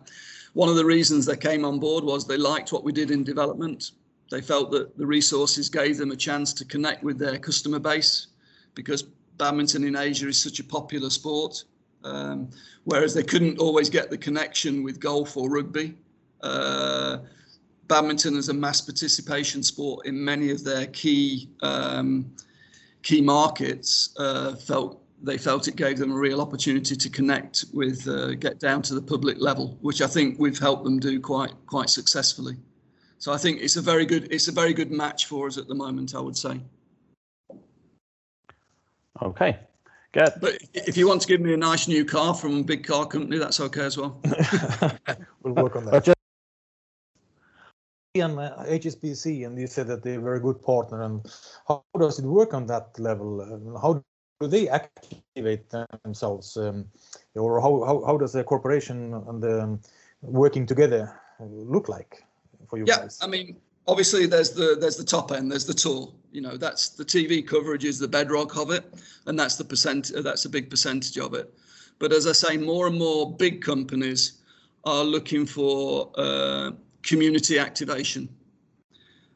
one 0.55 0.69
of 0.69 0.77
the 0.77 0.85
reasons 0.85 1.27
they 1.27 1.37
came 1.37 1.65
on 1.65 1.79
board 1.79 2.05
was 2.05 2.27
they 2.27 2.37
liked 2.37 2.73
what 2.73 2.85
we 2.85 2.93
did 2.93 3.11
in 3.11 3.23
development. 3.25 3.93
They 4.31 4.41
felt 4.41 4.71
that 4.73 4.97
the 4.97 5.07
resources 5.07 5.69
gave 5.69 5.99
them 5.99 6.11
a 6.11 6.17
chance 6.17 6.53
to 6.55 6.65
connect 6.65 7.03
with 7.03 7.19
their 7.19 7.39
customer 7.39 7.79
base 7.79 8.29
because 8.75 9.03
badminton 9.39 9.85
in 9.85 9.97
Asia 9.97 10.29
is 10.29 10.41
such 10.41 10.61
a 10.61 10.65
popular 10.65 11.11
sport. 11.11 11.65
Um, 12.03 12.49
whereas 12.85 13.13
they 13.13 13.23
couldn't 13.23 13.59
always 13.59 13.91
get 13.91 14.11
the 14.11 14.19
connection 14.19 14.83
with 14.83 15.01
golf 15.01 15.37
or 15.37 15.51
rugby. 15.51 15.97
Uh, 16.43 17.19
badminton 17.89 18.37
is 18.37 18.49
a 18.49 18.55
mass 18.55 18.81
participation 18.81 19.63
sport 19.63 20.07
in 20.07 20.25
many 20.25 20.51
of 20.51 20.65
their 20.65 20.87
key 20.87 21.51
um, 21.61 22.33
key 23.03 23.21
markets. 23.21 24.15
Uh, 24.19 24.55
felt 24.55 25.03
they 25.23 25.39
felt 25.39 25.69
it 25.69 25.77
gave 25.77 25.99
them 25.99 26.13
a 26.13 26.17
real 26.17 26.41
opportunity 26.41 26.97
to 26.97 27.09
connect 27.11 27.67
with, 27.73 28.09
uh, 28.09 28.35
get 28.35 28.59
down 28.59 28.83
to 28.83 28.95
the 28.95 29.03
public 29.03 29.39
level, 29.41 29.79
which 29.81 30.01
I 30.01 30.07
think 30.07 30.39
we've 30.39 30.59
helped 30.59 30.85
them 30.85 30.99
do 30.99 31.21
quite 31.21 31.53
quite 31.67 31.91
successfully. 31.91 32.57
So 33.19 33.33
I 33.33 33.37
think 33.37 33.61
it's 33.61 33.77
a 33.77 33.83
very 33.83 34.07
good 34.07 34.33
it's 34.33 34.49
a 34.49 34.53
very 34.53 34.73
good 34.73 34.91
match 34.91 35.27
for 35.27 35.47
us 35.47 35.59
at 35.59 35.69
the 35.69 35.75
moment. 35.75 36.15
I 36.15 36.21
would 36.21 36.37
say. 36.37 36.61
Okay, 39.23 39.59
good. 40.13 40.33
But 40.41 40.59
if 40.73 40.97
you 40.97 41.07
want 41.07 41.21
to 41.23 41.29
give 41.29 41.43
me 41.43 41.53
a 41.53 41.57
nice 41.57 41.87
new 41.87 42.05
car 42.05 42.35
from 42.35 42.61
a 42.61 42.63
big 42.63 42.87
car 42.87 43.07
company, 43.07 43.37
that's 43.39 43.61
okay 43.61 43.85
as 43.85 43.99
well. 43.99 44.19
we'll 45.43 45.55
work 45.55 45.77
on 45.77 45.85
that. 45.87 46.15
And 48.17 48.41
uh, 48.41 48.57
HSBC, 48.65 49.47
and 49.47 49.57
you 49.57 49.69
said 49.69 49.87
that 49.87 50.03
they're 50.03 50.19
a 50.19 50.23
very 50.23 50.41
good 50.41 50.61
partner. 50.63 51.03
And 51.03 51.25
how 51.69 51.85
does 51.97 52.19
it 52.19 52.25
work 52.25 52.55
on 52.55 52.67
that 52.67 52.99
level? 52.99 53.79
How 53.81 54.03
do 54.41 54.47
they 54.47 54.69
activate 54.69 55.69
themselves, 56.03 56.57
um, 56.57 56.87
or 57.35 57.61
how, 57.61 57.85
how, 57.85 58.05
how 58.07 58.17
does 58.17 58.33
the 58.33 58.43
corporation 58.43 59.15
and 59.29 59.43
the 59.43 59.63
um, 59.63 59.81
working 60.23 60.67
together 60.67 61.21
look 61.41 61.89
like 61.89 62.25
for 62.69 62.79
you 62.79 62.85
yeah, 62.87 63.01
guys? 63.01 63.19
I 63.21 63.27
mean, 63.27 63.57
obviously 63.87 64.27
there's 64.27 64.51
the 64.51 64.77
there's 64.81 64.97
the 64.97 65.05
top 65.05 65.31
end, 65.31 65.51
there's 65.53 65.67
the 65.67 65.75
tour. 65.75 66.13
You 66.33 66.41
know, 66.41 66.57
that's 66.57 66.91
the 66.91 67.05
TV 67.05 67.47
coverage 67.47 67.85
is 67.85 67.99
the 67.99 68.09
bedrock 68.09 68.57
of 68.57 68.71
it, 68.71 68.85
and 69.27 69.39
that's 69.39 69.57
the 69.57 69.65
percent 69.65 70.11
that's 70.25 70.47
a 70.47 70.49
big 70.49 70.71
percentage 70.71 71.19
of 71.19 71.35
it. 71.35 71.53
But 71.99 72.13
as 72.13 72.27
I 72.27 72.33
say, 72.33 72.57
more 72.57 72.87
and 72.87 72.99
more 72.99 73.37
big 73.37 73.63
companies 73.63 74.41
are 74.85 75.05
looking 75.05 75.45
for 75.45 76.11
uh, 76.17 76.71
community 77.03 77.59
activation. 77.59 78.29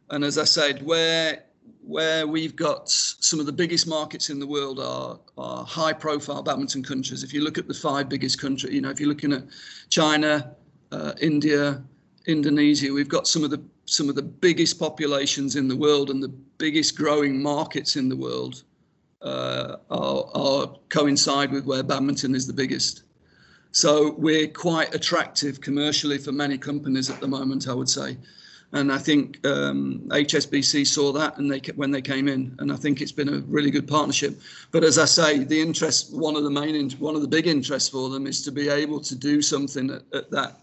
And 0.09 0.25
as 0.25 0.39
I 0.39 0.45
said, 0.45 0.83
where 0.83 1.45
where 1.87 2.27
we've 2.27 2.57
got 2.57 2.89
some 2.89 3.41
of 3.41 3.47
the 3.47 3.53
biggest 3.53 3.87
markets 3.87 4.31
in 4.31 4.39
the 4.39 4.47
world 4.47 4.81
are, 4.81 5.19
are 5.37 5.65
high 5.65 5.93
profile 5.93 6.43
badminton 6.43 6.83
countries. 6.83 7.23
If 7.23 7.33
you 7.35 7.43
look 7.43 7.59
at 7.59 7.69
the 7.69 7.75
five 7.75 8.09
biggest 8.09 8.41
countries, 8.41 8.73
you 8.73 8.81
know, 8.81 8.91
if 8.91 8.99
you're 8.99 9.09
looking 9.09 9.33
at 9.33 9.45
China, 9.91 10.55
uh, 10.93 11.13
India, 11.21 11.83
Indonesia, 12.27 12.93
we've 12.93 13.09
got 13.09 13.27
some 13.27 13.45
of 13.45 13.51
the 13.51 13.63
some 13.87 14.09
of 14.09 14.15
the 14.15 14.23
biggest 14.23 14.79
populations 14.79 15.57
in 15.57 15.69
the 15.69 15.77
world 15.77 16.09
and 16.09 16.23
the 16.23 16.33
biggest 16.57 16.97
growing 16.97 17.43
markets 17.43 17.97
in 17.97 18.09
the 18.09 18.17
world. 18.17 18.65
uh, 19.25 19.77
are, 19.91 20.25
are 20.35 20.75
coincide 20.91 21.51
with 21.51 21.65
where 21.65 21.83
badminton 21.83 22.35
is 22.35 22.47
the 22.47 22.53
biggest. 22.53 23.03
So 23.73 24.15
we're 24.19 24.49
quite 24.49 24.95
attractive 24.95 25.61
commercially 25.61 26.19
for 26.19 26.31
many 26.31 26.59
companies 26.59 27.11
at 27.11 27.21
the 27.21 27.27
moment, 27.27 27.67
I 27.67 27.75
would 27.75 27.89
say. 27.89 28.17
And 28.75 28.93
I 28.93 28.99
think 28.99 29.39
um, 29.47 30.01
HSBC 30.09 30.85
saw 30.89 31.13
that 31.13 31.39
and 31.39 31.51
they 31.51 31.61
when 31.77 31.93
they 31.93 32.03
came 32.03 32.27
in, 32.27 32.57
and 32.59 32.73
I 32.73 32.77
think 32.77 33.01
it's 33.01 33.13
been 33.13 33.29
a 33.29 33.39
really 33.47 33.71
good 33.71 33.87
partnership. 33.87 34.41
But 34.73 34.83
as 34.83 34.99
I 34.99 35.05
say, 35.05 35.45
the 35.45 35.61
interest, 35.61 36.13
one 36.13 36.35
of 36.35 36.43
the 36.43 36.51
main, 36.51 36.91
one 36.99 37.15
of 37.15 37.23
the 37.23 37.29
big 37.29 37.47
interests 37.47 37.89
for 37.89 38.11
them 38.11 38.27
is 38.27 38.43
to 38.43 38.51
be 38.51 38.69
able 38.69 38.99
to 38.99 39.15
do 39.15 39.41
something 39.41 39.91
at, 39.91 40.03
at 40.13 40.31
that 40.33 40.59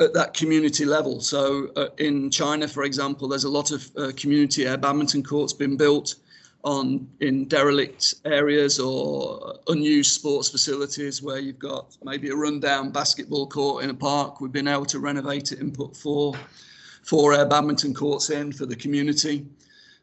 at 0.00 0.12
that 0.12 0.34
community 0.34 0.84
level. 0.84 1.20
So 1.20 1.70
uh, 1.76 1.88
in 1.96 2.30
China, 2.30 2.68
for 2.68 2.84
example, 2.84 3.26
there's 3.26 3.44
a 3.44 3.50
lot 3.50 3.70
of 3.70 3.90
uh, 3.96 4.12
community 4.16 4.66
air 4.66 4.76
badminton 4.76 5.22
courts 5.22 5.54
been 5.54 5.78
built 5.78 6.16
on 6.62 7.08
in 7.20 7.48
derelict 7.48 8.16
areas 8.26 8.78
or 8.78 9.54
unused 9.68 10.12
sports 10.12 10.50
facilities 10.50 11.22
where 11.22 11.38
you've 11.38 11.58
got 11.58 11.96
maybe 12.04 12.28
a 12.28 12.36
rundown 12.36 12.90
basketball 12.90 13.46
court 13.46 13.82
in 13.82 13.88
a 13.88 13.94
park. 13.94 14.42
We've 14.42 14.52
been 14.52 14.68
able 14.68 14.84
to 14.86 14.98
renovate 14.98 15.52
it 15.52 15.60
and 15.60 15.72
put 15.72 15.96
four 15.96 16.34
four 17.10 17.34
air 17.34 17.44
badminton 17.44 17.92
courts 17.92 18.30
in 18.30 18.52
for 18.52 18.66
the 18.66 18.76
community. 18.76 19.44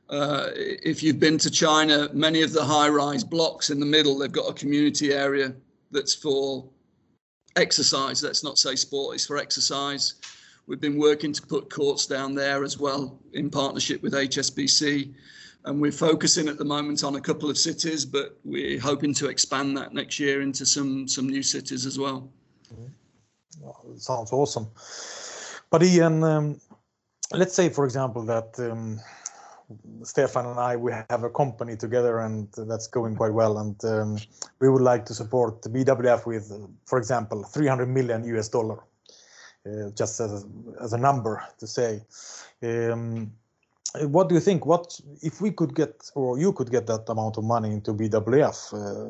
Uh, 0.10 0.50
if 0.54 1.02
you've 1.02 1.22
been 1.22 1.38
to 1.38 1.50
China, 1.50 2.10
many 2.12 2.42
of 2.42 2.52
the 2.52 2.62
high-rise 2.62 3.24
blocks 3.24 3.70
in 3.70 3.80
the 3.80 3.86
middle, 3.86 4.18
they've 4.18 4.30
got 4.30 4.50
a 4.50 4.54
community 4.54 5.14
area 5.14 5.56
that's 5.90 6.14
for 6.14 6.68
exercise. 7.56 8.22
Let's 8.22 8.44
not 8.44 8.58
say 8.58 8.76
sport, 8.76 9.16
it's 9.16 9.26
for 9.26 9.38
exercise. 9.38 10.16
We've 10.68 10.82
been 10.82 11.00
working 11.00 11.32
to 11.32 11.42
put 11.42 11.70
courts 11.70 12.08
down 12.08 12.36
there 12.36 12.66
as 12.66 12.78
well 12.78 13.18
in 13.32 13.50
partnership 13.50 14.02
with 14.04 14.12
HSBC. 14.12 15.14
And 15.64 15.80
we're 15.80 15.94
focusing 15.94 16.50
at 16.50 16.58
the 16.58 16.66
moment 16.66 17.06
on 17.06 17.16
a 17.16 17.22
couple 17.22 17.50
of 17.50 17.58
cities, 17.58 18.06
but 18.06 18.38
we're 18.44 18.82
hoping 18.82 19.14
to 19.14 19.28
expand 19.30 19.78
that 19.78 19.94
next 19.94 20.20
year 20.20 20.42
into 20.42 20.66
some 20.66 21.08
some 21.08 21.28
new 21.28 21.44
cities 21.44 21.86
as 21.86 21.98
well. 21.98 22.30
Mm-hmm. 22.74 23.98
sounds 23.98 24.34
awesome. 24.34 24.68
But 25.70 25.84
Ian, 25.84 26.24
um, 26.24 26.62
let's 27.32 27.54
say, 27.54 27.70
for 27.70 27.86
example, 27.86 28.24
that 28.24 28.60
um, 28.60 29.00
Stefan 30.04 30.46
and 30.46 30.60
I 30.60 30.76
we 30.76 30.94
have 31.10 31.24
a 31.24 31.30
company 31.30 31.76
together 31.76 32.20
and 32.20 32.48
that's 32.58 32.88
going 32.88 33.16
quite 33.16 33.34
well, 33.34 33.58
and 33.58 33.84
um, 33.86 34.18
we 34.60 34.70
would 34.70 34.82
like 34.82 35.06
to 35.06 35.14
support 35.14 35.62
BWF 35.62 36.26
with, 36.26 36.52
for 36.86 36.98
example, 36.98 37.44
300 37.44 37.88
million 37.88 38.24
US 38.36 38.50
dollar, 38.50 38.80
uh, 39.66 39.90
just 39.96 40.20
as 40.20 40.44
a, 40.44 40.84
as 40.84 40.94
a 40.94 40.98
number 40.98 41.44
to 41.60 41.68
say. 41.68 42.02
Um, 42.64 43.32
what 44.02 44.30
do 44.30 44.36
you 44.36 44.42
think? 44.42 44.66
What 44.66 45.00
if 45.24 45.42
we 45.42 45.52
could 45.52 45.74
get, 45.74 46.12
or 46.14 46.38
you 46.38 46.54
could 46.54 46.70
get 46.70 46.88
that 46.88 47.06
amount 47.10 47.38
of 47.38 47.44
money 47.44 47.72
into 47.72 47.94
BWF? 47.94 48.74
Uh, 48.74 49.10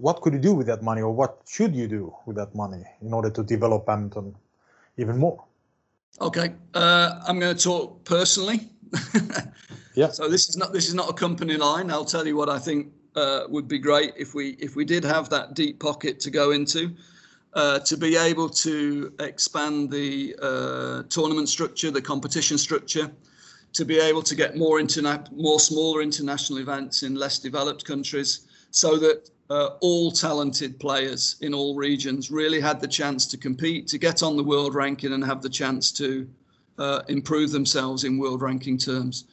what 0.00 0.20
could 0.20 0.34
you 0.34 0.38
do 0.38 0.54
with 0.54 0.66
that 0.68 0.82
money, 0.82 1.02
or 1.02 1.10
what 1.10 1.40
should 1.46 1.74
you 1.74 1.88
do 1.88 2.14
with 2.26 2.36
that 2.36 2.54
money 2.54 2.84
in 3.02 3.12
order 3.12 3.30
to 3.30 3.42
develop 3.42 3.86
badminton 3.86 4.34
even 4.96 5.18
more? 5.18 5.42
Okay, 6.20 6.54
uh, 6.74 7.20
I'm 7.26 7.40
going 7.40 7.56
to 7.56 7.62
talk 7.62 8.04
personally. 8.04 8.68
yeah. 9.94 10.10
So 10.10 10.28
this 10.28 10.48
is 10.48 10.56
not 10.56 10.72
this 10.72 10.86
is 10.86 10.94
not 10.94 11.10
a 11.10 11.12
company 11.12 11.56
line. 11.56 11.90
I'll 11.90 12.04
tell 12.04 12.26
you 12.26 12.36
what 12.36 12.48
I 12.48 12.58
think 12.58 12.92
uh, 13.16 13.44
would 13.48 13.66
be 13.66 13.78
great 13.78 14.12
if 14.16 14.34
we 14.34 14.50
if 14.60 14.76
we 14.76 14.84
did 14.84 15.02
have 15.04 15.28
that 15.30 15.54
deep 15.54 15.80
pocket 15.80 16.20
to 16.20 16.30
go 16.30 16.52
into. 16.52 16.94
Uh, 17.54 17.78
to 17.78 17.96
be 17.96 18.16
able 18.16 18.48
to 18.48 19.12
expand 19.20 19.88
the 19.88 20.34
uh, 20.42 21.04
tournament 21.08 21.48
structure, 21.48 21.88
the 21.88 22.02
competition 22.02 22.58
structure, 22.58 23.08
to 23.72 23.84
be 23.84 24.00
able 24.00 24.22
to 24.22 24.34
get 24.34 24.56
more 24.56 24.80
interna- 24.80 25.30
more 25.30 25.60
smaller 25.60 26.02
international 26.02 26.58
events 26.58 27.04
in 27.04 27.14
less 27.14 27.38
developed 27.38 27.84
countries, 27.84 28.48
so 28.72 28.96
that 28.96 29.30
uh, 29.50 29.70
all 29.80 30.10
talented 30.10 30.78
players 30.80 31.36
in 31.40 31.52
all 31.52 31.74
regions 31.76 32.30
really 32.30 32.60
had 32.60 32.80
the 32.80 32.88
chance 32.88 33.26
to 33.26 33.36
compete, 33.36 33.86
to 33.88 33.98
get 33.98 34.22
on 34.22 34.36
the 34.36 34.44
world 34.44 34.74
ranking, 34.74 35.12
and 35.12 35.24
have 35.24 35.42
the 35.42 35.48
chance 35.48 35.92
to 35.92 36.28
uh, 36.78 37.02
improve 37.08 37.52
themselves 37.52 38.04
in 38.04 38.18
world 38.18 38.42
ranking 38.42 38.78
terms. 38.78 39.24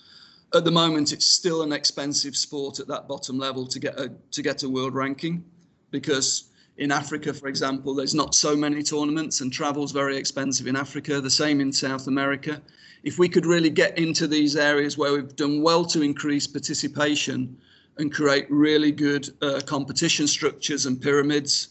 At 0.54 0.66
the 0.66 0.72
moment, 0.72 1.14
it's 1.14 1.26
still 1.26 1.62
an 1.62 1.72
expensive 1.72 2.36
sport 2.36 2.80
at 2.80 2.88
that 2.88 3.08
bottom 3.08 3.40
level 3.40 3.66
to 3.68 3.80
get 3.80 3.98
a 3.98 4.12
to 4.32 4.42
get 4.42 4.64
a 4.64 4.70
world 4.70 4.94
ranking, 4.94 5.44
because 5.92 6.50
in 6.78 6.92
Africa, 6.92 7.34
for 7.34 7.48
example, 7.48 7.94
there's 7.94 8.16
not 8.16 8.36
so 8.36 8.56
many 8.56 8.84
tournaments, 8.84 9.40
and 9.40 9.52
travel's 9.52 9.94
very 9.94 10.18
expensive 10.18 10.68
in 10.68 10.76
Africa. 10.76 11.22
The 11.22 11.30
same 11.30 11.62
in 11.62 11.72
South 11.72 12.08
America. 12.08 12.62
If 13.04 13.18
we 13.18 13.30
could 13.30 13.46
really 13.46 13.70
get 13.70 13.98
into 13.98 14.28
these 14.28 14.56
areas 14.56 14.98
where 14.98 15.14
we've 15.14 15.36
done 15.36 15.62
well 15.62 15.86
to 15.86 16.02
increase 16.02 16.48
participation 16.48 17.58
and 17.98 18.12
create 18.12 18.46
really 18.50 18.92
good 18.92 19.30
uh, 19.42 19.62
competition 19.66 20.28
structures 20.28 20.86
and 20.86 21.02
pyramids. 21.02 21.70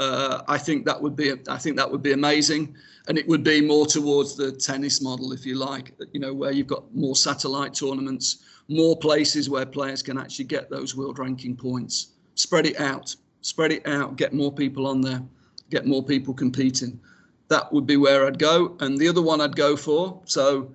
Uh, 0.00 0.42
I 0.48 0.58
think 0.58 0.84
that 0.86 1.00
would 1.00 1.16
be 1.16 1.32
I 1.48 1.58
think 1.58 1.76
that 1.76 1.90
would 1.90 2.02
be 2.02 2.12
amazing, 2.12 2.74
and 3.08 3.16
it 3.16 3.26
would 3.28 3.44
be 3.44 3.60
more 3.60 3.86
towards 3.86 4.36
the 4.36 4.52
tennis 4.52 5.00
model, 5.00 5.32
if 5.32 5.46
you 5.46 5.54
like. 5.56 5.92
You 6.12 6.20
know, 6.20 6.34
where 6.34 6.50
you've 6.50 6.66
got 6.66 6.92
more 6.94 7.16
satellite 7.16 7.74
tournaments, 7.74 8.38
more 8.68 8.96
places 8.96 9.48
where 9.48 9.66
players 9.66 10.02
can 10.02 10.18
actually 10.18 10.46
get 10.46 10.70
those 10.70 10.96
world 10.96 11.18
ranking 11.18 11.56
points. 11.56 12.08
Spread 12.34 12.66
it 12.66 12.80
out, 12.80 13.14
spread 13.42 13.72
it 13.72 13.86
out, 13.86 14.16
get 14.16 14.32
more 14.32 14.52
people 14.52 14.86
on 14.86 15.00
there, 15.00 15.22
get 15.70 15.86
more 15.86 16.02
people 16.02 16.34
competing. 16.34 16.98
That 17.48 17.72
would 17.72 17.86
be 17.86 17.96
where 17.96 18.26
I'd 18.26 18.38
go. 18.38 18.76
And 18.80 18.98
the 18.98 19.08
other 19.08 19.22
one 19.22 19.40
I'd 19.40 19.54
go 19.54 19.76
for. 19.76 20.20
So 20.24 20.74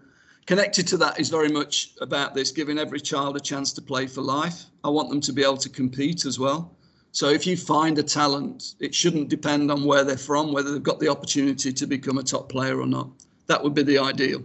Connected 0.49 0.87
to 0.87 0.97
that 0.97 1.19
is 1.19 1.29
very 1.29 1.49
much 1.49 1.91
about 2.01 2.33
this 2.33 2.49
giving 2.49 2.79
every 2.79 2.99
child 2.99 3.37
a 3.37 3.39
chance 3.39 3.71
to 3.71 3.83
play 3.83 4.07
for 4.07 4.21
life. 4.21 4.63
I 4.83 4.89
want 4.89 5.11
them 5.11 5.21
to 5.21 5.31
be 5.31 5.43
able 5.43 5.57
to 5.57 5.69
compete 5.69 6.25
as 6.25 6.39
well. 6.39 6.75
So 7.11 7.29
if 7.29 7.45
you 7.45 7.55
find 7.55 7.99
a 7.99 8.01
talent, 8.01 8.73
it 8.79 8.95
shouldn't 8.95 9.29
depend 9.29 9.69
on 9.69 9.83
where 9.83 10.03
they're 10.03 10.17
from, 10.17 10.51
whether 10.51 10.71
they've 10.71 10.81
got 10.81 10.99
the 10.99 11.07
opportunity 11.07 11.71
to 11.71 11.85
become 11.85 12.17
a 12.17 12.23
top 12.23 12.49
player 12.49 12.81
or 12.81 12.87
not. 12.87 13.09
That 13.45 13.63
would 13.63 13.75
be 13.75 13.83
the 13.83 13.99
ideal. 13.99 14.41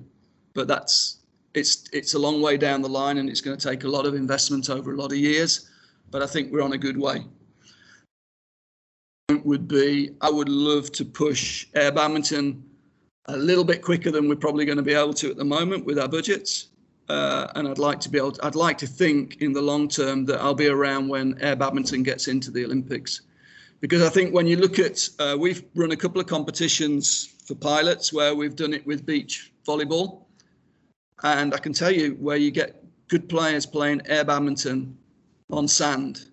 But 0.53 0.69
that's 0.69 1.21
it's 1.55 1.89
it's 1.91 2.13
a 2.13 2.19
long 2.19 2.43
way 2.43 2.59
down 2.59 2.83
the 2.83 2.89
line 2.91 3.17
and 3.17 3.31
it's 3.31 3.41
going 3.41 3.57
to 3.57 3.69
take 3.71 3.85
a 3.85 3.89
lot 3.89 4.05
of 4.05 4.13
investment 4.13 4.69
over 4.69 4.93
a 4.93 4.97
lot 4.99 5.11
of 5.11 5.17
years. 5.17 5.71
But 6.11 6.21
I 6.21 6.27
think 6.27 6.53
we're 6.53 6.61
on 6.61 6.75
a 6.75 6.85
good 6.87 6.99
way. 6.99 7.25
Would 9.31 9.69
be 9.69 10.11
I 10.21 10.29
would 10.29 10.51
love 10.51 10.93
to 10.93 11.05
push 11.07 11.67
air 11.75 11.91
badminton 11.91 12.63
a 13.27 13.37
little 13.37 13.65
bit 13.65 13.83
quicker 13.83 14.11
than 14.11 14.29
we're 14.29 14.37
probably 14.37 14.65
going 14.65 14.77
to 14.77 14.83
be 14.83 14.95
able 14.95 15.15
to 15.15 15.31
at 15.31 15.37
the 15.37 15.45
moment 15.45 15.85
with 15.85 15.99
our 15.99 16.09
budgets. 16.09 16.69
Uh, 17.09 17.49
and 17.55 17.69
I'd 17.69 17.79
like 17.79 18.01
to 18.01 18.09
be 18.09 18.17
able, 18.17 18.33
to, 18.33 18.47
I'd 18.47 18.55
like 18.55 18.79
to 18.79 18.87
think 18.87 19.43
in 19.43 19.53
the 19.53 19.61
long 19.61 19.89
term 19.89 20.25
that 20.27 20.41
I'll 20.41 20.55
be 20.55 20.69
around 20.69 21.09
when 21.09 21.39
air 21.41 21.55
badminton 21.55 22.03
gets 22.03 22.29
into 22.29 22.51
the 22.51 22.65
Olympics, 22.65 23.23
because 23.81 24.01
I 24.01 24.09
think 24.09 24.33
when 24.33 24.47
you 24.47 24.57
look 24.57 24.79
at, 24.79 25.07
uh, 25.19 25.37
we've 25.39 25.65
run 25.75 25.91
a 25.91 25.97
couple 25.97 26.19
of 26.19 26.27
competitions 26.27 27.35
for 27.45 27.55
pilots 27.55 28.11
where 28.11 28.35
we've 28.35 28.57
done 28.57 28.73
it 28.73 28.87
with 28.87 29.05
beach 29.05 29.53
volleyball, 29.67 30.23
and 31.25 31.53
I 31.53 31.59
can 31.59 31.75
tell 31.75 31.91
you 31.91 32.13
where 32.15 32.39
you 32.39 32.51
get 32.51 32.83
good 33.09 33.29
players 33.29 33.67
playing 33.67 34.01
air 34.07 34.25
badminton 34.25 34.97
on 35.51 35.69
sand, 35.69 36.31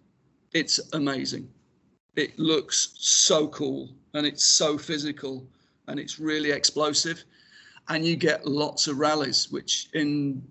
it's 0.54 0.80
amazing. 0.94 1.50
It 2.16 2.38
looks 2.40 2.94
so 2.96 3.48
cool 3.50 3.90
and 4.14 4.26
it's 4.26 4.46
so 4.46 4.78
physical 4.78 5.46
and 5.88 6.00
it's 6.00 6.20
really 6.20 6.52
explosive. 6.52 7.24
And 7.90 8.06
you 8.06 8.16
get 8.16 8.46
lots 8.46 8.88
of 8.88 9.00
rallies, 9.00 9.52
which 9.52 9.90
in 9.94 10.44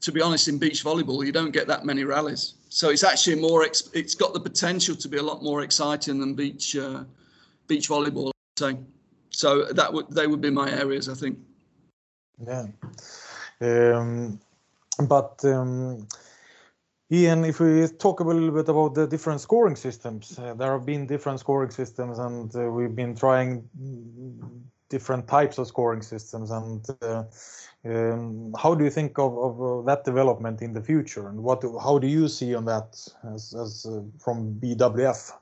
to 0.00 0.12
be 0.12 0.20
honest, 0.20 0.48
in 0.48 0.58
beach 0.58 0.84
volleyball, 0.84 1.26
you 1.26 1.32
don't 1.32 1.50
get 1.50 1.66
that 1.66 1.84
many 1.84 2.04
rallies. 2.04 2.54
So 2.68 2.90
it's 2.90 3.04
actually 3.04 3.40
more. 3.40 3.64
it's 3.64 4.14
got 4.14 4.32
the 4.32 4.40
potential 4.40 4.94
to 4.94 5.08
be 5.08 5.18
a 5.18 5.22
lot 5.22 5.42
more 5.42 5.62
exciting 5.62 6.20
than 6.20 6.34
beach 6.34 6.76
uh, 6.76 7.04
beach 7.66 7.88
volleyball. 7.88 8.30
So, 8.56 8.78
so 9.30 9.64
that 9.64 9.92
would 9.92 10.08
they 10.10 10.26
would 10.26 10.40
be 10.40 10.50
my 10.50 10.70
areas, 10.70 11.08
I 11.08 11.14
think. 11.14 11.38
Yeah, 12.46 12.66
um, 13.60 14.40
but 15.06 15.44
um, 15.44 16.06
Ian, 17.12 17.44
if 17.44 17.60
we 17.60 17.86
talk 17.88 18.20
a 18.20 18.24
little 18.24 18.50
bit 18.50 18.70
about 18.70 18.94
the 18.94 19.06
different 19.06 19.42
scoring 19.42 19.76
systems, 19.76 20.38
uh, 20.38 20.54
there 20.54 20.72
have 20.72 20.86
been 20.86 21.06
different 21.06 21.40
scoring 21.40 21.70
systems, 21.70 22.18
and 22.18 22.56
uh, 22.56 22.70
we've 22.70 22.96
been 22.96 23.14
trying 23.14 23.68
different 24.88 25.28
types 25.28 25.58
of 25.58 25.66
scoring 25.66 26.00
systems. 26.00 26.50
And 26.50 26.86
uh, 27.02 27.24
um, 27.84 28.54
how 28.58 28.74
do 28.74 28.84
you 28.84 28.90
think 28.90 29.18
of, 29.18 29.36
of 29.36 29.62
uh, 29.62 29.82
that 29.82 30.04
development 30.04 30.62
in 30.62 30.72
the 30.72 30.80
future, 30.80 31.28
and 31.28 31.42
what 31.42 31.62
how 31.82 31.98
do 31.98 32.06
you 32.06 32.28
see 32.28 32.54
on 32.54 32.64
that 32.64 32.96
as, 33.34 33.54
as 33.54 33.84
uh, 33.84 34.00
from 34.18 34.54
BWF 34.54 35.32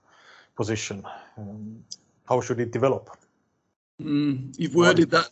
position? 0.57 1.05
Um, 1.39 1.85
how 2.29 2.41
should 2.41 2.59
it 2.59 2.73
develop? 2.73 3.17
Mm, 4.03 4.59
you've 4.59 4.75
worded 4.75 5.11
that 5.13 5.31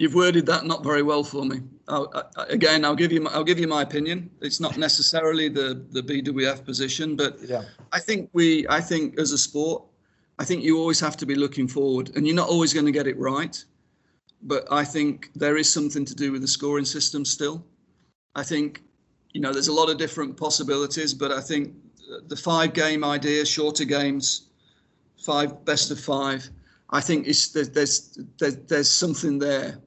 You've 0.00 0.14
worded 0.14 0.46
that 0.46 0.64
not 0.64 0.82
very 0.82 1.02
well 1.02 1.22
for 1.22 1.44
me. 1.44 1.60
I'll, 1.86 2.10
I, 2.14 2.44
again, 2.48 2.86
I'll 2.86 2.96
give 2.96 3.12
you 3.12 3.20
my, 3.20 3.30
I'll 3.32 3.44
give 3.44 3.58
you 3.58 3.68
my 3.68 3.82
opinion. 3.82 4.30
It's 4.40 4.58
not 4.58 4.78
necessarily 4.78 5.50
the 5.50 5.84
the 5.90 6.02
BWF 6.02 6.64
position, 6.64 7.16
but 7.16 7.36
yeah. 7.46 7.64
I 7.92 8.00
think 8.00 8.30
we 8.32 8.66
I 8.70 8.80
think 8.80 9.18
as 9.18 9.32
a 9.32 9.36
sport, 9.36 9.84
I 10.38 10.44
think 10.46 10.64
you 10.64 10.78
always 10.78 11.00
have 11.00 11.18
to 11.18 11.26
be 11.26 11.34
looking 11.34 11.68
forward, 11.68 12.16
and 12.16 12.26
you're 12.26 12.34
not 12.34 12.48
always 12.48 12.72
going 12.72 12.86
to 12.86 12.92
get 12.92 13.06
it 13.06 13.18
right. 13.18 13.62
But 14.40 14.66
I 14.72 14.84
think 14.84 15.28
there 15.34 15.58
is 15.58 15.70
something 15.70 16.06
to 16.06 16.14
do 16.14 16.32
with 16.32 16.40
the 16.40 16.48
scoring 16.48 16.86
system 16.86 17.26
still. 17.26 17.62
I 18.34 18.42
think, 18.42 18.82
you 19.34 19.42
know, 19.42 19.52
there's 19.52 19.68
a 19.68 19.78
lot 19.80 19.90
of 19.90 19.98
different 19.98 20.34
possibilities, 20.34 21.12
but 21.12 21.30
I 21.30 21.42
think 21.42 21.74
the 22.28 22.36
five 22.36 22.72
game 22.72 23.04
idea, 23.04 23.44
shorter 23.44 23.84
games, 23.84 24.48
five 25.18 25.62
best 25.66 25.90
of 25.90 26.00
five. 26.00 26.48
I 26.88 27.02
think 27.02 27.26
there's, 27.26 27.52
there's 27.52 28.18
there's 28.38 28.56
there's 28.66 28.90
something 28.90 29.38
there. 29.38 29.78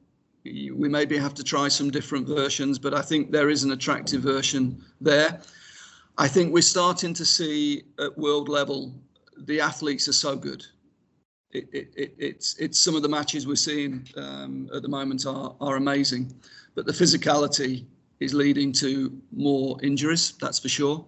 We 0.46 0.90
maybe 0.90 1.18
have 1.18 1.34
to 1.36 1.44
try 1.44 1.68
some 1.70 1.90
different 1.90 2.28
versions, 2.28 2.78
but 2.78 2.94
I 2.94 3.02
think 3.02 3.32
there 3.32 3.50
is 3.50 3.64
an 3.64 3.72
attractive 3.72 4.22
version 4.22 4.84
there. 5.00 5.40
I 6.18 6.28
think 6.28 6.54
we're 6.54 6.62
starting 6.62 7.14
to 7.14 7.26
see 7.26 7.84
at 8.00 8.18
world 8.18 8.50
level 8.50 8.94
the 9.38 9.60
athletes 9.62 10.08
are 10.08 10.14
so 10.14 10.36
good. 10.36 10.64
It, 11.52 11.70
it, 11.72 11.94
it, 11.96 12.16
it's 12.18 12.58
it's 12.58 12.80
some 12.80 12.96
of 12.96 13.04
the 13.04 13.10
matches 13.10 13.48
we're 13.48 13.56
seeing 13.56 14.08
um, 14.18 14.70
at 14.76 14.82
the 14.82 14.90
moment 14.90 15.26
are 15.26 15.56
are 15.62 15.76
amazing, 15.76 16.34
but 16.76 16.86
the 16.86 16.92
physicality 16.92 17.86
is 18.20 18.34
leading 18.34 18.72
to 18.74 19.16
more 19.32 19.78
injuries. 19.82 20.34
That's 20.40 20.60
for 20.60 20.70
sure 20.70 21.06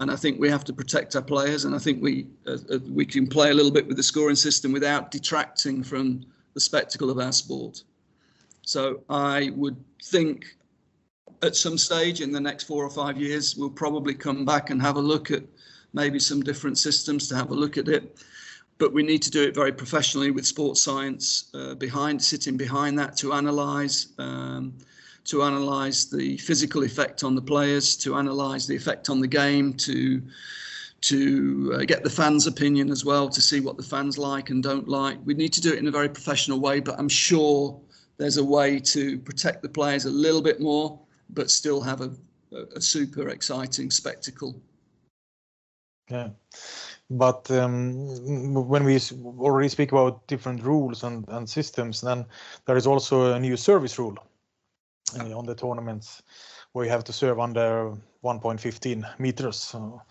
and 0.00 0.10
I 0.10 0.16
think 0.16 0.40
we 0.40 0.48
have 0.50 0.64
to 0.64 0.72
protect 0.72 1.16
our 1.16 1.22
players. 1.22 1.64
And 1.64 1.74
I 1.74 1.78
think 1.78 2.02
we 2.02 2.26
uh, 2.46 2.58
we 2.88 3.06
can 3.06 3.26
play 3.26 3.50
a 3.50 3.54
little 3.54 3.70
bit 3.70 3.86
with 3.86 3.96
the 3.96 4.02
scoring 4.02 4.36
system 4.36 4.72
without 4.72 5.10
detracting 5.10 5.82
from 5.82 6.24
the 6.54 6.60
spectacle 6.60 7.10
of 7.10 7.18
our 7.18 7.32
sport. 7.32 7.82
So 8.68 9.00
I 9.08 9.50
would 9.56 9.82
think 10.04 10.44
at 11.40 11.56
some 11.56 11.78
stage 11.78 12.20
in 12.20 12.32
the 12.32 12.40
next 12.40 12.64
four 12.64 12.84
or 12.84 12.90
five 12.90 13.16
years, 13.18 13.56
we'll 13.56 13.70
probably 13.70 14.12
come 14.12 14.44
back 14.44 14.68
and 14.68 14.82
have 14.82 14.96
a 14.96 15.00
look 15.00 15.30
at 15.30 15.42
maybe 15.94 16.18
some 16.18 16.42
different 16.42 16.76
systems 16.76 17.28
to 17.28 17.34
have 17.34 17.50
a 17.50 17.54
look 17.54 17.78
at 17.78 17.88
it. 17.88 18.18
But 18.76 18.92
we 18.92 19.02
need 19.02 19.22
to 19.22 19.30
do 19.30 19.42
it 19.42 19.54
very 19.54 19.72
professionally 19.72 20.30
with 20.30 20.46
sports 20.46 20.82
science 20.82 21.50
uh, 21.54 21.76
behind, 21.76 22.22
sitting 22.22 22.58
behind 22.58 22.98
that 22.98 23.16
to 23.16 23.32
analyse. 23.32 24.08
Um, 24.18 24.74
to 25.24 25.42
analyze 25.42 26.10
the 26.10 26.36
physical 26.38 26.82
effect 26.84 27.22
on 27.22 27.34
the 27.34 27.42
players, 27.42 27.96
to 27.96 28.16
analyze 28.16 28.66
the 28.66 28.76
effect 28.76 29.08
on 29.08 29.20
the 29.20 29.26
game, 29.26 29.72
to 29.74 30.22
to 31.00 31.72
uh, 31.74 31.84
get 31.84 32.02
the 32.02 32.10
fans' 32.10 32.46
opinion 32.46 32.90
as 32.90 33.04
well, 33.04 33.28
to 33.30 33.40
see 33.40 33.60
what 33.60 33.76
the 33.78 33.82
fans 33.82 34.18
like 34.18 34.50
and 34.50 34.62
don't 34.62 34.88
like. 34.88 35.18
We 35.24 35.34
need 35.34 35.52
to 35.54 35.60
do 35.60 35.72
it 35.72 35.78
in 35.78 35.86
a 35.86 35.90
very 35.90 36.08
professional 36.08 36.60
way, 36.60 36.80
but 36.80 36.98
I'm 36.98 37.08
sure 37.08 37.78
there's 38.18 38.36
a 38.36 38.44
way 38.44 38.78
to 38.80 39.18
protect 39.18 39.62
the 39.62 39.68
players 39.68 40.04
a 40.04 40.10
little 40.10 40.42
bit 40.42 40.60
more, 40.60 40.98
but 41.30 41.50
still 41.50 41.80
have 41.80 42.00
a, 42.00 42.10
a 42.74 42.80
super 42.80 43.28
exciting 43.28 43.90
spectacle. 43.90 44.60
Yeah. 46.10 46.30
But 47.10 47.50
um, 47.50 48.54
when 48.68 48.84
we 48.84 49.00
already 49.38 49.68
speak 49.68 49.92
about 49.92 50.26
different 50.26 50.62
rules 50.62 51.04
and, 51.04 51.26
and 51.28 51.48
systems, 51.48 52.00
then 52.00 52.26
there 52.66 52.76
is 52.76 52.86
also 52.86 53.32
a 53.32 53.40
new 53.40 53.56
service 53.56 53.98
rule 53.98 54.18
uh, 55.18 55.36
on 55.36 55.46
the 55.46 55.54
tournaments 55.54 56.22
where 56.72 56.84
you 56.84 56.90
have 56.90 57.04
to 57.04 57.12
serve 57.12 57.40
under 57.40 57.96
1.15 58.24 59.18
meters. 59.18 59.56
So, 59.56 60.02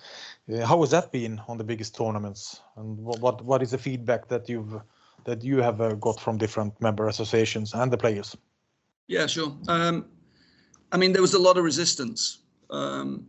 uh, 0.52 0.66
how 0.66 0.80
has 0.82 0.92
that 0.92 1.12
been 1.12 1.40
on 1.48 1.58
the 1.58 1.64
biggest 1.64 1.96
tournaments, 1.96 2.62
and 2.78 2.98
what 2.98 3.20
what, 3.20 3.44
what 3.44 3.62
is 3.62 3.72
the 3.72 3.78
feedback 3.78 4.28
that 4.30 4.50
you've 4.50 4.82
that 5.28 5.44
you 5.44 5.62
have 5.62 5.82
uh, 5.82 5.94
got 5.96 6.20
from 6.20 6.38
different 6.38 6.74
member 6.82 7.08
associations 7.08 7.74
and 7.74 7.92
the 7.92 7.98
players? 7.98 8.36
Yeah, 9.08 9.28
sure. 9.28 9.56
Um, 9.68 10.06
I 10.94 10.98
mean, 10.98 11.12
there 11.12 11.22
was 11.22 11.34
a 11.34 11.40
lot 11.40 11.58
of 11.58 11.66
resistance. 11.66 12.40
Um, 12.70 13.28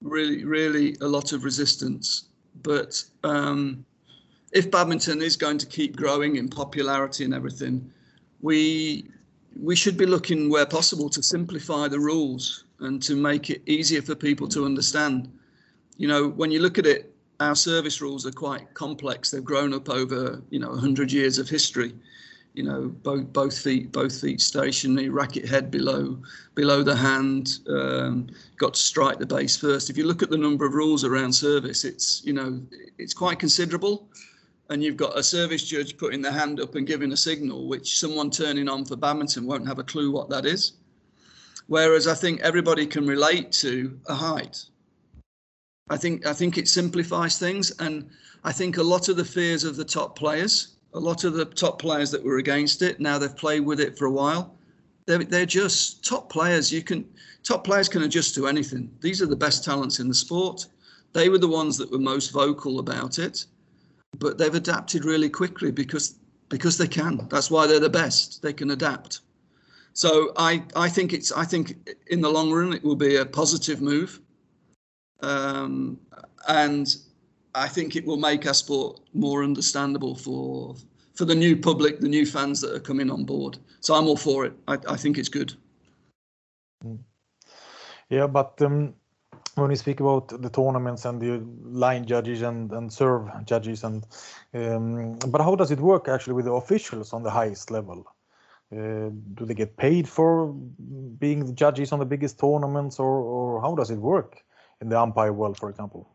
really, 0.00 0.44
really 0.44 0.96
a 1.00 1.08
lot 1.08 1.32
of 1.32 1.44
resistance. 1.44 2.28
But 2.62 3.02
um, 3.24 3.84
if 4.52 4.70
badminton 4.70 5.20
is 5.20 5.36
going 5.36 5.58
to 5.58 5.66
keep 5.66 5.96
growing 5.96 6.36
in 6.36 6.48
popularity 6.48 7.24
and 7.24 7.34
everything, 7.34 7.92
we 8.40 9.08
we 9.60 9.74
should 9.74 9.96
be 9.96 10.06
looking 10.06 10.48
where 10.48 10.64
possible 10.64 11.10
to 11.10 11.22
simplify 11.22 11.88
the 11.88 11.98
rules 11.98 12.64
and 12.78 13.02
to 13.02 13.16
make 13.16 13.50
it 13.50 13.60
easier 13.66 14.00
for 14.00 14.14
people 14.14 14.46
to 14.48 14.64
understand. 14.64 15.28
You 15.96 16.06
know, 16.06 16.28
when 16.28 16.52
you 16.52 16.60
look 16.60 16.78
at 16.78 16.86
it, 16.86 17.12
our 17.40 17.56
service 17.56 18.00
rules 18.00 18.26
are 18.26 18.32
quite 18.32 18.72
complex. 18.74 19.30
They've 19.30 19.44
grown 19.44 19.72
up 19.72 19.88
over, 19.88 20.42
you 20.50 20.58
know, 20.58 20.70
100 20.70 21.10
years 21.10 21.38
of 21.38 21.48
history. 21.48 21.92
You 22.54 22.64
know, 22.64 22.88
both 22.88 23.32
both 23.32 23.56
feet 23.56 23.92
both 23.92 24.20
feet 24.20 24.40
stationary, 24.40 25.08
racket 25.08 25.48
head 25.48 25.70
below 25.70 26.18
below 26.56 26.82
the 26.82 26.96
hand, 26.96 27.60
um, 27.68 28.26
got 28.56 28.74
to 28.74 28.80
strike 28.80 29.18
the 29.18 29.26
base 29.26 29.56
first. 29.56 29.88
If 29.88 29.96
you 29.96 30.04
look 30.04 30.22
at 30.22 30.30
the 30.30 30.36
number 30.36 30.66
of 30.66 30.74
rules 30.74 31.04
around 31.04 31.32
service, 31.32 31.84
it's 31.84 32.24
you 32.24 32.32
know 32.32 32.60
it's 32.98 33.14
quite 33.14 33.38
considerable 33.38 34.08
and 34.70 34.82
you've 34.84 34.96
got 34.96 35.18
a 35.18 35.22
service 35.22 35.66
judge 35.66 35.98
putting 35.98 36.22
their 36.22 36.32
hand 36.32 36.60
up 36.60 36.76
and 36.76 36.86
giving 36.86 37.12
a 37.12 37.16
signal, 37.16 37.66
which 37.66 37.98
someone 37.98 38.30
turning 38.30 38.68
on 38.68 38.84
for 38.84 38.96
badminton 38.96 39.44
won't 39.44 39.66
have 39.66 39.80
a 39.80 39.84
clue 39.84 40.12
what 40.12 40.30
that 40.30 40.46
is. 40.46 40.72
Whereas 41.66 42.06
I 42.06 42.14
think 42.14 42.40
everybody 42.40 42.86
can 42.86 43.06
relate 43.06 43.52
to 43.52 43.98
a 44.06 44.14
height. 44.14 44.64
I 45.90 45.96
think 45.96 46.26
I 46.26 46.32
think 46.32 46.56
it 46.56 46.68
simplifies 46.68 47.38
things, 47.38 47.72
and 47.78 48.08
I 48.44 48.52
think 48.52 48.78
a 48.78 48.82
lot 48.82 49.08
of 49.08 49.16
the 49.16 49.24
fears 49.24 49.64
of 49.64 49.76
the 49.76 49.84
top 49.84 50.16
players, 50.16 50.76
a 50.94 51.00
lot 51.00 51.24
of 51.24 51.34
the 51.34 51.44
top 51.44 51.78
players 51.78 52.10
that 52.12 52.24
were 52.24 52.38
against 52.38 52.80
it, 52.80 53.00
now 53.00 53.18
they've 53.18 53.36
played 53.36 53.66
with 53.66 53.80
it 53.80 53.98
for 53.98 54.06
a 54.06 54.10
while. 54.10 54.54
They're, 55.06 55.24
they're 55.24 55.46
just 55.46 56.04
top 56.04 56.30
players. 56.30 56.72
You 56.72 56.82
can 56.82 57.06
top 57.42 57.64
players 57.64 57.88
can 57.88 58.02
adjust 58.02 58.34
to 58.36 58.46
anything. 58.46 58.90
These 59.00 59.20
are 59.20 59.26
the 59.26 59.36
best 59.36 59.64
talents 59.64 60.00
in 60.00 60.08
the 60.08 60.14
sport. 60.14 60.66
They 61.12 61.28
were 61.28 61.38
the 61.38 61.48
ones 61.48 61.76
that 61.78 61.90
were 61.90 61.98
most 61.98 62.30
vocal 62.30 62.78
about 62.78 63.18
it 63.18 63.44
but 64.18 64.38
they've 64.38 64.54
adapted 64.54 65.04
really 65.04 65.28
quickly 65.28 65.70
because 65.70 66.16
because 66.48 66.76
they 66.76 66.88
can. 66.88 67.28
That's 67.30 67.50
why 67.50 67.66
they're 67.66 67.78
the 67.78 67.88
best. 67.88 68.42
They 68.42 68.52
can 68.52 68.72
adapt. 68.72 69.20
So 69.92 70.32
I 70.36 70.64
I 70.74 70.88
think 70.88 71.12
it's 71.12 71.32
I 71.32 71.44
think 71.44 71.76
in 72.08 72.20
the 72.20 72.30
long 72.30 72.50
run 72.52 72.72
it 72.72 72.84
will 72.84 72.96
be 72.96 73.16
a 73.16 73.26
positive 73.26 73.80
move, 73.80 74.20
um, 75.22 75.98
and 76.48 76.96
I 77.54 77.68
think 77.68 77.96
it 77.96 78.04
will 78.06 78.16
make 78.16 78.46
our 78.46 78.54
sport 78.54 79.00
more 79.12 79.42
understandable 79.42 80.14
for 80.14 80.76
for 81.14 81.24
the 81.24 81.34
new 81.34 81.56
public, 81.56 82.00
the 82.00 82.08
new 82.08 82.24
fans 82.24 82.60
that 82.62 82.74
are 82.74 82.80
coming 82.80 83.10
on 83.10 83.24
board. 83.24 83.58
So 83.80 83.94
I'm 83.94 84.06
all 84.06 84.16
for 84.16 84.46
it. 84.46 84.54
I, 84.66 84.78
I 84.88 84.96
think 84.96 85.18
it's 85.18 85.28
good. 85.28 85.52
Yeah, 88.08 88.26
but 88.26 88.60
um, 88.62 88.94
when 89.56 89.70
you 89.70 89.76
speak 89.76 90.00
about 90.00 90.28
the 90.28 90.48
tournaments 90.48 91.04
and 91.04 91.20
the 91.20 91.42
line 91.62 92.06
judges 92.06 92.42
and, 92.42 92.72
and 92.72 92.92
serve 92.92 93.28
judges 93.44 93.84
and 93.84 94.06
um, 94.54 95.18
but 95.28 95.40
how 95.40 95.54
does 95.54 95.70
it 95.70 95.80
work 95.80 96.08
actually 96.08 96.34
with 96.34 96.44
the 96.44 96.52
officials 96.52 97.12
on 97.12 97.22
the 97.22 97.30
highest 97.30 97.70
level 97.70 98.04
uh, 98.72 99.10
do 99.34 99.44
they 99.44 99.54
get 99.54 99.76
paid 99.76 100.08
for 100.08 100.52
being 101.18 101.44
the 101.44 101.52
judges 101.52 101.92
on 101.92 101.98
the 101.98 102.04
biggest 102.04 102.38
tournaments 102.38 102.98
or, 102.98 103.20
or 103.20 103.60
how 103.60 103.74
does 103.74 103.90
it 103.90 103.98
work 103.98 104.42
in 104.80 104.88
the 104.88 104.98
umpire 104.98 105.32
world 105.32 105.56
for 105.56 105.70
example 105.70 106.08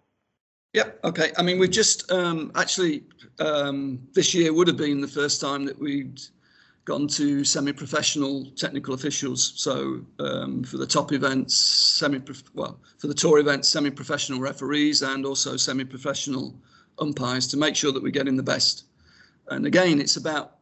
yeah 0.74 0.90
okay 1.04 1.32
i 1.38 1.42
mean 1.42 1.60
we've 1.60 1.72
just 1.72 2.12
um, 2.12 2.52
actually 2.56 3.04
um, 3.40 4.00
this 4.14 4.34
year 4.34 4.54
would 4.54 4.68
have 4.68 4.78
been 4.78 5.02
the 5.02 5.08
first 5.08 5.42
time 5.42 5.66
that 5.66 5.78
we'd 5.78 6.22
gone 6.86 7.08
to 7.08 7.44
semi-professional 7.44 8.46
technical 8.56 8.94
officials. 8.94 9.54
So 9.56 10.02
um, 10.20 10.64
for 10.64 10.78
the 10.78 10.86
top 10.86 11.12
events, 11.12 11.56
semi 11.56 12.22
well 12.54 12.80
for 13.00 13.08
the 13.08 13.14
tour 13.14 13.40
events, 13.40 13.68
semi-professional 13.70 14.40
referees 14.40 15.02
and 15.02 15.26
also 15.26 15.58
semi-professional 15.58 16.56
umpires 17.00 17.48
to 17.48 17.58
make 17.58 17.76
sure 17.76 17.92
that 17.92 18.02
we're 18.02 18.12
getting 18.12 18.38
the 18.38 18.44
best. 18.44 18.86
And 19.50 19.66
again, 19.66 20.00
it's 20.00 20.16
about 20.18 20.58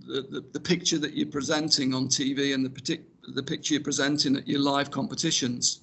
the, 0.00 0.22
the, 0.22 0.44
the 0.52 0.60
picture 0.60 0.98
that 0.98 1.14
you're 1.14 1.28
presenting 1.28 1.94
on 1.94 2.08
TV 2.08 2.54
and 2.54 2.64
the 2.64 2.70
partic- 2.70 3.04
the 3.34 3.42
picture 3.42 3.74
you're 3.74 3.82
presenting 3.82 4.36
at 4.36 4.48
your 4.48 4.60
live 4.60 4.90
competitions. 4.90 5.82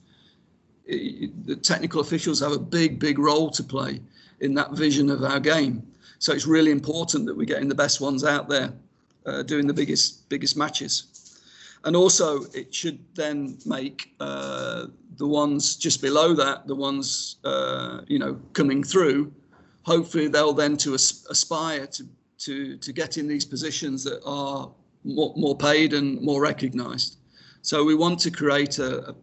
The 0.89 1.55
technical 1.55 2.01
officials 2.01 2.39
have 2.39 2.51
a 2.51 2.59
big, 2.59 2.99
big 2.99 3.19
role 3.19 3.49
to 3.51 3.63
play 3.63 4.01
in 4.39 4.53
that 4.55 4.71
vision 4.71 5.09
of 5.09 5.23
our 5.23 5.39
game. 5.39 5.85
So 6.17 6.33
it's 6.33 6.47
really 6.47 6.71
important 6.71 7.25
that 7.27 7.37
we're 7.37 7.45
getting 7.45 7.69
the 7.69 7.75
best 7.75 8.01
ones 8.01 8.23
out 8.23 8.49
there 8.49 8.73
uh, 9.25 9.43
doing 9.43 9.67
the 9.67 9.73
biggest 9.73 10.27
biggest 10.29 10.57
matches. 10.57 11.05
And 11.85 11.95
also, 11.95 12.43
it 12.53 12.73
should 12.73 12.99
then 13.15 13.57
make 13.65 14.13
uh, 14.19 14.87
the 15.17 15.27
ones 15.27 15.77
just 15.77 16.01
below 16.01 16.33
that, 16.33 16.67
the 16.67 16.75
ones 16.75 17.37
uh, 17.43 18.01
you 18.07 18.19
know 18.19 18.39
coming 18.53 18.83
through. 18.83 19.31
Hopefully, 19.83 20.27
they'll 20.27 20.53
then 20.53 20.75
to 20.77 20.93
as- 20.95 21.25
aspire 21.29 21.87
to 21.87 22.03
to 22.39 22.77
to 22.77 22.91
get 22.91 23.17
in 23.17 23.27
these 23.27 23.45
positions 23.45 24.03
that 24.03 24.21
are 24.25 24.69
more, 25.03 25.33
more 25.37 25.55
paid 25.55 25.93
and 25.93 26.21
more 26.21 26.41
recognised. 26.41 27.17
So 27.61 27.83
we 27.83 27.95
want 27.95 28.19
to 28.19 28.31
create 28.31 28.79
a 28.79 29.15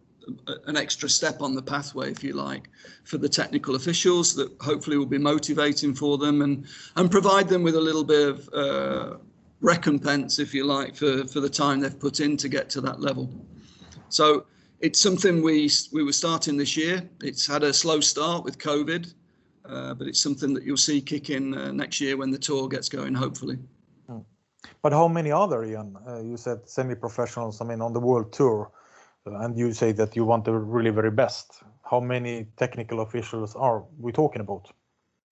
an 0.65 0.77
extra 0.77 1.09
step 1.09 1.41
on 1.41 1.55
the 1.55 1.61
pathway, 1.61 2.11
if 2.11 2.23
you 2.23 2.33
like, 2.33 2.69
for 3.03 3.17
the 3.17 3.29
technical 3.29 3.75
officials 3.75 4.35
that 4.35 4.51
hopefully 4.61 4.97
will 4.97 5.05
be 5.05 5.17
motivating 5.17 5.93
for 5.93 6.17
them 6.17 6.41
and 6.41 6.65
and 6.95 7.09
provide 7.11 7.47
them 7.47 7.63
with 7.63 7.75
a 7.75 7.81
little 7.81 8.03
bit 8.03 8.29
of 8.29 8.49
uh, 8.53 9.17
recompense, 9.61 10.39
if 10.39 10.53
you 10.53 10.65
like, 10.65 10.95
for, 10.95 11.25
for 11.27 11.39
the 11.39 11.49
time 11.49 11.79
they've 11.79 11.99
put 11.99 12.19
in 12.19 12.37
to 12.37 12.49
get 12.49 12.69
to 12.69 12.81
that 12.81 12.99
level. 13.01 13.29
So 14.09 14.45
it's 14.79 15.01
something 15.01 15.41
we 15.41 15.69
we 15.91 16.03
were 16.03 16.13
starting 16.13 16.57
this 16.57 16.77
year. 16.77 17.07
It's 17.23 17.47
had 17.47 17.63
a 17.63 17.73
slow 17.73 17.99
start 17.99 18.43
with 18.43 18.57
COVID, 18.57 19.13
uh, 19.65 19.93
but 19.93 20.07
it's 20.07 20.21
something 20.21 20.53
that 20.53 20.63
you'll 20.63 20.77
see 20.77 21.01
kick 21.01 21.29
in 21.29 21.53
uh, 21.53 21.71
next 21.71 21.99
year 21.99 22.17
when 22.17 22.31
the 22.31 22.37
tour 22.37 22.67
gets 22.67 22.89
going, 22.89 23.13
hopefully. 23.13 23.57
Hmm. 24.07 24.19
But 24.81 24.93
how 24.93 25.07
many 25.07 25.31
are 25.31 25.47
there, 25.47 25.63
Ian? 25.63 25.97
Uh, 26.07 26.21
you 26.21 26.37
said 26.37 26.69
semi-professionals. 26.69 27.61
I 27.61 27.65
mean, 27.65 27.81
on 27.81 27.93
the 27.93 27.99
world 27.99 28.31
tour, 28.31 28.71
and 29.35 29.57
you 29.57 29.73
say 29.73 29.91
that 29.93 30.15
you 30.15 30.25
want 30.25 30.45
the 30.45 30.53
really 30.53 30.91
very 30.91 31.11
best. 31.11 31.63
how 31.89 31.99
many 31.99 32.45
technical 32.57 33.01
officials 33.01 33.55
are 33.55 33.83
we 33.99 34.11
talking 34.11 34.41
about? 34.41 34.71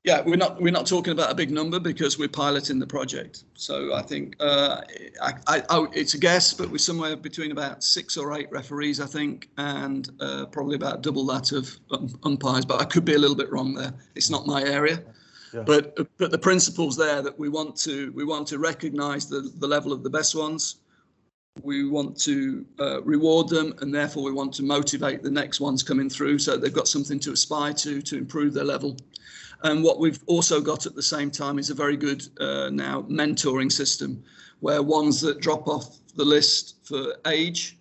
Yeah, 0.04 0.22
we're 0.22 0.38
not 0.38 0.62
we're 0.62 0.72
not 0.72 0.86
talking 0.86 1.14
about 1.14 1.32
a 1.32 1.36
big 1.36 1.50
number 1.50 1.80
because 1.80 2.20
we're 2.20 2.28
piloting 2.30 2.78
the 2.78 2.86
project. 2.86 3.44
So 3.56 3.96
I 3.96 4.04
think 4.04 4.36
uh, 4.40 4.82
I, 5.20 5.34
I, 5.48 5.64
I, 5.70 5.88
it's 5.94 6.14
a 6.14 6.20
guess, 6.20 6.54
but 6.54 6.70
we're 6.70 6.78
somewhere 6.78 7.16
between 7.16 7.52
about 7.52 7.84
six 7.84 8.16
or 8.16 8.38
eight 8.38 8.48
referees, 8.52 9.02
I 9.02 9.08
think, 9.08 9.50
and 9.58 10.08
uh, 10.20 10.46
probably 10.46 10.76
about 10.76 11.02
double 11.02 11.26
that 11.26 11.52
of 11.54 11.76
um, 11.90 12.20
umpires. 12.24 12.66
But 12.66 12.82
I 12.82 12.86
could 12.86 13.04
be 13.04 13.16
a 13.16 13.18
little 13.18 13.36
bit 13.36 13.52
wrong 13.52 13.74
there. 13.74 13.94
It's 14.14 14.30
not 14.30 14.46
my 14.46 14.64
area. 14.64 15.04
Yeah. 15.54 15.64
But 15.64 15.98
but 16.20 16.30
the 16.30 16.38
principles 16.38 16.96
there 16.96 17.24
that 17.24 17.40
we 17.40 17.50
want 17.50 17.76
to 17.78 18.12
we 18.12 18.26
want 18.26 18.48
to 18.50 18.60
recognise 18.60 19.28
the 19.28 19.52
the 19.60 19.68
level 19.68 19.92
of 19.92 20.04
the 20.04 20.10
best 20.12 20.36
ones. 20.36 20.82
We 21.64 21.88
want 21.88 22.20
to 22.22 22.66
uh, 22.80 23.02
reward 23.04 23.48
them, 23.48 23.74
and 23.80 23.94
therefore 23.94 24.24
we 24.24 24.32
want 24.32 24.54
to 24.56 24.64
motivate 24.64 25.24
the 25.24 25.32
next 25.32 25.60
ones 25.60 25.84
coming 25.84 26.10
through, 26.10 26.40
so 26.40 26.58
they've 26.58 26.74
got 26.74 26.88
something 26.88 27.20
to 27.22 27.32
aspire 27.32 27.74
to 27.74 28.02
to 28.02 28.18
improve 28.18 28.54
their 28.54 28.66
level. 28.66 28.98
And 29.64 29.84
what 29.84 30.00
we've 30.00 30.20
also 30.28 30.62
got 30.62 30.86
at 30.86 30.96
the 30.96 31.02
same 31.02 31.32
time 31.32 31.58
is 31.58 31.70
a 31.70 31.74
very 31.74 31.98
good 31.98 32.28
uh, 32.40 32.70
now 32.70 33.04
mentoring 33.04 33.72
system 33.72 34.24
where 34.60 34.82
ones 34.82 35.22
that 35.22 35.42
drop 35.42 35.68
off 35.68 35.98
the 36.16 36.26
list 36.26 36.76
for 36.84 37.16
age, 37.28 37.78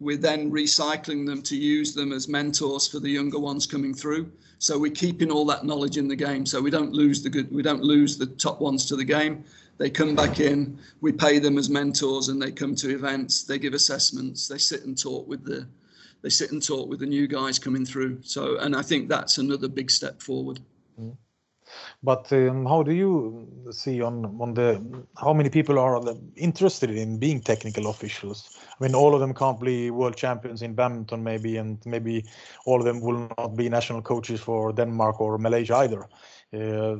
we're 0.00 0.16
then 0.16 0.50
recycling 0.50 1.26
them 1.26 1.42
to 1.42 1.56
use 1.56 1.94
them 1.94 2.12
as 2.12 2.28
mentors 2.28 2.88
for 2.88 2.98
the 3.00 3.10
younger 3.10 3.38
ones 3.38 3.66
coming 3.66 3.94
through. 3.94 4.30
So 4.58 4.78
we're 4.78 4.92
keeping 4.92 5.30
all 5.30 5.44
that 5.46 5.64
knowledge 5.64 5.98
in 5.98 6.08
the 6.08 6.16
game. 6.16 6.44
So 6.46 6.60
we 6.60 6.70
don't 6.70 6.92
lose 6.92 7.22
the 7.22 7.30
good, 7.30 7.52
we 7.52 7.62
don't 7.62 7.82
lose 7.82 8.16
the 8.16 8.26
top 8.26 8.60
ones 8.60 8.86
to 8.86 8.96
the 8.96 9.04
game. 9.04 9.44
They 9.78 9.90
come 9.90 10.16
back 10.16 10.40
in, 10.40 10.78
we 11.00 11.12
pay 11.12 11.38
them 11.38 11.56
as 11.56 11.70
mentors 11.70 12.28
and 12.28 12.42
they 12.42 12.50
come 12.50 12.74
to 12.76 12.90
events, 12.90 13.44
they 13.44 13.58
give 13.58 13.74
assessments, 13.74 14.48
they 14.48 14.58
sit 14.58 14.84
and 14.84 14.98
talk 14.98 15.26
with 15.28 15.44
the 15.44 15.66
they 16.20 16.30
sit 16.30 16.50
and 16.50 16.60
talk 16.60 16.88
with 16.88 16.98
the 16.98 17.06
new 17.06 17.28
guys 17.28 17.60
coming 17.60 17.86
through. 17.86 18.18
So 18.22 18.58
and 18.58 18.74
I 18.74 18.82
think 18.82 19.08
that's 19.08 19.38
another 19.38 19.68
big 19.68 19.90
step 19.90 20.20
forward. 20.20 20.58
Mm. 21.00 21.16
But 22.02 22.32
um, 22.32 22.66
how 22.66 22.82
do 22.82 22.92
you 22.92 23.46
see 23.70 24.02
on 24.02 24.24
on 24.40 24.54
the 24.54 24.82
how 25.16 25.32
many 25.32 25.48
people 25.48 25.78
are 25.78 26.02
interested 26.34 26.90
in 26.90 27.18
being 27.18 27.40
technical 27.40 27.88
officials? 27.88 28.58
I 28.80 28.84
mean, 28.84 28.94
all 28.94 29.14
of 29.14 29.20
them 29.20 29.34
can't 29.34 29.60
be 29.60 29.90
world 29.90 30.16
champions 30.16 30.62
in 30.62 30.74
badminton, 30.74 31.22
maybe, 31.22 31.56
and 31.56 31.78
maybe 31.84 32.24
all 32.64 32.78
of 32.80 32.84
them 32.84 33.00
will 33.00 33.28
not 33.38 33.56
be 33.56 33.68
national 33.68 34.02
coaches 34.02 34.40
for 34.40 34.72
Denmark 34.72 35.20
or 35.20 35.38
Malaysia 35.38 35.76
either. 35.76 36.08
Uh, 36.52 36.96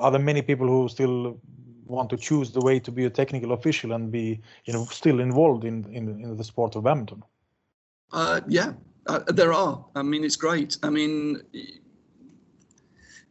are 0.00 0.10
there 0.10 0.20
many 0.20 0.42
people 0.42 0.68
who 0.68 0.88
still 0.88 1.40
want 1.86 2.10
to 2.10 2.16
choose 2.16 2.50
the 2.50 2.60
way 2.60 2.78
to 2.80 2.90
be 2.90 3.04
a 3.04 3.10
technical 3.10 3.52
official 3.52 3.92
and 3.92 4.10
be, 4.10 4.40
you 4.64 4.72
know, 4.72 4.84
still 4.86 5.20
involved 5.20 5.64
in 5.64 5.84
in, 5.92 6.08
in 6.20 6.36
the 6.36 6.44
sport 6.44 6.76
of 6.76 6.84
badminton? 6.84 7.22
Uh, 8.12 8.40
yeah, 8.48 8.72
uh, 9.06 9.20
there 9.28 9.52
are. 9.52 9.84
I 9.94 10.02
mean, 10.02 10.24
it's 10.24 10.36
great. 10.36 10.78
I 10.82 10.90
mean 10.90 11.40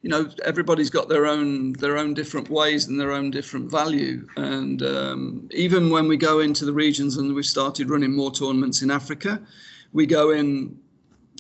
you 0.04 0.10
know 0.10 0.30
everybody's 0.44 0.90
got 0.90 1.10
their 1.10 1.26
own 1.26 1.74
their 1.74 1.98
own 1.98 2.14
different 2.14 2.50
ways 2.50 2.88
and 2.88 3.00
their 3.00 3.12
own 3.12 3.32
different 3.32 3.72
value 3.72 4.28
and 4.36 4.84
um, 4.84 5.50
even 5.52 5.90
when 5.90 6.08
we 6.08 6.18
go 6.18 6.42
into 6.42 6.66
the 6.66 6.74
regions 6.74 7.18
and 7.18 7.34
we've 7.34 7.46
started 7.46 7.90
running 7.90 8.14
more 8.14 8.32
tournaments 8.32 8.82
in 8.82 8.92
africa 8.92 9.42
we 9.94 10.06
go 10.06 10.32
in 10.32 10.78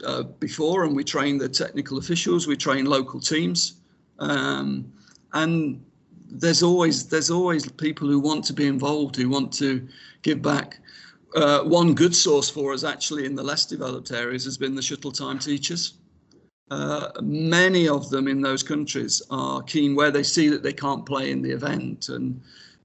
uh, 0.05 0.23
before 0.23 0.85
and 0.85 0.95
we 0.95 1.03
train 1.03 1.37
the 1.37 1.47
technical 1.47 1.97
officials 1.97 2.47
we 2.47 2.55
train 2.55 2.85
local 2.85 3.19
teams 3.19 3.81
um, 4.19 4.91
and 5.33 5.83
there's 6.33 6.63
always 6.63 7.07
there's 7.07 7.29
always 7.29 7.69
people 7.73 8.07
who 8.07 8.19
want 8.19 8.43
to 8.45 8.53
be 8.53 8.67
involved 8.67 9.15
who 9.15 9.29
want 9.29 9.53
to 9.53 9.87
give 10.21 10.41
back. 10.41 10.79
Uh, 11.35 11.63
one 11.63 11.93
good 11.93 12.15
source 12.15 12.49
for 12.49 12.73
us 12.73 12.83
actually 12.83 13.25
in 13.25 13.35
the 13.35 13.43
less 13.43 13.65
developed 13.65 14.11
areas 14.11 14.43
has 14.45 14.57
been 14.57 14.75
the 14.75 14.81
shuttle 14.81 15.11
time 15.11 15.39
teachers. 15.39 15.95
Uh, 16.69 17.09
many 17.21 17.87
of 17.87 18.09
them 18.09 18.27
in 18.27 18.41
those 18.41 18.63
countries 18.63 19.21
are 19.29 19.61
keen 19.63 19.95
where 19.95 20.11
they 20.11 20.23
see 20.23 20.47
that 20.47 20.63
they 20.63 20.73
can't 20.73 21.05
play 21.05 21.31
in 21.31 21.41
the 21.41 21.51
event 21.51 22.09
and 22.09 22.41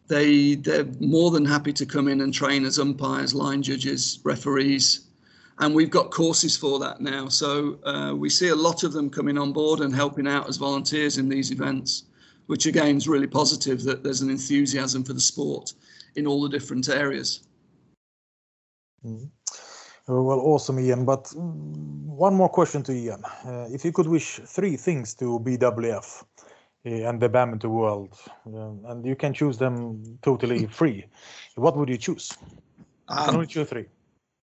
they 0.09 0.55
they're 0.57 0.87
more 1.01 1.31
than 1.31 1.45
happy 1.45 1.73
to 1.73 1.87
come 1.87 2.09
in 2.09 2.21
and 2.21 2.35
train 2.35 2.65
as 2.65 2.79
umpires 2.79 3.35
line 3.35 3.63
judges 3.63 4.19
referees 4.25 5.09
and 5.61 5.75
we've 5.75 5.91
got 5.91 6.11
courses 6.11 6.57
for 6.57 6.79
that 6.79 7.01
now. 7.01 7.29
So 7.29 7.79
uh, 7.85 8.15
we 8.15 8.29
see 8.31 8.49
a 8.49 8.55
lot 8.55 8.85
of 8.85 8.93
them 8.93 9.11
coming 9.11 9.37
on 9.37 9.53
board 9.53 9.81
and 9.81 9.93
helping 9.95 10.29
out 10.29 10.49
as 10.49 10.57
volunteers 10.57 11.19
in 11.19 11.29
these 11.29 11.51
events 11.51 12.05
which 12.49 12.67
again 12.67 12.97
is 12.97 13.09
really 13.09 13.27
positive 13.27 13.83
that 13.83 14.03
there's 14.03 14.21
an 14.21 14.31
enthusiasm 14.31 15.03
for 15.05 15.15
the 15.15 15.21
sport 15.21 15.73
in 16.17 16.27
all 16.27 16.43
the 16.43 16.49
different 16.49 16.89
areas 16.89 17.49
mm. 19.05 19.29
Well, 20.09 20.41
awesome, 20.41 20.81
Ian. 20.81 21.05
But 21.05 21.31
one 21.37 22.35
more 22.35 22.49
question 22.49 22.83
to 22.85 22.93
Ian. 22.93 23.23
Uh, 23.45 23.69
if 23.71 23.85
you 23.85 23.93
could 23.93 24.07
wish 24.07 24.41
three 24.47 24.75
things 24.77 25.13
to 25.17 25.39
BWF 25.41 26.23
uh, 26.23 26.89
and 26.89 27.21
the 27.21 27.29
badminton 27.29 27.71
world, 27.71 28.19
uh, 28.47 28.91
and 28.91 29.05
you 29.05 29.15
can 29.15 29.35
choose 29.35 29.59
them 29.59 30.19
totally 30.23 30.67
free, 30.81 31.05
what 31.57 31.77
would 31.77 31.91
you 31.91 31.99
choose? 31.99 32.33
Um, 33.09 33.35
only 33.35 33.47
choose 33.47 33.69
three. 33.69 33.85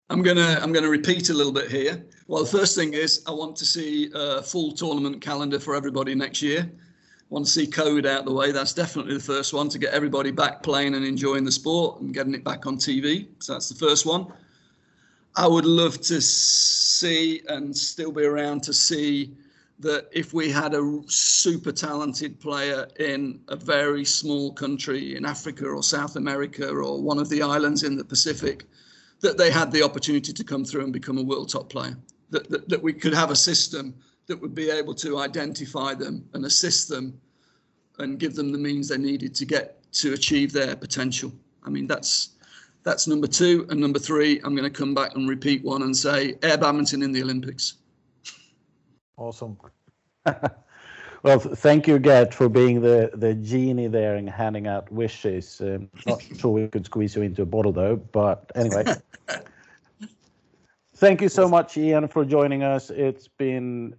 I'm 0.08 0.22
gonna 0.22 0.58
I'm 0.62 0.72
gonna 0.72 0.88
repeat 0.88 1.28
a 1.28 1.34
little 1.34 1.52
bit 1.52 1.70
here. 1.70 2.02
Well, 2.28 2.44
the 2.44 2.50
first 2.50 2.74
thing 2.74 2.94
is 2.94 3.22
I 3.26 3.30
want 3.32 3.54
to 3.56 3.66
see 3.66 4.10
a 4.14 4.42
full 4.42 4.72
tournament 4.72 5.20
calendar 5.20 5.60
for 5.60 5.74
everybody 5.74 6.14
next 6.14 6.40
year. 6.40 6.70
Want 7.32 7.46
to 7.46 7.50
see 7.50 7.66
COVID 7.66 8.04
out 8.04 8.26
the 8.26 8.32
way. 8.32 8.52
That's 8.52 8.74
definitely 8.74 9.14
the 9.14 9.20
first 9.20 9.54
one 9.54 9.70
to 9.70 9.78
get 9.78 9.94
everybody 9.94 10.30
back 10.30 10.62
playing 10.62 10.94
and 10.94 11.02
enjoying 11.02 11.44
the 11.44 11.50
sport 11.50 12.02
and 12.02 12.12
getting 12.12 12.34
it 12.34 12.44
back 12.44 12.66
on 12.66 12.76
TV. 12.76 13.26
So 13.38 13.54
that's 13.54 13.70
the 13.70 13.74
first 13.74 14.04
one. 14.04 14.26
I 15.34 15.46
would 15.46 15.64
love 15.64 15.98
to 16.02 16.20
see 16.20 17.40
and 17.48 17.74
still 17.74 18.12
be 18.12 18.24
around 18.24 18.62
to 18.64 18.74
see 18.74 19.34
that 19.78 20.10
if 20.12 20.34
we 20.34 20.50
had 20.50 20.74
a 20.74 21.00
super 21.06 21.72
talented 21.72 22.38
player 22.38 22.86
in 23.00 23.40
a 23.48 23.56
very 23.56 24.04
small 24.04 24.52
country 24.52 25.16
in 25.16 25.24
Africa 25.24 25.64
or 25.64 25.82
South 25.82 26.16
America 26.16 26.68
or 26.68 27.00
one 27.00 27.18
of 27.18 27.30
the 27.30 27.40
islands 27.40 27.82
in 27.82 27.96
the 27.96 28.04
Pacific, 28.04 28.64
that 29.20 29.38
they 29.38 29.50
had 29.50 29.72
the 29.72 29.82
opportunity 29.82 30.34
to 30.34 30.44
come 30.44 30.66
through 30.66 30.84
and 30.84 30.92
become 30.92 31.16
a 31.16 31.22
world 31.22 31.48
top 31.48 31.70
player. 31.70 31.96
That, 32.28 32.50
that, 32.50 32.68
that 32.68 32.82
we 32.82 32.92
could 32.92 33.14
have 33.14 33.30
a 33.30 33.36
system 33.36 33.94
that 34.26 34.40
would 34.40 34.54
be 34.54 34.70
able 34.70 34.94
to 34.94 35.18
identify 35.18 35.94
them 35.94 36.28
and 36.34 36.44
assist 36.44 36.88
them 36.88 37.20
and 37.98 38.18
give 38.18 38.34
them 38.34 38.52
the 38.52 38.58
means 38.58 38.88
they 38.88 38.98
needed 38.98 39.34
to 39.34 39.44
get 39.44 39.78
to 39.92 40.14
achieve 40.14 40.52
their 40.52 40.74
potential. 40.76 41.32
I 41.64 41.70
mean, 41.70 41.86
that's 41.86 42.30
that's 42.82 43.06
number 43.06 43.26
two. 43.26 43.66
And 43.70 43.80
number 43.80 43.98
three, 43.98 44.40
I'm 44.44 44.54
going 44.56 44.70
to 44.70 44.78
come 44.78 44.94
back 44.94 45.14
and 45.14 45.28
repeat 45.28 45.64
one 45.64 45.82
and 45.82 45.96
say 45.96 46.36
air 46.42 46.58
badminton 46.58 47.02
in 47.02 47.12
the 47.12 47.22
Olympics. 47.22 47.74
Awesome. 49.16 49.56
well, 51.22 51.38
thank 51.38 51.86
you, 51.86 51.98
Gert, 51.98 52.34
for 52.34 52.48
being 52.48 52.80
the, 52.80 53.10
the 53.14 53.34
genie 53.34 53.88
there 53.88 54.16
and 54.16 54.28
handing 54.28 54.66
out 54.66 54.90
wishes. 54.90 55.60
Um, 55.60 55.88
not 56.06 56.22
sure 56.38 56.50
we 56.50 56.68
could 56.68 56.86
squeeze 56.86 57.14
you 57.14 57.22
into 57.22 57.42
a 57.42 57.46
bottle, 57.46 57.72
though. 57.72 57.96
But 57.96 58.50
anyway. 58.54 58.84
thank 60.96 61.20
you 61.22 61.28
so 61.28 61.48
much, 61.48 61.76
Ian, 61.76 62.08
for 62.08 62.24
joining 62.24 62.64
us. 62.64 62.90
It's 62.90 63.28
been 63.28 63.94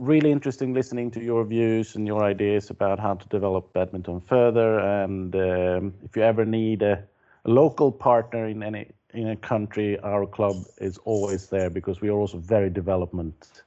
really 0.00 0.30
interesting 0.30 0.72
listening 0.74 1.10
to 1.12 1.22
your 1.22 1.44
views 1.44 1.96
and 1.96 2.06
your 2.06 2.22
ideas 2.22 2.70
about 2.70 2.98
how 2.98 3.14
to 3.14 3.28
develop 3.28 3.72
badminton 3.72 4.20
further. 4.20 4.78
And 4.78 5.34
um, 5.34 5.94
if 6.04 6.16
you 6.16 6.22
ever 6.22 6.44
need 6.44 6.82
a 6.82 7.02
local 7.44 7.90
partner 7.90 8.46
in 8.46 8.62
any 8.62 8.90
in 9.14 9.28
a 9.28 9.36
country, 9.36 9.98
our 10.00 10.26
club 10.26 10.56
is 10.78 10.98
always 10.98 11.46
there 11.46 11.70
because 11.70 12.00
we 12.00 12.10
are 12.10 12.18
also 12.18 12.38
very 12.38 12.68
development 12.68 13.62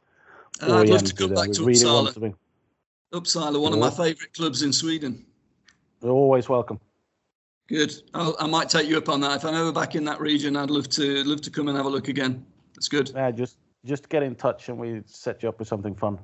uh, 0.61 0.77
I'd 0.77 0.89
love 0.89 1.03
to 1.03 1.15
come 1.15 1.33
back 1.33 1.51
to 1.51 1.63
really 1.63 1.79
Uppsala. 1.79 2.13
To 2.13 2.33
Uppsala, 3.13 3.61
one 3.61 3.73
of 3.73 3.79
my 3.79 3.89
favourite 3.89 4.33
clubs 4.33 4.61
in 4.61 4.71
Sweden. 4.71 5.25
You're 6.01 6.11
always 6.11 6.49
welcome. 6.49 6.79
Good. 7.67 7.93
I'll, 8.13 8.35
i 8.39 8.47
might 8.47 8.69
take 8.69 8.87
you 8.87 8.97
up 8.97 9.09
on 9.09 9.21
that. 9.21 9.37
If 9.37 9.45
I'm 9.45 9.55
ever 9.55 9.71
back 9.71 9.95
in 9.95 10.03
that 10.05 10.19
region, 10.19 10.55
I'd 10.55 10.69
love 10.69 10.89
to 10.89 11.23
love 11.23 11.41
to 11.41 11.49
come 11.49 11.67
and 11.67 11.77
have 11.77 11.85
a 11.85 11.89
look 11.89 12.09
again. 12.09 12.45
That's 12.75 12.87
good. 12.87 13.11
Yeah, 13.15 13.31
just 13.31 13.57
just 13.85 14.09
get 14.09 14.23
in 14.23 14.35
touch 14.35 14.69
and 14.69 14.77
we 14.77 15.01
set 15.05 15.43
you 15.43 15.49
up 15.49 15.59
with 15.59 15.67
something 15.67 15.95
fun. 15.95 16.19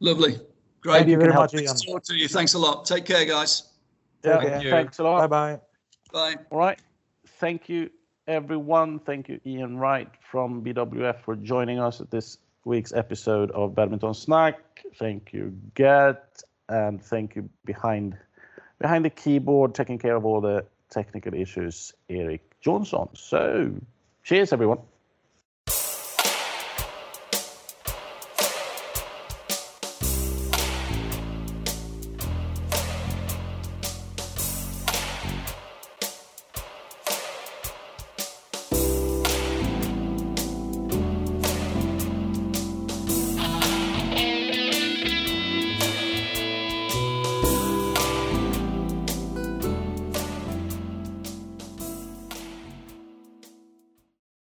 Lovely. 0.00 0.38
Great. 0.80 0.98
Thank 0.98 1.08
you 1.08 1.18
very 1.18 1.32
much. 1.32 1.54
Nice 1.54 1.80
to 1.80 1.86
talk 1.86 2.02
to 2.04 2.14
you. 2.14 2.28
Thanks 2.28 2.54
a 2.54 2.58
lot. 2.58 2.84
Take 2.84 3.04
care, 3.04 3.24
guys. 3.24 3.70
Yeah, 4.24 4.40
Thank 4.40 4.68
thanks 4.68 4.98
a 4.98 5.04
lot. 5.04 5.18
Bye 5.18 5.26
bye. 5.26 5.60
Bye. 6.12 6.42
All 6.50 6.58
right. 6.58 6.80
Thank 7.38 7.68
you, 7.68 7.90
everyone. 8.28 8.98
Thank 9.00 9.28
you, 9.28 9.40
Ian 9.46 9.78
Wright 9.78 10.08
from 10.30 10.62
BWF, 10.62 11.20
for 11.20 11.36
joining 11.36 11.78
us 11.78 12.00
at 12.00 12.10
this 12.10 12.38
week's 12.64 12.92
episode 12.92 13.50
of 13.52 13.74
Badminton 13.74 14.14
Snack. 14.14 14.84
Thank 14.96 15.32
you, 15.32 15.56
Gert, 15.74 16.42
and 16.68 17.02
thank 17.02 17.34
you 17.36 17.48
behind 17.64 18.16
behind 18.78 19.04
the 19.04 19.10
keyboard, 19.10 19.74
taking 19.74 19.98
care 19.98 20.16
of 20.16 20.24
all 20.24 20.40
the 20.40 20.64
technical 20.90 21.34
issues, 21.34 21.92
Eric 22.08 22.42
Johnson. 22.60 23.08
So, 23.14 23.72
cheers, 24.24 24.52
everyone. 24.52 24.78